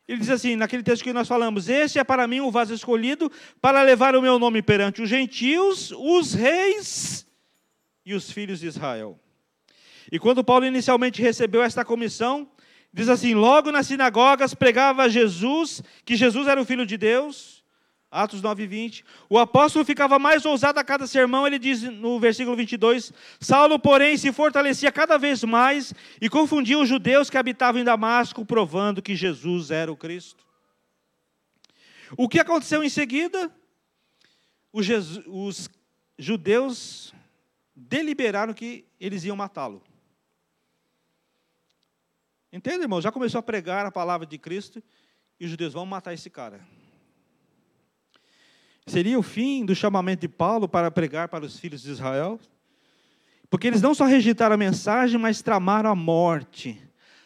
Ele 0.07 0.20
diz 0.20 0.32
assim, 0.32 0.55
naquele 0.55 0.82
texto 0.82 1.03
que 1.03 1.14
nós 1.14 1.28
falamos: 1.28 1.70
Este 1.70 1.99
é 1.99 2.03
para 2.03 2.28
mim 2.28 2.39
o 2.39 2.49
vaso 2.49 2.74
escolhido 2.74 3.32
para 3.62 3.84
levar 3.84 4.16
o 4.16 4.22
meu 4.22 4.39
nome 4.39 4.64
perante 4.64 4.99
os 4.99 5.10
gentios, 5.10 5.91
os 5.91 6.34
reis 6.34 7.28
e 8.06 8.14
os 8.14 8.32
filhos 8.32 8.60
de 8.60 8.68
Israel. 8.68 9.20
E 10.12 10.18
quando 10.18 10.43
Paulo 10.43 10.66
inicialmente 10.66 11.22
recebeu 11.22 11.62
esta 11.62 11.86
comissão, 11.86 12.50
diz 12.93 13.10
assim: 13.10 13.34
Logo 13.34 13.72
nas 13.72 13.88
sinagogas 13.88 14.54
pregava 14.54 15.10
Jesus, 15.10 15.84
que 16.04 16.16
Jesus 16.16 16.47
era 16.47 16.62
o 16.62 16.66
Filho 16.66 16.86
de 16.86 16.97
Deus 16.97 17.60
Atos 18.12 18.41
9, 18.41 18.66
20. 18.66 19.06
O 19.30 19.38
apóstolo 19.38 19.86
ficava 19.86 20.18
mais 20.18 20.43
ousado 20.43 20.80
a 20.80 20.84
cada 20.84 21.06
sermão, 21.06 21.45
ele 21.45 21.60
diz 21.60 21.84
no 21.84 22.20
versículo 22.20 22.56
22, 22.56 23.14
Saulo, 23.39 23.78
porém, 23.78 24.18
se 24.18 24.32
fortalecia 24.32 24.91
cada 24.91 25.18
vez 25.18 25.43
mais 25.43 25.93
e 26.20 26.28
confundia 26.28 26.80
os 26.80 26.89
judeus 26.89 27.30
que 27.30 27.38
habitavam 27.38 27.80
em 27.80 27.84
Damasco, 27.84 28.43
provando 28.43 29.02
que 29.02 29.16
Jesus 29.16 29.70
era 29.70 29.91
o 29.91 29.97
Cristo. 29.97 30.43
O 32.18 32.28
que 32.28 32.39
aconteceu 32.39 32.84
em 32.84 32.89
seguida? 32.89 33.52
Os, 34.74 34.86
Jesus, 34.86 35.24
os 35.28 35.70
judeus 36.18 37.14
deliberaram 37.80 38.53
que 38.53 38.86
eles 38.99 39.23
iam 39.23 39.36
matá-lo. 39.36 39.82
Entende, 42.51 42.82
irmão? 42.82 43.01
Já 43.01 43.11
começou 43.11 43.39
a 43.39 43.43
pregar 43.43 43.86
a 43.86 43.91
palavra 43.91 44.25
de 44.25 44.38
Cristo 44.38 44.84
e 45.39 45.45
os 45.45 45.51
judeus 45.51 45.73
vão 45.73 45.86
matar 45.86 46.13
esse 46.13 46.30
cara. 46.30 46.59
Seria 48.86 49.19
o 49.19 49.23
fim 49.23 49.65
do 49.65 49.75
chamamento 49.75 50.21
de 50.21 50.27
Paulo 50.27 50.67
para 50.67 50.89
pregar 50.89 51.30
para 51.30 51.45
os 51.45 51.59
filhos 51.59 51.84
de 51.84 51.91
Israel? 51.91 52.39
Porque 53.49 53.67
eles 53.67 53.82
não 53.82 53.93
só 53.93 54.05
rejeitaram 54.05 54.55
a 54.55 54.57
mensagem, 54.57 55.19
mas 55.19 55.41
tramaram 55.41 55.89
a 55.89 55.95
morte. 55.95 56.82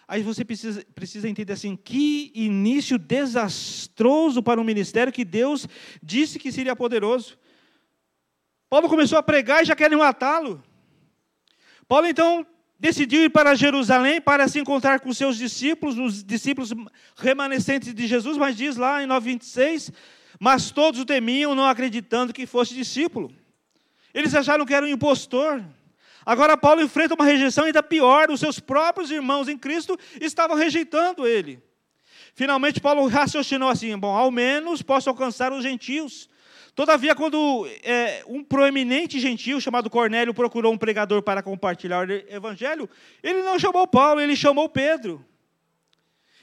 Aí 0.08 0.22
você 0.22 0.44
precisa, 0.44 0.86
precisa 0.94 1.30
entender 1.30 1.54
assim: 1.54 1.76
que 1.76 2.32
início 2.36 3.00
desastroso 3.00 4.44
para 4.44 4.60
um 4.60 4.64
ministério 4.64 5.12
que 5.12 5.24
Deus 5.24 5.68
disse 6.02 6.38
que 6.38 6.52
seria 6.52 6.76
poderoso. 6.76 7.38
Paulo 8.74 8.90
começou 8.90 9.20
a 9.20 9.22
pregar 9.22 9.62
e 9.62 9.66
já 9.66 9.76
querem 9.76 9.96
matá-lo. 9.96 10.64
Paulo 11.88 12.08
então 12.08 12.44
decidiu 12.80 13.24
ir 13.24 13.30
para 13.30 13.54
Jerusalém 13.54 14.20
para 14.20 14.48
se 14.48 14.60
encontrar 14.60 15.00
com 15.00 15.14
seus 15.14 15.38
discípulos, 15.38 15.96
os 16.00 16.24
discípulos 16.24 16.74
remanescentes 17.16 17.94
de 17.94 18.08
Jesus, 18.08 18.36
mas 18.36 18.58
diz 18.58 18.76
lá 18.76 19.04
em 19.04 19.06
9,26 19.06 19.94
mas 20.40 20.72
todos 20.72 21.00
o 21.00 21.06
temiam, 21.06 21.54
não 21.54 21.68
acreditando 21.68 22.34
que 22.34 22.48
fosse 22.48 22.74
discípulo. 22.74 23.32
Eles 24.12 24.34
acharam 24.34 24.66
que 24.66 24.74
era 24.74 24.84
um 24.84 24.90
impostor. 24.90 25.64
Agora 26.26 26.58
Paulo 26.58 26.82
enfrenta 26.82 27.14
uma 27.14 27.26
rejeição 27.26 27.66
ainda 27.66 27.84
pior, 27.84 28.32
os 28.32 28.40
seus 28.40 28.60
próprios 28.60 29.12
irmãos 29.12 29.48
em 29.48 29.56
Cristo 29.56 29.96
estavam 30.20 30.58
rejeitando 30.58 31.28
ele. 31.28 31.62
Finalmente 32.34 32.82
Paulo 32.82 33.06
raciocinou 33.06 33.70
assim: 33.70 33.96
bom, 33.96 34.16
ao 34.16 34.32
menos 34.32 34.82
posso 34.82 35.12
alcançar 35.12 35.54
os 35.54 35.62
gentios. 35.62 36.28
Todavia, 36.76 37.14
quando 37.14 37.68
é, 37.84 38.24
um 38.28 38.44
proeminente 38.44 39.20
gentil 39.20 39.62
chamado 39.62 39.90
Cornélio 39.92 40.34
procurou 40.34 40.74
um 40.74 40.78
pregador 40.78 41.22
para 41.22 41.44
compartilhar 41.44 42.08
o 42.08 42.12
evangelho, 42.12 42.90
ele 43.22 43.44
não 43.44 43.60
chamou 43.60 43.86
Paulo, 43.88 44.20
ele 44.20 44.36
chamou 44.36 44.68
Pedro. 44.68 45.24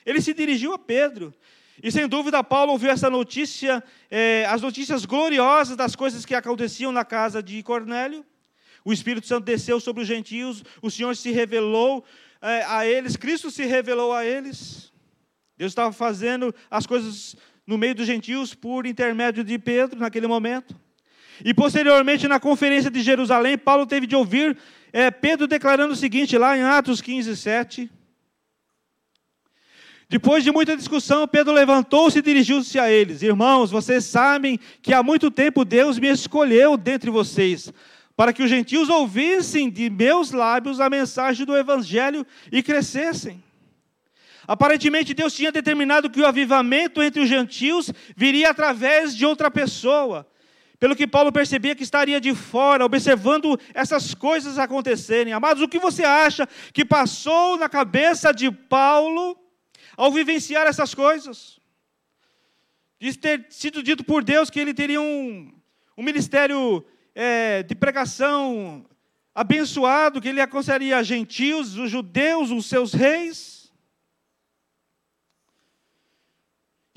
Ele 0.07 0.20
se 0.20 0.33
dirigiu 0.33 0.72
a 0.72 0.78
Pedro. 0.78 1.35
E 1.83 1.91
sem 1.91 2.07
dúvida, 2.07 2.45
Paulo 2.45 2.72
ouviu 2.72 2.91
essa 2.91 3.11
notícia, 3.11 3.83
eh, 4.11 4.45
as 4.49 4.62
notícias 4.62 5.05
gloriosas 5.05 5.76
das 5.76 5.97
coisas 5.97 6.24
que 6.24 6.35
aconteciam 6.35 6.93
na 6.93 7.05
casa 7.05 7.43
de 7.43 7.61
Cornélio. 7.62 8.24
O 8.85 8.93
Espírito 8.93 9.26
Santo 9.26 9.45
desceu 9.45 9.81
sobre 9.81 10.03
os 10.03 10.09
gentios, 10.09 10.62
o 10.81 10.91
Senhor 10.91 11.16
se 11.16 11.33
revelou 11.33 12.05
eh, 12.41 12.64
a 12.68 12.87
eles, 12.87 13.16
Cristo 13.16 13.51
se 13.51 13.64
revelou 13.64 14.12
a 14.12 14.24
eles. 14.24 14.93
Deus 15.57 15.72
estava 15.72 15.93
fazendo 15.93 16.55
as 16.70 16.87
coisas 16.87 17.37
no 17.71 17.79
meio 17.79 17.95
dos 17.95 18.05
gentios 18.05 18.53
por 18.53 18.85
intermédio 18.85 19.45
de 19.45 19.57
Pedro 19.57 20.01
naquele 20.01 20.27
momento. 20.27 20.75
E 21.45 21.55
posteriormente, 21.55 22.27
na 22.27 22.41
conferência 22.41 22.91
de 22.91 23.01
Jerusalém, 23.01 23.57
Paulo 23.57 23.87
teve 23.87 24.09
de 24.09 24.16
ouvir 24.16 24.59
eh, 24.93 25.09
Pedro 25.09 25.47
declarando 25.47 25.93
o 25.93 25.97
seguinte, 25.97 26.37
lá 26.37 26.59
em 26.59 26.62
Atos 26.62 27.01
15, 27.01 27.37
7. 27.37 27.89
Depois 30.09 30.43
de 30.43 30.51
muita 30.51 30.77
discussão, 30.77 31.29
Pedro 31.29 31.53
levantou-se 31.53 32.18
e 32.18 32.23
dirigiu-se 32.23 32.77
a 32.77 32.91
eles: 32.91 33.23
Irmãos, 33.23 33.71
vocês 33.71 34.05
sabem 34.05 34.59
que 34.83 34.93
há 34.93 35.01
muito 35.01 35.31
tempo 35.31 35.64
Deus 35.64 35.97
me 35.97 36.09
escolheu 36.09 36.77
dentre 36.77 37.09
vocês, 37.09 37.73
para 38.16 38.33
que 38.33 38.43
os 38.43 38.51
gentios 38.51 38.89
ouvissem 38.89 39.71
de 39.71 39.89
meus 39.89 40.33
lábios 40.33 40.81
a 40.81 40.91
mensagem 40.91 41.47
do 41.47 41.57
Evangelho 41.57 42.27
e 42.51 42.64
crescessem. 42.64 43.41
Aparentemente, 44.51 45.14
Deus 45.14 45.32
tinha 45.32 45.53
determinado 45.53 46.11
que 46.11 46.20
o 46.20 46.26
avivamento 46.26 47.01
entre 47.01 47.22
os 47.22 47.28
gentios 47.28 47.88
viria 48.16 48.51
através 48.51 49.14
de 49.16 49.24
outra 49.24 49.48
pessoa. 49.48 50.28
Pelo 50.76 50.96
que 50.96 51.07
Paulo 51.07 51.30
percebia 51.30 51.76
que 51.76 51.84
estaria 51.84 52.20
de 52.20 52.34
fora, 52.34 52.84
observando 52.84 53.57
essas 53.72 54.12
coisas 54.12 54.59
acontecerem. 54.59 55.32
Amados, 55.32 55.62
o 55.62 55.68
que 55.68 55.78
você 55.78 56.03
acha 56.03 56.48
que 56.72 56.84
passou 56.84 57.57
na 57.59 57.68
cabeça 57.68 58.32
de 58.32 58.51
Paulo 58.51 59.38
ao 59.96 60.11
vivenciar 60.11 60.66
essas 60.66 60.96
coisas. 60.96 61.61
Diz 62.98 63.16
ter 63.16 63.46
sido 63.51 63.84
dito 63.84 64.03
por 64.03 64.24
Deus 64.24 64.51
que 64.51 64.59
ele 64.59 64.74
teria 64.74 65.01
um, 65.01 65.55
um 65.96 66.03
ministério 66.03 66.84
é, 67.14 67.62
de 67.62 67.76
pregação 67.76 68.84
abençoado, 69.32 70.20
que 70.20 70.28
ele 70.28 70.40
aconselharia 70.40 71.05
gentios, 71.05 71.76
os 71.76 71.88
judeus, 71.88 72.51
os 72.51 72.66
seus 72.66 72.92
reis. 72.92 73.59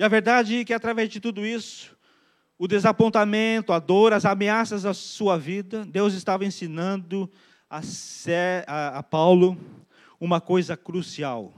E 0.03 0.05
a 0.05 0.09
verdade 0.09 0.57
é 0.57 0.65
que 0.65 0.73
através 0.73 1.07
de 1.07 1.21
tudo 1.21 1.45
isso, 1.45 1.95
o 2.57 2.67
desapontamento, 2.67 3.71
a 3.71 3.79
dor, 3.79 4.11
as 4.11 4.25
ameaças 4.25 4.83
da 4.83 4.93
sua 4.93 5.37
vida, 5.37 5.85
Deus 5.85 6.13
estava 6.13 6.43
ensinando 6.43 7.31
a, 7.69 7.79
a, 8.67 8.97
a 8.97 9.01
Paulo 9.01 9.57
uma 10.19 10.41
coisa 10.41 10.75
crucial. 10.75 11.53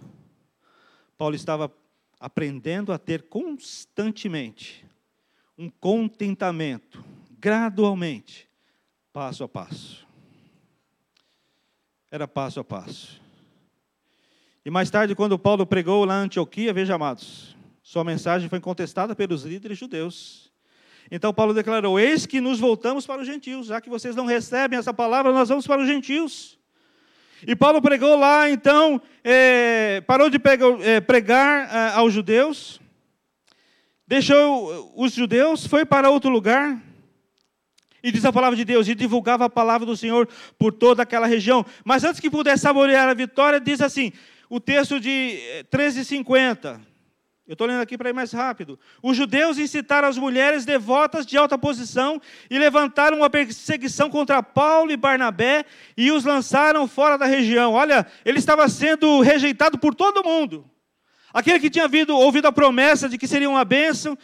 Paulo 1.17 1.33
estava 1.33 1.73
aprendendo 2.19 2.93
a 2.93 2.99
ter 2.99 3.23
constantemente 3.23 4.85
um 5.57 5.67
contentamento, 5.67 7.03
gradualmente, 7.39 8.47
passo 9.11 9.43
a 9.43 9.49
passo. 9.49 10.05
Era 12.11 12.27
passo 12.27 12.59
a 12.59 12.63
passo. 12.63 13.19
E 14.63 14.69
mais 14.69 14.91
tarde, 14.91 15.15
quando 15.15 15.39
Paulo 15.39 15.65
pregou 15.65 16.05
lá 16.05 16.21
em 16.21 16.25
Antioquia, 16.25 16.71
veja, 16.71 16.93
amados, 16.93 17.54
sua 17.87 18.03
mensagem 18.03 18.49
foi 18.49 18.59
contestada 18.59 19.15
pelos 19.15 19.43
líderes 19.43 19.77
judeus. 19.77 20.51
Então 21.11 21.31
Paulo 21.31 21.53
declarou: 21.53 21.99
Eis 21.99 22.25
que 22.25 22.41
nos 22.41 22.59
voltamos 22.59 23.05
para 23.05 23.21
os 23.21 23.27
gentios, 23.27 23.67
já 23.67 23.79
que 23.79 23.91
vocês 23.91 24.15
não 24.15 24.25
recebem 24.25 24.79
essa 24.79 24.91
palavra, 24.91 25.31
nós 25.31 25.49
vamos 25.49 25.67
para 25.67 25.79
os 25.79 25.87
gentios. 25.87 26.57
E 27.45 27.55
Paulo 27.55 27.79
pregou 27.83 28.17
lá, 28.17 28.49
então, 28.49 28.99
é, 29.23 30.01
parou 30.01 30.31
de 30.31 30.39
pregar, 30.39 30.81
é, 30.81 30.99
pregar 30.99 31.69
é, 31.71 31.93
aos 31.93 32.11
judeus, 32.11 32.81
deixou 34.07 34.91
os 34.95 35.13
judeus, 35.13 35.67
foi 35.67 35.85
para 35.85 36.09
outro 36.09 36.31
lugar, 36.31 36.81
e 38.01 38.11
diz 38.11 38.25
a 38.25 38.33
palavra 38.33 38.57
de 38.57 38.65
Deus, 38.65 38.87
e 38.87 38.95
divulgava 38.95 39.45
a 39.45 39.49
palavra 39.49 39.85
do 39.85 39.95
Senhor 39.95 40.27
por 40.57 40.73
toda 40.73 41.03
aquela 41.03 41.27
região. 41.27 41.63
Mas 41.83 42.03
antes 42.03 42.19
que 42.19 42.31
pudesse 42.31 42.63
saborear 42.63 43.07
a 43.07 43.13
vitória, 43.13 43.59
diz 43.59 43.79
assim, 43.79 44.11
o 44.49 44.59
texto 44.59 44.99
de 44.99 45.37
13,50. 45.71 46.94
Eu 47.47 47.53
estou 47.53 47.67
lendo 47.67 47.81
aqui 47.81 47.95
para 47.95 48.09
ir 48.09 48.13
mais 48.13 48.31
rápido. 48.31 48.79
Os 49.03 49.15
judeus 49.15 49.59
incitaram 49.59 50.07
as 50.07 50.17
mulheres 50.17 50.65
devotas 50.65 51.27
de 51.27 51.37
alta 51.37 51.59
posição 51.59 52.19
e 52.49 52.57
levantaram 52.57 53.17
uma 53.17 53.29
perseguição 53.29 54.09
contra 54.09 54.41
Paulo 54.41 54.91
e 54.91 54.97
Barnabé 54.97 55.63
e 55.95 56.11
os 56.11 56.25
lançaram 56.25 56.87
fora 56.87 57.19
da 57.19 57.27
região. 57.27 57.73
Olha, 57.73 58.07
ele 58.25 58.39
estava 58.39 58.67
sendo 58.67 59.21
rejeitado 59.21 59.77
por 59.77 59.93
todo 59.93 60.23
mundo. 60.23 60.67
Aquele 61.31 61.59
que 61.59 61.69
tinha 61.69 61.85
ouvido, 61.85 62.17
ouvido 62.17 62.47
a 62.47 62.51
promessa 62.51 63.07
de 63.07 63.15
que 63.15 63.27
seria 63.27 63.49
uma 63.49 63.63
bênção, 63.63 64.17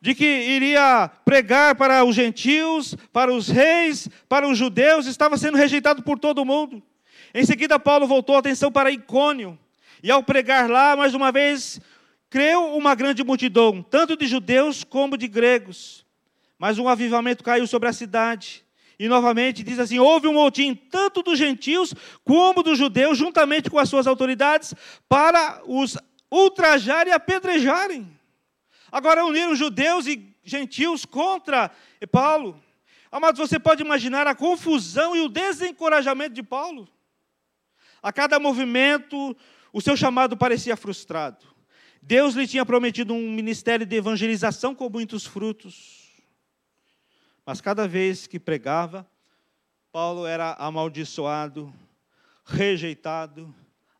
de 0.00 0.14
que 0.14 0.24
iria 0.24 1.10
pregar 1.24 1.74
para 1.74 2.04
os 2.04 2.14
gentios, 2.14 2.94
para 3.12 3.32
os 3.32 3.48
reis, 3.48 4.08
para 4.28 4.46
os 4.46 4.56
judeus, 4.56 5.06
estava 5.06 5.36
sendo 5.36 5.58
rejeitado 5.58 6.00
por 6.04 6.16
todo 6.16 6.44
mundo. 6.44 6.80
Em 7.34 7.44
seguida, 7.44 7.76
Paulo 7.80 8.06
voltou 8.06 8.36
a 8.36 8.38
atenção 8.38 8.70
para 8.70 8.92
Icônio, 8.92 9.58
e 10.00 10.12
ao 10.12 10.22
pregar 10.22 10.70
lá, 10.70 10.94
mais 10.94 11.12
uma 11.14 11.32
vez, 11.32 11.80
creu 12.30 12.76
uma 12.76 12.94
grande 12.94 13.24
multidão, 13.24 13.82
tanto 13.82 14.16
de 14.16 14.26
judeus 14.26 14.84
como 14.84 15.16
de 15.16 15.28
gregos. 15.28 16.06
Mas 16.58 16.78
um 16.78 16.88
avivamento 16.88 17.44
caiu 17.44 17.66
sobre 17.66 17.88
a 17.88 17.92
cidade. 17.92 18.64
E 18.98 19.06
novamente 19.06 19.62
diz 19.62 19.78
assim: 19.78 19.98
houve 19.98 20.26
um 20.26 20.34
motim 20.34 20.74
tanto 20.74 21.22
dos 21.22 21.38
gentios 21.38 21.94
como 22.24 22.62
dos 22.62 22.76
judeus, 22.76 23.16
juntamente 23.16 23.70
com 23.70 23.78
as 23.78 23.88
suas 23.88 24.06
autoridades, 24.06 24.74
para 25.08 25.62
os 25.66 25.96
ultrajar 26.30 27.06
e 27.06 27.12
apedrejarem. 27.12 28.10
Agora 28.90 29.24
uniram 29.24 29.54
judeus 29.54 30.06
e 30.06 30.34
gentios 30.42 31.04
contra 31.04 31.70
Paulo. 32.10 32.60
Amados, 33.10 33.38
você 33.38 33.58
pode 33.58 33.82
imaginar 33.82 34.26
a 34.26 34.34
confusão 34.34 35.16
e 35.16 35.20
o 35.20 35.28
desencorajamento 35.28 36.34
de 36.34 36.42
Paulo. 36.42 36.88
A 38.02 38.12
cada 38.12 38.38
movimento, 38.38 39.36
o 39.72 39.80
seu 39.80 39.96
chamado 39.96 40.36
parecia 40.36 40.76
frustrado. 40.76 41.46
Deus 42.08 42.34
lhe 42.34 42.48
tinha 42.48 42.64
prometido 42.64 43.12
um 43.12 43.30
ministério 43.30 43.84
de 43.84 43.94
evangelização 43.94 44.74
com 44.74 44.88
muitos 44.88 45.26
frutos. 45.26 46.10
Mas 47.44 47.60
cada 47.60 47.86
vez 47.86 48.26
que 48.26 48.40
pregava, 48.40 49.06
Paulo 49.92 50.24
era 50.24 50.54
amaldiçoado, 50.54 51.70
rejeitado, 52.46 53.54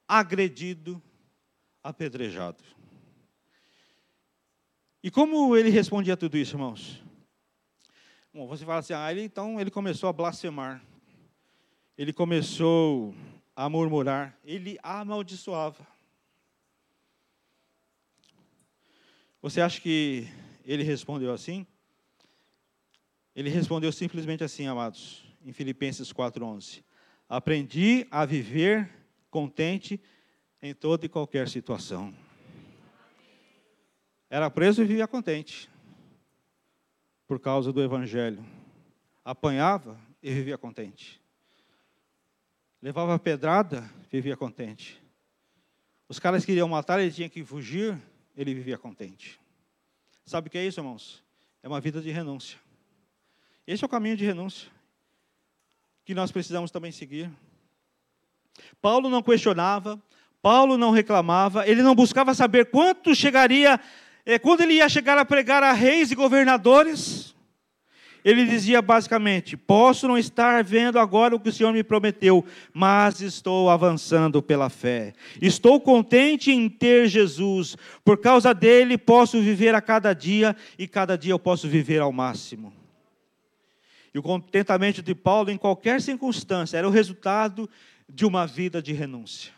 agredido, 0.09 1.03
apedrejado. 1.85 2.65
E 5.03 5.11
como 5.11 5.55
ele 5.55 5.69
respondia 5.69 6.15
a 6.15 6.17
tudo 6.17 6.39
isso, 6.39 6.55
irmãos? 6.57 7.05
Bom, 8.33 8.49
você 8.49 8.65
fala 8.65 8.79
assim, 8.79 8.95
ah, 8.95 9.13
ele, 9.13 9.23
então 9.23 9.61
ele 9.61 9.71
começou 9.71 10.09
a 10.09 10.15
blasfemar. 10.15 10.83
Ele 11.99 12.15
começou 12.15 13.15
a 13.55 13.69
murmurar, 13.69 14.35
ele 14.47 14.79
amaldiçoava. 14.83 15.98
Você 19.41 19.61
acha 19.61 19.80
que 19.80 20.26
ele 20.64 20.82
respondeu 20.82 21.32
assim? 21.32 21.64
Ele 23.36 23.49
respondeu 23.49 23.93
simplesmente 23.93 24.43
assim, 24.43 24.66
amados, 24.66 25.24
em 25.45 25.53
Filipenses 25.53 26.12
4:11. 26.12 26.82
Aprendi 27.28 28.05
a 28.11 28.24
viver 28.24 28.91
contente 29.30 30.01
em 30.61 30.74
toda 30.74 31.07
e 31.07 31.09
qualquer 31.09 31.49
situação. 31.49 32.12
Era 34.28 34.51
preso 34.51 34.82
e 34.82 34.86
vivia 34.86 35.07
contente 35.07 35.70
por 37.28 37.39
causa 37.39 37.72
do 37.72 37.80
evangelho. 37.80 38.45
Apanhava 39.24 40.01
e 40.20 40.34
vivia 40.34 40.59
contente. 40.59 41.20
Levava 42.82 43.18
pedrada, 43.18 43.89
vivia 44.11 44.36
contente. 44.36 45.01
Os 46.09 46.18
caras 46.18 46.45
queriam 46.45 46.68
matar, 46.68 46.99
ele 46.99 47.12
tinha 47.12 47.28
que 47.28 47.45
fugir, 47.45 47.97
ele 48.39 48.55
vivia 48.55 48.78
contente. 48.78 49.39
Sabe 50.24 50.47
o 50.47 50.51
que 50.51 50.57
é 50.57 50.64
isso, 50.64 50.78
irmãos? 50.78 51.24
É 51.61 51.66
uma 51.66 51.80
vida 51.80 52.01
de 52.01 52.09
renúncia. 52.11 52.57
Esse 53.66 53.82
é 53.82 53.86
o 53.86 53.89
caminho 53.89 54.16
de 54.16 54.24
renúncia 54.24 54.70
que 56.05 56.14
nós 56.14 56.30
precisamos 56.30 56.70
também 56.70 56.93
seguir. 56.93 57.28
Paulo 58.80 59.11
não 59.11 59.22
questionava, 59.22 60.01
Paulo 60.41 60.78
não 60.78 60.93
reclamava, 60.93 61.68
ele 61.68 61.82
não 61.82 61.97
buscava 61.97 62.32
saber 62.32 62.70
quanto 62.70 63.14
chegaria, 63.14 63.78
é, 64.24 64.39
quando 64.39 64.61
ele 64.61 64.74
ia 64.74 64.89
chegar 64.89 65.18
a 65.18 65.24
pregar 65.24 65.64
a 65.64 65.72
reis 65.72 66.12
e 66.12 66.14
governadores. 66.14 67.34
Ele 68.29 68.45
dizia 68.45 68.83
basicamente: 68.83 69.57
Posso 69.57 70.07
não 70.07 70.18
estar 70.18 70.62
vendo 70.62 70.99
agora 70.99 71.35
o 71.35 71.41
que 71.41 71.49
o 71.49 71.53
Senhor 71.53 71.72
me 71.72 71.83
prometeu, 71.83 72.45
mas 72.74 73.22
estou 73.22 73.70
avançando 73.70 74.43
pela 74.43 74.68
fé. 74.68 75.14
Estou 75.41 75.81
contente 75.81 76.53
em 76.53 76.68
ter 76.68 77.09
Jesus. 77.09 77.74
Por 78.05 78.18
causa 78.18 78.53
dele, 78.53 78.99
posso 78.99 79.41
viver 79.41 79.74
a 79.74 79.81
cada 79.81 80.12
dia 80.12 80.55
e 80.79 80.87
cada 80.87 81.16
dia 81.16 81.33
eu 81.33 81.39
posso 81.39 81.66
viver 81.66 82.03
ao 82.03 82.12
máximo. 82.12 82.70
E 84.12 84.18
o 84.18 84.22
contentamento 84.22 85.01
de 85.01 85.14
Paulo, 85.14 85.51
em 85.51 85.57
qualquer 85.57 85.99
circunstância, 86.03 86.76
era 86.76 86.87
o 86.87 86.91
resultado 86.91 87.66
de 88.07 88.26
uma 88.26 88.47
vida 88.47 88.83
de 88.83 88.93
renúncia. 88.93 89.55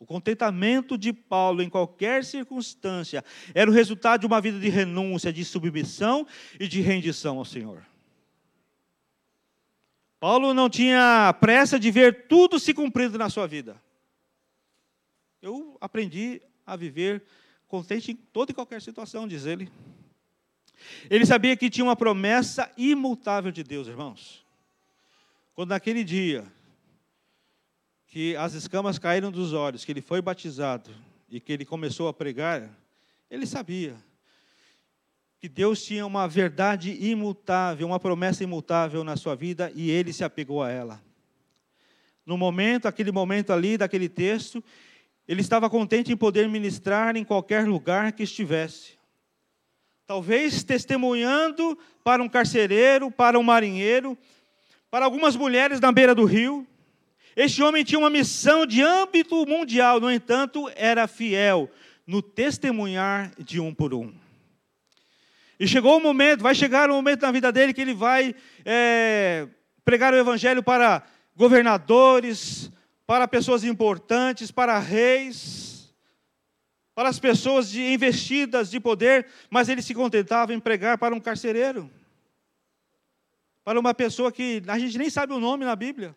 O 0.00 0.06
contentamento 0.06 0.96
de 0.96 1.12
Paulo 1.12 1.60
em 1.60 1.68
qualquer 1.68 2.24
circunstância 2.24 3.22
era 3.54 3.70
o 3.70 3.74
resultado 3.74 4.20
de 4.20 4.26
uma 4.26 4.40
vida 4.40 4.58
de 4.58 4.70
renúncia, 4.70 5.30
de 5.30 5.44
submissão 5.44 6.26
e 6.58 6.66
de 6.66 6.80
rendição 6.80 7.36
ao 7.36 7.44
Senhor. 7.44 7.82
Paulo 10.20 10.52
não 10.52 10.68
tinha 10.68 11.34
pressa 11.40 11.78
de 11.78 11.90
ver 11.90 12.26
tudo 12.26 12.58
se 12.58 12.74
cumprindo 12.74 13.16
na 13.16 13.30
sua 13.30 13.46
vida. 13.46 13.80
Eu 15.40 15.76
aprendi 15.80 16.42
a 16.66 16.74
viver 16.74 17.22
contente 17.68 18.10
em 18.10 18.16
toda 18.16 18.50
e 18.50 18.54
qualquer 18.54 18.82
situação, 18.82 19.28
diz 19.28 19.46
ele. 19.46 19.70
Ele 21.08 21.24
sabia 21.24 21.56
que 21.56 21.70
tinha 21.70 21.84
uma 21.84 21.96
promessa 21.96 22.70
imutável 22.76 23.52
de 23.52 23.62
Deus, 23.62 23.86
irmãos. 23.86 24.44
Quando 25.54 25.70
naquele 25.70 26.02
dia 26.02 26.44
que 28.06 28.34
as 28.36 28.54
escamas 28.54 28.98
caíram 28.98 29.30
dos 29.30 29.52
olhos, 29.52 29.84
que 29.84 29.92
ele 29.92 30.00
foi 30.00 30.22
batizado 30.22 30.90
e 31.28 31.40
que 31.40 31.52
ele 31.52 31.64
começou 31.64 32.08
a 32.08 32.12
pregar, 32.12 32.68
ele 33.30 33.46
sabia 33.46 33.96
que 35.40 35.48
Deus 35.48 35.82
tinha 35.84 36.04
uma 36.04 36.26
verdade 36.26 36.96
imutável, 37.00 37.86
uma 37.86 38.00
promessa 38.00 38.42
imutável 38.42 39.04
na 39.04 39.16
sua 39.16 39.36
vida 39.36 39.70
e 39.74 39.90
ele 39.90 40.12
se 40.12 40.24
apegou 40.24 40.62
a 40.62 40.70
ela. 40.70 41.00
No 42.26 42.36
momento, 42.36 42.86
aquele 42.86 43.12
momento 43.12 43.52
ali, 43.52 43.78
daquele 43.78 44.08
texto, 44.08 44.62
ele 45.26 45.40
estava 45.40 45.70
contente 45.70 46.12
em 46.12 46.16
poder 46.16 46.48
ministrar 46.48 47.16
em 47.16 47.24
qualquer 47.24 47.66
lugar 47.66 48.12
que 48.12 48.24
estivesse. 48.24 48.98
Talvez 50.06 50.64
testemunhando 50.64 51.78
para 52.02 52.22
um 52.22 52.28
carcereiro, 52.28 53.10
para 53.10 53.38
um 53.38 53.42
marinheiro, 53.42 54.18
para 54.90 55.04
algumas 55.04 55.36
mulheres 55.36 55.80
na 55.80 55.92
beira 55.92 56.14
do 56.14 56.24
rio. 56.24 56.66
Este 57.36 57.62
homem 57.62 57.84
tinha 57.84 57.98
uma 57.98 58.10
missão 58.10 58.66
de 58.66 58.82
âmbito 58.82 59.46
mundial, 59.46 60.00
no 60.00 60.10
entanto, 60.10 60.68
era 60.74 61.06
fiel 61.06 61.70
no 62.06 62.20
testemunhar 62.20 63.30
de 63.38 63.60
um 63.60 63.72
por 63.72 63.94
um. 63.94 64.12
E 65.58 65.66
chegou 65.66 65.96
o 65.96 66.00
momento, 66.00 66.42
vai 66.42 66.54
chegar 66.54 66.88
o 66.88 66.94
momento 66.94 67.22
na 67.22 67.32
vida 67.32 67.50
dele 67.50 67.74
que 67.74 67.80
ele 67.80 67.94
vai 67.94 68.34
é, 68.64 69.48
pregar 69.84 70.14
o 70.14 70.16
evangelho 70.16 70.62
para 70.62 71.02
governadores, 71.34 72.70
para 73.04 73.26
pessoas 73.26 73.64
importantes, 73.64 74.52
para 74.52 74.78
reis, 74.78 75.92
para 76.94 77.08
as 77.08 77.18
pessoas 77.18 77.70
de, 77.70 77.92
investidas 77.92 78.70
de 78.70 78.78
poder, 78.78 79.26
mas 79.50 79.68
ele 79.68 79.82
se 79.82 79.94
contentava 79.94 80.54
em 80.54 80.60
pregar 80.60 80.96
para 80.96 81.14
um 81.14 81.20
carcereiro, 81.20 81.90
para 83.64 83.80
uma 83.80 83.92
pessoa 83.92 84.30
que 84.30 84.62
a 84.68 84.78
gente 84.78 84.96
nem 84.96 85.10
sabe 85.10 85.32
o 85.32 85.40
nome 85.40 85.64
na 85.64 85.74
Bíblia. 85.74 86.14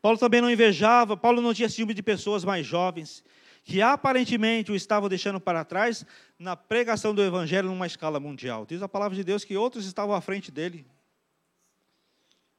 Paulo 0.00 0.16
também 0.16 0.40
não 0.40 0.50
invejava, 0.50 1.16
Paulo 1.16 1.42
não 1.42 1.52
tinha 1.52 1.68
ciúme 1.68 1.92
de 1.92 2.02
pessoas 2.02 2.44
mais 2.44 2.66
jovens 2.66 3.22
que 3.66 3.82
aparentemente 3.82 4.70
o 4.70 4.76
estavam 4.76 5.08
deixando 5.08 5.40
para 5.40 5.64
trás 5.64 6.06
na 6.38 6.54
pregação 6.54 7.12
do 7.12 7.20
evangelho 7.20 7.68
numa 7.68 7.84
escala 7.84 8.20
mundial. 8.20 8.64
Diz 8.64 8.80
a 8.80 8.88
palavra 8.88 9.16
de 9.16 9.24
Deus 9.24 9.44
que 9.44 9.56
outros 9.56 9.86
estavam 9.86 10.14
à 10.14 10.20
frente 10.20 10.52
dele. 10.52 10.86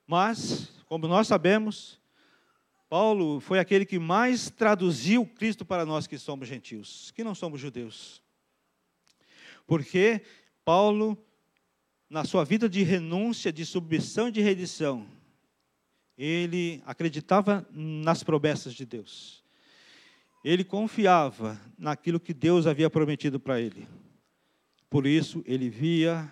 Mas, 0.06 0.68
como 0.86 1.08
nós 1.08 1.26
sabemos, 1.26 1.98
Paulo 2.90 3.40
foi 3.40 3.58
aquele 3.58 3.86
que 3.86 3.98
mais 3.98 4.50
traduziu 4.50 5.26
Cristo 5.26 5.64
para 5.64 5.86
nós 5.86 6.08
que 6.08 6.18
somos 6.18 6.46
gentios, 6.46 7.10
que 7.12 7.24
não 7.24 7.34
somos 7.34 7.62
judeus. 7.62 8.22
Porque 9.66 10.22
Paulo, 10.66 11.18
na 12.10 12.26
sua 12.26 12.44
vida 12.44 12.68
de 12.68 12.84
renúncia, 12.84 13.54
de 13.54 13.66
submissão 13.66 14.28
e 14.28 14.32
de 14.34 14.42
redição, 14.42 15.08
ele 16.18 16.84
acreditava 16.86 17.66
nas 17.72 18.24
promessas 18.24 18.74
de 18.74 18.86
Deus 18.86 19.47
ele 20.50 20.64
confiava 20.64 21.60
naquilo 21.78 22.22
que 22.22 22.34
Deus 22.34 22.66
havia 22.66 22.90
prometido 22.90 23.38
para 23.38 23.60
ele. 23.60 23.86
Por 24.90 25.06
isso, 25.06 25.44
ele 25.46 25.70
via, 25.70 26.32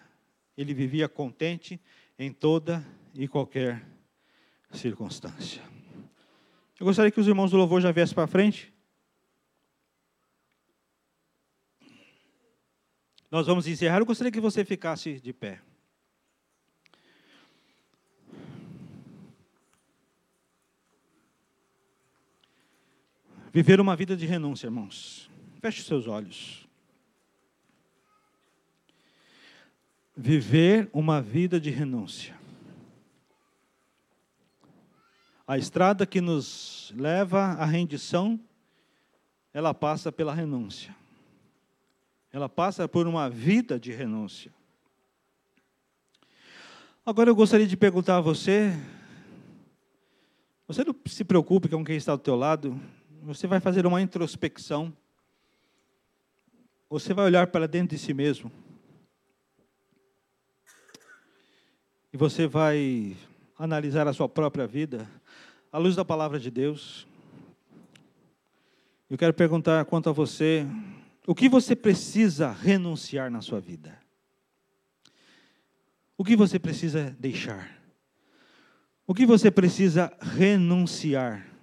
ele 0.55 0.73
vivia 0.73 1.09
contente 1.09 1.81
em 2.17 2.31
toda 2.31 2.81
e 3.13 3.27
qualquer 3.27 3.85
circunstância. 4.71 5.61
Eu 6.79 6.85
gostaria 6.85 7.11
que 7.11 7.19
os 7.19 7.27
irmãos 7.27 7.51
do 7.51 7.57
louvor 7.57 7.81
já 7.81 7.91
viessem 7.91 8.15
para 8.15 8.25
frente. 8.25 8.73
Nós 13.29 13.45
vamos 13.47 13.67
encerrar. 13.67 13.99
Eu 13.99 14.05
gostaria 14.05 14.31
que 14.31 14.39
você 14.39 14.63
ficasse 14.63 15.19
de 15.19 15.33
pé. 15.33 15.61
Viver 23.55 23.79
uma 23.79 23.95
vida 23.95 24.17
de 24.17 24.25
renúncia, 24.25 24.67
irmãos. 24.67 25.29
Feche 25.61 25.79
os 25.79 25.87
seus 25.87 26.07
olhos. 26.07 26.67
Viver 30.13 30.89
uma 30.91 31.21
vida 31.21 31.57
de 31.57 31.69
renúncia. 31.69 32.37
A 35.47 35.57
estrada 35.57 36.05
que 36.05 36.19
nos 36.19 36.93
leva 36.97 37.53
à 37.53 37.63
rendição, 37.63 38.37
ela 39.53 39.73
passa 39.73 40.11
pela 40.11 40.33
renúncia. 40.33 40.93
Ela 42.33 42.49
passa 42.49 42.89
por 42.89 43.07
uma 43.07 43.29
vida 43.29 43.79
de 43.79 43.93
renúncia. 43.93 44.53
Agora 47.05 47.29
eu 47.29 47.35
gostaria 47.35 47.65
de 47.65 47.77
perguntar 47.77 48.17
a 48.17 48.21
você, 48.21 48.77
você 50.67 50.83
não 50.83 50.93
se 51.05 51.23
preocupe 51.23 51.69
com 51.69 51.85
quem 51.85 51.95
está 51.95 52.11
ao 52.11 52.17
teu 52.17 52.35
lado, 52.35 52.77
você 53.25 53.47
vai 53.47 53.59
fazer 53.59 53.87
uma 53.87 53.99
introspecção. 53.99 54.95
Você 56.87 57.11
vai 57.11 57.25
olhar 57.25 57.47
para 57.47 57.67
dentro 57.67 57.97
de 57.97 58.01
si 58.01 58.13
mesmo. 58.13 58.51
E 62.13 62.17
você 62.17 62.45
vai 62.45 63.17
analisar 63.57 64.07
a 64.07 64.13
sua 64.13 64.29
própria 64.29 64.67
vida 64.67 65.09
à 65.71 65.79
luz 65.79 65.95
da 65.95 66.05
palavra 66.05 66.39
de 66.39 66.51
Deus. 66.51 67.07
Eu 69.09 69.17
quero 69.17 69.33
perguntar 69.33 69.83
quanto 69.85 70.07
a 70.07 70.13
você, 70.13 70.63
o 71.25 71.33
que 71.33 71.49
você 71.49 71.75
precisa 71.75 72.51
renunciar 72.51 73.31
na 73.31 73.41
sua 73.41 73.59
vida? 73.59 73.99
O 76.15 76.23
que 76.23 76.35
você 76.35 76.59
precisa 76.59 77.09
deixar? 77.19 77.75
O 79.07 79.15
que 79.15 79.25
você 79.25 79.49
precisa 79.49 80.15
renunciar? 80.21 81.54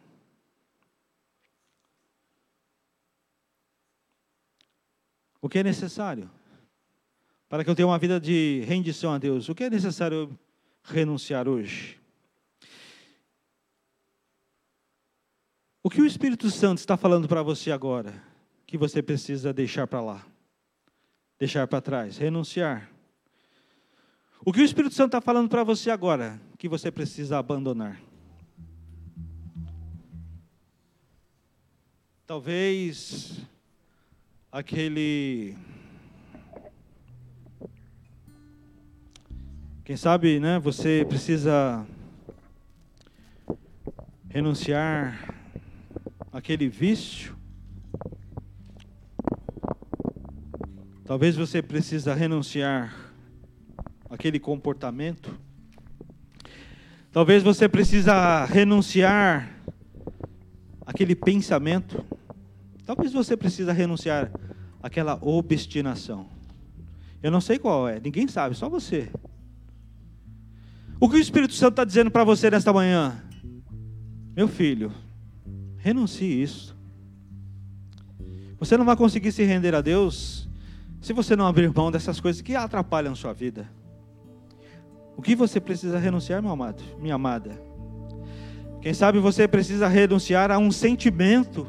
O 5.43 5.49
que 5.49 5.59
é 5.59 5.62
necessário 5.64 6.30
para 7.49 7.64
que 7.64 7.68
eu 7.68 7.74
tenha 7.74 7.86
uma 7.86 7.99
vida 7.99 8.18
de 8.20 8.62
rendição 8.64 9.12
a 9.12 9.18
Deus? 9.18 9.49
O 9.49 9.55
que 9.55 9.64
é 9.64 9.68
necessário 9.68 10.38
renunciar 10.84 11.49
hoje? 11.49 12.01
O 15.82 15.90
que 15.90 16.01
o 16.01 16.07
Espírito 16.07 16.49
Santo 16.49 16.78
está 16.78 16.97
falando 16.97 17.26
para 17.26 17.43
você 17.43 17.72
agora 17.72 18.14
que 18.64 18.78
você 18.78 19.03
precisa 19.03 19.53
deixar 19.53 19.88
para 19.88 20.01
lá? 20.01 20.26
Deixar 21.38 21.66
para 21.66 21.80
trás, 21.80 22.16
renunciar. 22.16 22.88
O 24.45 24.53
que 24.53 24.61
o 24.61 24.64
Espírito 24.64 24.95
Santo 24.95 25.09
está 25.09 25.20
falando 25.20 25.49
para 25.49 25.64
você 25.64 25.90
agora 25.90 26.40
que 26.57 26.68
você 26.68 26.90
precisa 26.90 27.36
abandonar? 27.36 28.01
Talvez 32.24 33.43
aquele. 34.53 35.57
Quem 39.82 39.96
sabe, 39.96 40.38
né? 40.38 40.59
Você 40.59 41.07
precisa 41.09 41.86
renunciar 44.28 45.34
aquele 46.30 46.68
vício. 46.68 47.34
Talvez 51.07 51.34
você 51.34 51.62
precisa 51.62 52.12
renunciar 52.14 52.94
aquele 54.11 54.38
comportamento. 54.38 55.34
Talvez 57.11 57.42
você 57.42 57.68
precisa 57.68 58.44
renunciar 58.44 59.50
aquele 60.86 61.14
pensamento. 61.14 62.05
Talvez 62.84 63.12
você 63.12 63.36
precisa 63.36 63.72
renunciar 63.72 64.30
aquela 64.82 65.18
obstinação. 65.20 66.26
Eu 67.22 67.30
não 67.30 67.40
sei 67.40 67.58
qual 67.58 67.88
é, 67.88 68.00
ninguém 68.00 68.26
sabe, 68.26 68.54
só 68.54 68.68
você. 68.68 69.10
O 71.00 71.08
que 71.08 71.16
o 71.16 71.20
Espírito 71.20 71.54
Santo 71.54 71.72
está 71.72 71.84
dizendo 71.84 72.10
para 72.10 72.24
você 72.24 72.50
nesta 72.50 72.72
manhã? 72.72 73.22
Meu 74.34 74.48
filho, 74.48 74.92
Renuncie 75.82 76.40
isso. 76.40 76.76
Você 78.60 78.76
não 78.76 78.84
vai 78.84 78.94
conseguir 78.94 79.32
se 79.32 79.42
render 79.42 79.74
a 79.74 79.80
Deus 79.80 80.48
se 81.00 81.12
você 81.12 81.34
não 81.34 81.44
abrir 81.44 81.74
mão 81.74 81.90
dessas 81.90 82.20
coisas 82.20 82.40
que 82.40 82.54
atrapalham 82.54 83.16
sua 83.16 83.32
vida. 83.32 83.68
O 85.16 85.20
que 85.20 85.34
você 85.34 85.60
precisa 85.60 85.98
renunciar, 85.98 86.40
meu 86.40 86.52
amado, 86.52 86.80
minha 87.00 87.16
amada? 87.16 87.60
Quem 88.80 88.94
sabe 88.94 89.18
você 89.18 89.48
precisa 89.48 89.88
renunciar 89.88 90.52
a 90.52 90.58
um 90.58 90.70
sentimento, 90.70 91.66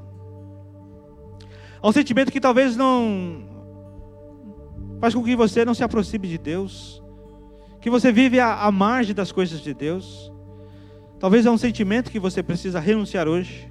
a 1.83 1.89
um 1.89 1.91
sentimento 1.91 2.31
que 2.31 2.39
talvez 2.39 2.77
não 2.77 3.43
faz 5.01 5.13
com 5.13 5.21
que 5.21 5.35
você 5.35 5.65
não 5.65 5.73
se 5.73 5.83
aproxime 5.83 6.29
de 6.29 6.37
Deus, 6.37 7.03
que 7.81 7.89
você 7.89 8.09
vive 8.09 8.39
à, 8.39 8.61
à 8.61 8.71
margem 8.71 9.13
das 9.13 9.33
coisas 9.33 9.59
de 9.59 9.73
Deus. 9.73 10.31
Talvez 11.19 11.45
é 11.45 11.51
um 11.51 11.57
sentimento 11.57 12.09
que 12.09 12.19
você 12.19 12.41
precisa 12.41 12.79
renunciar 12.79 13.27
hoje. 13.27 13.69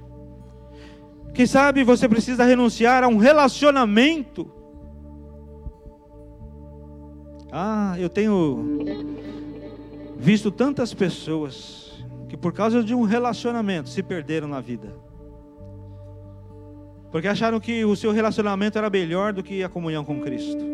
Quem 1.33 1.47
sabe 1.47 1.83
você 1.83 2.07
precisa 2.07 2.43
renunciar 2.43 3.03
a 3.03 3.07
um 3.07 3.17
relacionamento. 3.17 4.47
Ah, 7.51 7.95
eu 7.97 8.09
tenho 8.09 8.77
visto 10.17 10.51
tantas 10.51 10.93
pessoas 10.93 12.05
que 12.29 12.37
por 12.37 12.53
causa 12.53 12.83
de 12.83 12.93
um 12.93 13.01
relacionamento 13.01 13.89
se 13.89 14.03
perderam 14.03 14.47
na 14.47 14.61
vida. 14.61 15.12
Porque 17.13 17.27
acharam 17.27 17.59
que 17.59 17.85
o 17.85 17.95
seu 17.95 18.11
relacionamento 18.11 18.75
era 18.75 18.89
melhor 18.89 19.33
do 19.33 19.43
que 19.43 19.63
a 19.63 19.69
comunhão 19.69 20.03
com 20.03 20.19
Cristo. 20.19 20.65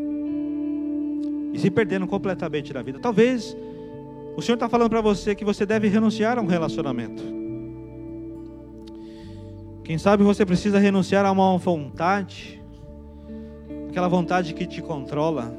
E 1.51 1.59
se 1.59 1.69
perderam 1.69 2.07
completamente 2.07 2.73
na 2.73 2.81
vida. 2.81 2.97
Talvez 2.97 3.57
o 4.37 4.41
Senhor 4.41 4.55
está 4.55 4.69
falando 4.69 4.89
para 4.89 5.01
você 5.01 5.35
que 5.35 5.43
você 5.43 5.65
deve 5.65 5.89
renunciar 5.89 6.39
a 6.39 6.41
um 6.41 6.45
relacionamento. 6.45 7.21
Quem 9.83 9.97
sabe 9.97 10.23
você 10.23 10.45
precisa 10.45 10.79
renunciar 10.79 11.25
a 11.25 11.31
uma 11.33 11.57
vontade, 11.57 12.63
aquela 13.89 14.07
vontade 14.07 14.53
que 14.53 14.65
te 14.65 14.81
controla, 14.81 15.53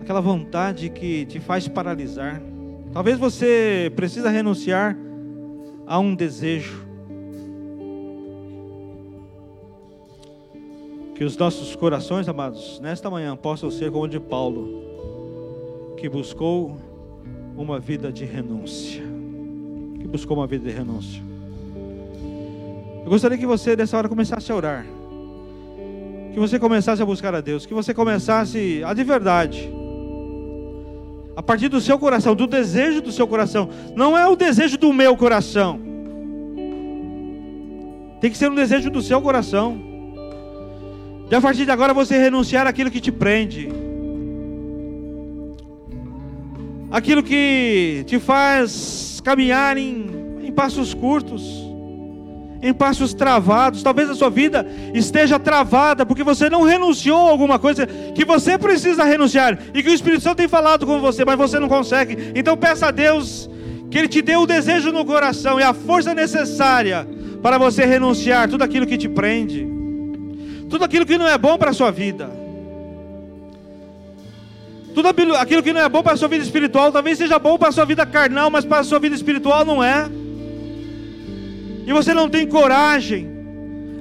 aquela 0.00 0.20
vontade 0.20 0.90
que 0.90 1.26
te 1.26 1.38
faz 1.38 1.68
paralisar. 1.68 2.42
Talvez 2.92 3.20
você 3.20 3.92
precisa 3.94 4.30
renunciar 4.30 4.96
a 5.86 6.00
um 6.00 6.12
desejo. 6.12 6.91
Que 11.14 11.24
os 11.24 11.36
nossos 11.36 11.76
corações, 11.76 12.28
amados, 12.28 12.80
nesta 12.80 13.10
manhã 13.10 13.36
possam 13.36 13.70
ser 13.70 13.90
como 13.90 14.04
o 14.04 14.08
de 14.08 14.18
Paulo, 14.18 14.82
que 15.96 16.08
buscou 16.08 16.76
uma 17.56 17.78
vida 17.78 18.10
de 18.10 18.24
renúncia. 18.24 19.02
Que 20.00 20.06
buscou 20.06 20.36
uma 20.36 20.46
vida 20.46 20.68
de 20.68 20.74
renúncia. 20.74 21.22
Eu 23.04 23.10
gostaria 23.10 23.36
que 23.36 23.46
você, 23.46 23.76
nessa 23.76 23.96
hora, 23.96 24.08
começasse 24.08 24.50
a 24.50 24.54
orar. 24.54 24.86
Que 26.32 26.40
você 26.40 26.58
começasse 26.58 27.02
a 27.02 27.06
buscar 27.06 27.34
a 27.34 27.40
Deus. 27.40 27.66
Que 27.66 27.74
você 27.74 27.92
começasse 27.92 28.82
a 28.84 28.94
de 28.94 29.04
verdade. 29.04 29.70
A 31.36 31.42
partir 31.42 31.68
do 31.68 31.80
seu 31.80 31.98
coração, 31.98 32.34
do 32.34 32.46
desejo 32.46 33.02
do 33.02 33.12
seu 33.12 33.28
coração. 33.28 33.68
Não 33.94 34.16
é 34.16 34.26
o 34.26 34.34
desejo 34.34 34.78
do 34.78 34.92
meu 34.92 35.16
coração. 35.16 35.78
Tem 38.20 38.30
que 38.30 38.38
ser 38.38 38.50
um 38.50 38.54
desejo 38.54 38.88
do 38.90 39.02
seu 39.02 39.20
coração. 39.20 39.91
De 41.32 41.36
a 41.36 41.40
partir 41.40 41.64
de 41.64 41.70
agora 41.70 41.94
você 41.94 42.18
renunciar 42.18 42.66
àquilo 42.66 42.90
que 42.90 43.00
te 43.00 43.10
prende. 43.10 43.70
Aquilo 46.90 47.22
que 47.22 48.04
te 48.06 48.18
faz 48.20 49.18
caminhar 49.24 49.78
em, 49.78 50.10
em 50.42 50.52
passos 50.52 50.92
curtos 50.92 51.42
em 52.60 52.74
passos 52.74 53.14
travados. 53.14 53.82
Talvez 53.82 54.10
a 54.10 54.14
sua 54.14 54.28
vida 54.28 54.66
esteja 54.92 55.38
travada 55.38 56.04
porque 56.04 56.22
você 56.22 56.50
não 56.50 56.64
renunciou 56.64 57.26
a 57.28 57.30
alguma 57.30 57.58
coisa 57.58 57.86
que 57.86 58.26
você 58.26 58.58
precisa 58.58 59.02
renunciar 59.02 59.58
e 59.72 59.82
que 59.82 59.88
o 59.88 59.94
Espírito 59.94 60.22
Santo 60.22 60.36
tem 60.36 60.48
falado 60.48 60.84
com 60.84 61.00
você, 61.00 61.24
mas 61.24 61.38
você 61.38 61.58
não 61.58 61.66
consegue. 61.66 62.30
Então 62.34 62.58
peça 62.58 62.88
a 62.88 62.90
Deus 62.90 63.48
que 63.90 63.96
Ele 63.96 64.08
te 64.08 64.20
dê 64.20 64.36
o 64.36 64.44
desejo 64.44 64.92
no 64.92 65.02
coração 65.02 65.58
e 65.58 65.62
a 65.62 65.72
força 65.72 66.14
necessária 66.14 67.08
para 67.42 67.56
você 67.56 67.86
renunciar 67.86 68.50
tudo 68.50 68.64
aquilo 68.64 68.86
que 68.86 68.98
te 68.98 69.08
prende, 69.08 69.71
tudo 70.72 70.84
aquilo 70.84 71.04
que 71.04 71.18
não 71.18 71.28
é 71.28 71.36
bom 71.36 71.58
para 71.58 71.70
a 71.70 71.74
sua 71.74 71.90
vida. 71.90 72.30
Tudo 74.94 75.08
aquilo 75.08 75.62
que 75.62 75.72
não 75.72 75.82
é 75.82 75.88
bom 75.88 76.02
para 76.02 76.14
a 76.14 76.16
sua 76.16 76.28
vida 76.28 76.42
espiritual, 76.42 76.90
talvez 76.90 77.18
seja 77.18 77.38
bom 77.38 77.58
para 77.58 77.68
a 77.68 77.72
sua 77.72 77.84
vida 77.84 78.06
carnal, 78.06 78.50
mas 78.50 78.64
para 78.64 78.78
a 78.80 78.84
sua 78.84 78.98
vida 78.98 79.14
espiritual 79.14 79.64
não 79.66 79.84
é 79.84 80.08
e 81.86 81.92
você 81.92 82.14
não 82.14 82.28
tem 82.28 82.46
coragem, 82.46 83.28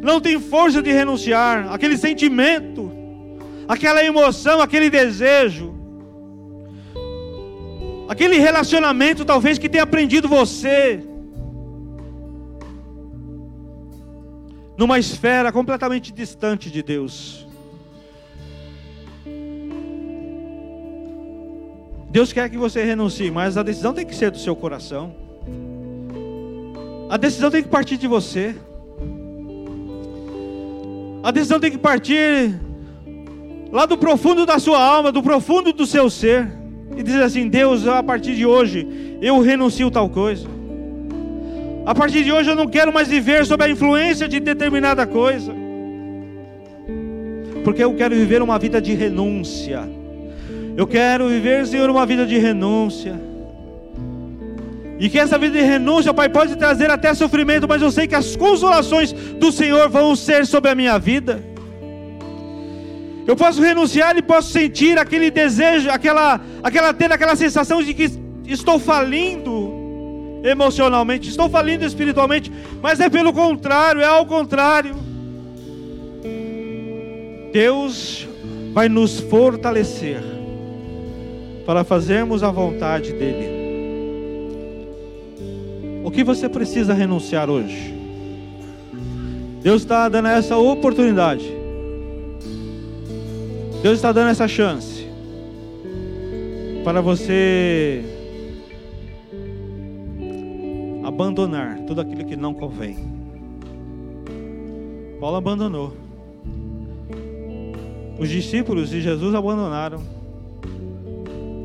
não 0.02 0.22
tem 0.22 0.40
força 0.40 0.82
de 0.82 0.92
renunciar, 0.92 1.74
aquele 1.74 1.98
sentimento, 1.98 2.92
aquela 3.68 4.04
emoção, 4.04 4.62
aquele 4.62 4.90
desejo, 4.90 5.74
aquele 8.08 8.38
relacionamento 8.38 9.26
talvez 9.26 9.58
que 9.58 9.68
tenha 9.68 9.84
aprendido 9.84 10.28
você. 10.28 11.04
Numa 14.82 14.98
esfera 14.98 15.52
completamente 15.52 16.12
distante 16.12 16.72
de 16.72 16.82
Deus. 16.82 17.48
Deus 22.10 22.34
quer 22.34 22.50
que 22.50 22.58
você 22.58 22.84
renuncie, 22.84 23.30
mas 23.30 23.58
a 23.58 23.62
decisão 23.62 23.94
tem 23.94 24.04
que 24.04 24.16
ser 24.16 24.32
do 24.32 24.40
seu 24.40 24.56
coração. 24.56 25.14
A 27.12 27.16
decisão 27.16 27.52
tem 27.52 27.62
que 27.62 27.70
partir 27.70 27.96
de 27.96 28.08
você. 28.08 28.56
A 31.22 31.30
decisão 31.30 31.60
tem 31.60 31.70
que 31.70 31.78
partir 31.78 32.60
lá 33.72 33.86
do 33.86 33.96
profundo 33.96 34.48
da 34.48 34.58
sua 34.58 34.84
alma, 34.84 35.12
do 35.12 35.22
profundo 35.22 35.72
do 35.72 35.86
seu 35.86 36.10
ser, 36.10 36.52
e 36.98 37.04
dizer 37.04 37.22
assim: 37.22 37.48
Deus, 37.48 37.86
a 37.86 38.02
partir 38.02 38.36
de 38.36 38.48
hoje 38.48 39.20
eu 39.22 39.40
renuncio 39.42 39.92
tal 39.92 40.10
coisa. 40.10 40.50
A 41.86 41.96
partir 41.96 42.24
de 42.24 42.32
hoje 42.32 42.50
eu 42.50 42.56
não 42.56 42.68
quero 42.68 42.94
mais 42.94 43.08
viver 43.08 43.46
sob 43.46 43.64
a 43.64 43.70
influência 43.70 44.28
de 44.28 44.40
determinada 44.40 45.06
coisa, 45.08 45.54
porque 47.64 47.84
eu 47.84 47.94
quero 47.96 48.16
viver 48.16 48.42
uma 48.42 48.60
vida 48.60 48.80
de 48.80 48.94
renúncia. 48.94 49.90
Eu 50.78 50.88
quero 50.88 51.28
viver, 51.28 51.66
Senhor, 51.66 51.90
uma 51.90 52.06
vida 52.06 52.26
de 52.26 52.38
renúncia. 52.38 53.20
E 55.00 55.10
que 55.10 55.18
essa 55.18 55.38
vida 55.38 55.60
de 55.60 55.66
renúncia, 55.66 56.14
Pai, 56.14 56.30
pode 56.30 56.56
trazer 56.56 56.90
até 56.92 57.14
sofrimento, 57.14 57.68
mas 57.68 57.82
eu 57.82 57.92
sei 57.92 58.08
que 58.08 58.16
as 58.16 58.36
consolações 58.36 59.12
do 59.12 59.52
Senhor 59.52 59.90
vão 59.90 60.16
ser 60.16 60.46
sobre 60.46 60.70
a 60.70 60.76
minha 60.76 60.98
vida. 61.00 61.44
Eu 63.28 63.36
posso 63.36 63.62
renunciar 63.62 64.16
e 64.18 64.22
posso 64.22 64.52
sentir 64.52 65.00
aquele 65.00 65.32
desejo, 65.32 65.90
aquela, 65.90 66.40
aquela 66.62 66.94
ter 66.94 67.12
aquela 67.12 67.36
sensação 67.36 67.82
de 67.82 67.94
que 67.94 68.12
estou 68.46 68.78
falindo 68.78 69.81
emocionalmente, 70.44 71.30
estou 71.30 71.50
falindo 71.50 71.86
espiritualmente, 71.86 72.52
mas 72.82 73.00
é 73.00 73.10
pelo 73.10 73.32
contrário, 73.32 74.02
é 74.02 74.06
ao 74.06 74.26
contrário. 74.26 74.96
Deus 77.52 78.28
vai 78.74 78.88
nos 78.88 79.20
fortalecer 79.20 80.22
para 81.66 81.84
fazermos 81.84 82.44
a 82.44 82.52
vontade 82.52 83.14
dEle. 83.14 83.62
O 86.04 86.10
que 86.10 86.24
você 86.24 86.50
precisa 86.50 86.94
renunciar 86.94 87.50
hoje? 87.50 87.94
Deus 89.62 89.84
está 89.84 90.10
dando 90.10 90.30
essa 90.30 90.58
oportunidade. 90.58 91.46
Deus 93.84 93.96
está 93.96 94.12
dando 94.12 94.30
essa 94.30 94.48
chance 94.48 95.08
para 96.84 97.02
você 97.02 98.21
abandonar 101.22 101.78
tudo 101.86 102.02
aquilo 102.02 102.26
que 102.26 102.36
não 102.36 102.54
convém. 102.54 102.98
Paulo 105.20 105.38
abandonou. 105.38 105.96
Os 108.18 108.28
discípulos 108.28 108.90
de 108.90 109.02
Jesus 109.02 109.36
abandonaram. 109.36 110.02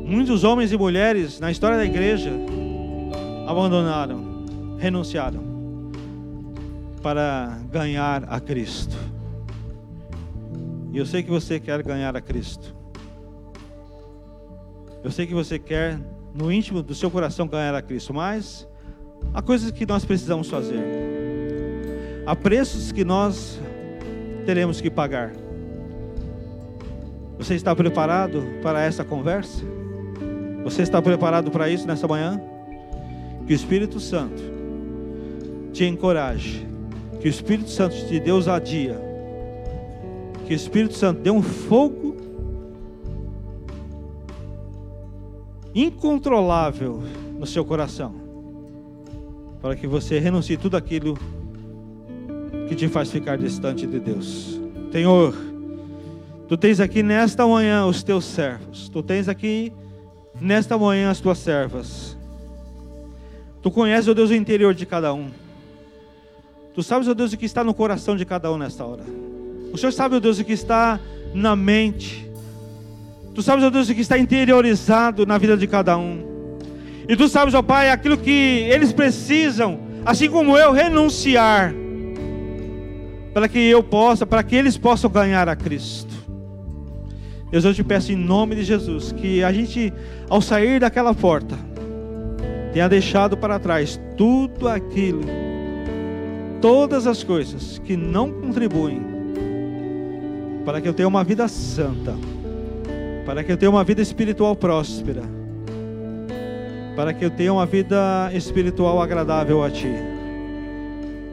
Muitos 0.05 0.43
homens 0.43 0.71
e 0.71 0.77
mulheres 0.77 1.39
na 1.39 1.51
história 1.51 1.75
da 1.75 1.85
igreja 1.85 2.31
abandonaram, 3.47 4.45
renunciaram 4.77 5.41
para 7.01 7.59
ganhar 7.71 8.25
a 8.29 8.39
Cristo. 8.39 8.95
E 10.93 10.97
eu 10.97 11.05
sei 11.05 11.23
que 11.23 11.29
você 11.29 11.59
quer 11.59 11.81
ganhar 11.81 12.15
a 12.15 12.21
Cristo. 12.21 12.75
Eu 15.03 15.11
sei 15.11 15.25
que 15.25 15.33
você 15.33 15.57
quer, 15.57 15.99
no 16.33 16.51
íntimo 16.51 16.83
do 16.83 16.93
seu 16.93 17.09
coração, 17.09 17.47
ganhar 17.47 17.73
a 17.73 17.81
Cristo, 17.81 18.13
mas 18.13 18.66
há 19.37 19.41
coisas 19.43 19.69
que 19.69 19.85
nós 19.85 20.03
precisamos 20.03 20.49
fazer, 20.49 20.83
há 22.25 22.35
preços 22.35 22.91
que 22.91 23.05
nós 23.05 23.59
teremos 24.47 24.81
que 24.81 24.89
pagar. 24.89 25.31
Você 27.37 27.53
está 27.53 27.75
preparado 27.75 28.41
para 28.63 28.81
essa 28.81 29.03
conversa? 29.03 29.63
Você 30.63 30.81
está 30.81 30.99
preparado 31.03 31.51
para 31.51 31.69
isso 31.69 31.85
nessa 31.85 32.07
manhã? 32.07 32.41
Que 33.45 33.53
o 33.53 33.55
Espírito 33.55 33.99
Santo 33.99 34.41
te 35.71 35.85
encoraje, 35.85 36.65
que 37.21 37.27
o 37.27 37.29
Espírito 37.29 37.69
Santo 37.69 37.95
te 38.07 38.19
dê 38.19 38.31
ousadia, 38.31 38.99
que 40.47 40.53
o 40.53 40.55
Espírito 40.55 40.95
Santo 40.95 41.21
dê 41.21 41.29
um 41.29 41.43
fogo 41.43 42.17
incontrolável 45.75 47.03
no 47.37 47.45
seu 47.45 47.63
coração, 47.63 48.26
para 49.67 49.75
que 49.75 49.85
você 49.85 50.17
renuncie 50.17 50.55
tudo 50.55 50.77
aquilo 50.77 51.17
que 52.69 52.75
te 52.75 52.87
faz 52.87 53.11
ficar 53.11 53.37
distante 53.37 53.85
de 53.85 53.99
Deus. 53.99 54.57
Senhor, 54.93 55.35
tu 56.47 56.55
tens 56.55 56.79
aqui 56.79 57.03
nesta 57.03 57.45
manhã 57.45 57.85
os 57.85 58.01
teus 58.01 58.23
servos, 58.23 58.87
tu 58.87 59.03
tens 59.03 59.27
aqui 59.27 59.73
nesta 60.39 60.77
manhã 60.77 61.09
as 61.09 61.19
tuas 61.19 61.39
servas. 61.39 62.17
Tu 63.61 63.69
conheces, 63.69 64.07
ó 64.07 64.13
Deus, 64.13 64.29
o 64.29 64.33
interior 64.33 64.73
de 64.73 64.85
cada 64.85 65.13
um. 65.13 65.29
Tu 66.73 66.81
sabes, 66.81 67.09
ó 67.09 67.13
Deus, 67.13 67.33
o 67.33 67.37
que 67.37 67.45
está 67.45 67.61
no 67.61 67.73
coração 67.73 68.15
de 68.15 68.23
cada 68.23 68.49
um 68.49 68.57
nesta 68.57 68.85
hora. 68.85 69.03
O 69.73 69.77
Senhor 69.77 69.91
sabe, 69.91 70.15
ó 70.15 70.19
Deus, 70.21 70.39
o 70.39 70.45
que 70.45 70.53
está 70.53 70.97
na 71.33 71.57
mente. 71.57 72.31
Tu 73.35 73.43
sabes, 73.43 73.65
ó 73.65 73.69
Deus, 73.69 73.89
o 73.89 73.93
que 73.93 73.99
está 73.99 74.17
interiorizado 74.17 75.25
na 75.25 75.37
vida 75.37 75.57
de 75.57 75.67
cada 75.67 75.97
um. 75.97 76.26
E 77.07 77.15
tu 77.15 77.27
sabes, 77.27 77.53
ó 77.53 77.61
Pai, 77.61 77.89
aquilo 77.89 78.17
que 78.17 78.31
eles 78.69 78.91
precisam, 78.91 79.79
assim 80.05 80.29
como 80.29 80.57
eu, 80.57 80.71
renunciar, 80.71 81.73
para 83.33 83.47
que 83.47 83.59
eu 83.59 83.81
possa, 83.83 84.25
para 84.25 84.43
que 84.43 84.55
eles 84.55 84.77
possam 84.77 85.09
ganhar 85.09 85.47
a 85.47 85.55
Cristo. 85.55 86.13
Deus, 87.49 87.63
eu 87.63 87.73
te 87.73 87.83
peço 87.83 88.11
em 88.11 88.15
nome 88.15 88.55
de 88.55 88.63
Jesus 88.63 89.11
que 89.11 89.43
a 89.43 89.53
gente, 89.53 89.93
ao 90.29 90.41
sair 90.41 90.81
daquela 90.81 91.13
porta, 91.13 91.55
tenha 92.73 92.89
deixado 92.89 93.37
para 93.37 93.57
trás 93.57 93.99
tudo 94.17 94.67
aquilo, 94.67 95.21
todas 96.59 97.07
as 97.07 97.23
coisas 97.23 97.79
que 97.79 97.95
não 97.95 98.31
contribuem 98.31 99.17
para 100.65 100.81
que 100.81 100.89
eu 100.89 100.93
tenha 100.93 101.07
uma 101.07 101.23
vida 101.23 101.47
santa, 101.47 102.13
para 103.25 103.41
que 103.41 103.49
eu 103.49 103.55
tenha 103.55 103.69
uma 103.69 103.85
vida 103.85 104.01
espiritual 104.01 104.53
próspera, 104.53 105.36
para 106.97 107.13
que 107.13 107.23
eu 107.23 107.29
tenha 107.29 107.53
uma 107.53 107.67
vida 107.67 108.31
espiritual 108.33 108.99
agradável 108.99 109.63
a 109.63 109.69
Ti. 109.69 109.93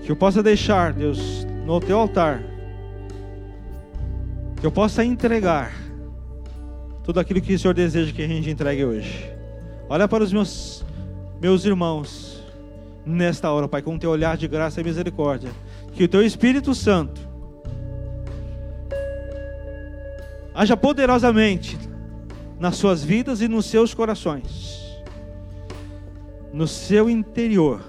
Que 0.02 0.12
eu 0.12 0.14
possa 0.14 0.42
deixar, 0.42 0.92
Deus, 0.92 1.46
no 1.64 1.80
Teu 1.80 1.98
altar, 1.98 2.42
que 4.60 4.66
eu 4.66 4.70
possa 4.70 5.02
entregar 5.02 5.72
tudo 7.02 7.18
aquilo 7.18 7.40
que 7.40 7.54
o 7.54 7.58
Senhor 7.58 7.72
deseja 7.72 8.12
que 8.12 8.20
a 8.20 8.28
gente 8.28 8.50
entregue 8.50 8.84
hoje. 8.84 9.32
Olha 9.88 10.06
para 10.06 10.22
os 10.22 10.30
meus, 10.30 10.84
meus 11.40 11.64
irmãos 11.64 12.44
nesta 13.06 13.50
hora, 13.50 13.66
Pai, 13.66 13.80
com 13.80 13.94
o 13.94 13.98
teu 13.98 14.10
olhar 14.10 14.36
de 14.36 14.46
graça 14.46 14.82
e 14.82 14.84
misericórdia. 14.84 15.50
Que 15.94 16.04
o 16.04 16.08
teu 16.08 16.20
Espírito 16.22 16.74
Santo 16.74 17.22
haja 20.54 20.76
poderosamente 20.76 21.78
nas 22.60 22.76
suas 22.76 23.02
vidas 23.02 23.40
e 23.40 23.48
nos 23.48 23.64
seus 23.64 23.94
corações, 23.94 24.83
no 26.54 26.68
seu 26.68 27.10
interior, 27.10 27.80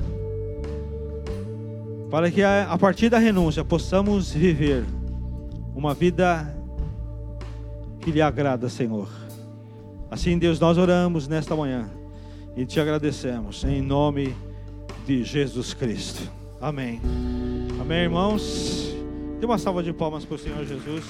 para 2.10 2.32
que 2.32 2.42
a 2.42 2.76
partir 2.80 3.10
da 3.10 3.20
renúncia 3.20 3.64
possamos 3.64 4.32
viver 4.32 4.84
uma 5.76 5.94
vida 5.94 6.52
que 8.00 8.10
lhe 8.10 8.24
agrada, 8.24 8.68
Senhor. 8.68 9.08
Assim, 10.10 10.40
Deus, 10.40 10.60
nós 10.60 10.80
oramos 10.80 11.28
nesta 11.28 11.56
manhã 11.56 11.88
e 12.58 12.66
te 12.66 12.80
agradecemos 12.80 13.64
em 13.64 13.84
nome 13.84 14.36
de 15.06 15.24
Jesus 15.24 15.76
Cristo. 15.76 16.28
Amém. 16.60 17.00
Amém, 17.80 18.00
irmãos. 18.00 18.96
Dê 19.40 19.46
uma 19.46 19.60
salva 19.60 19.84
de 19.84 19.94
palmas 19.94 20.26
para 20.26 20.36
o 20.36 20.40
Senhor 20.40 20.66
Jesus. 20.66 21.04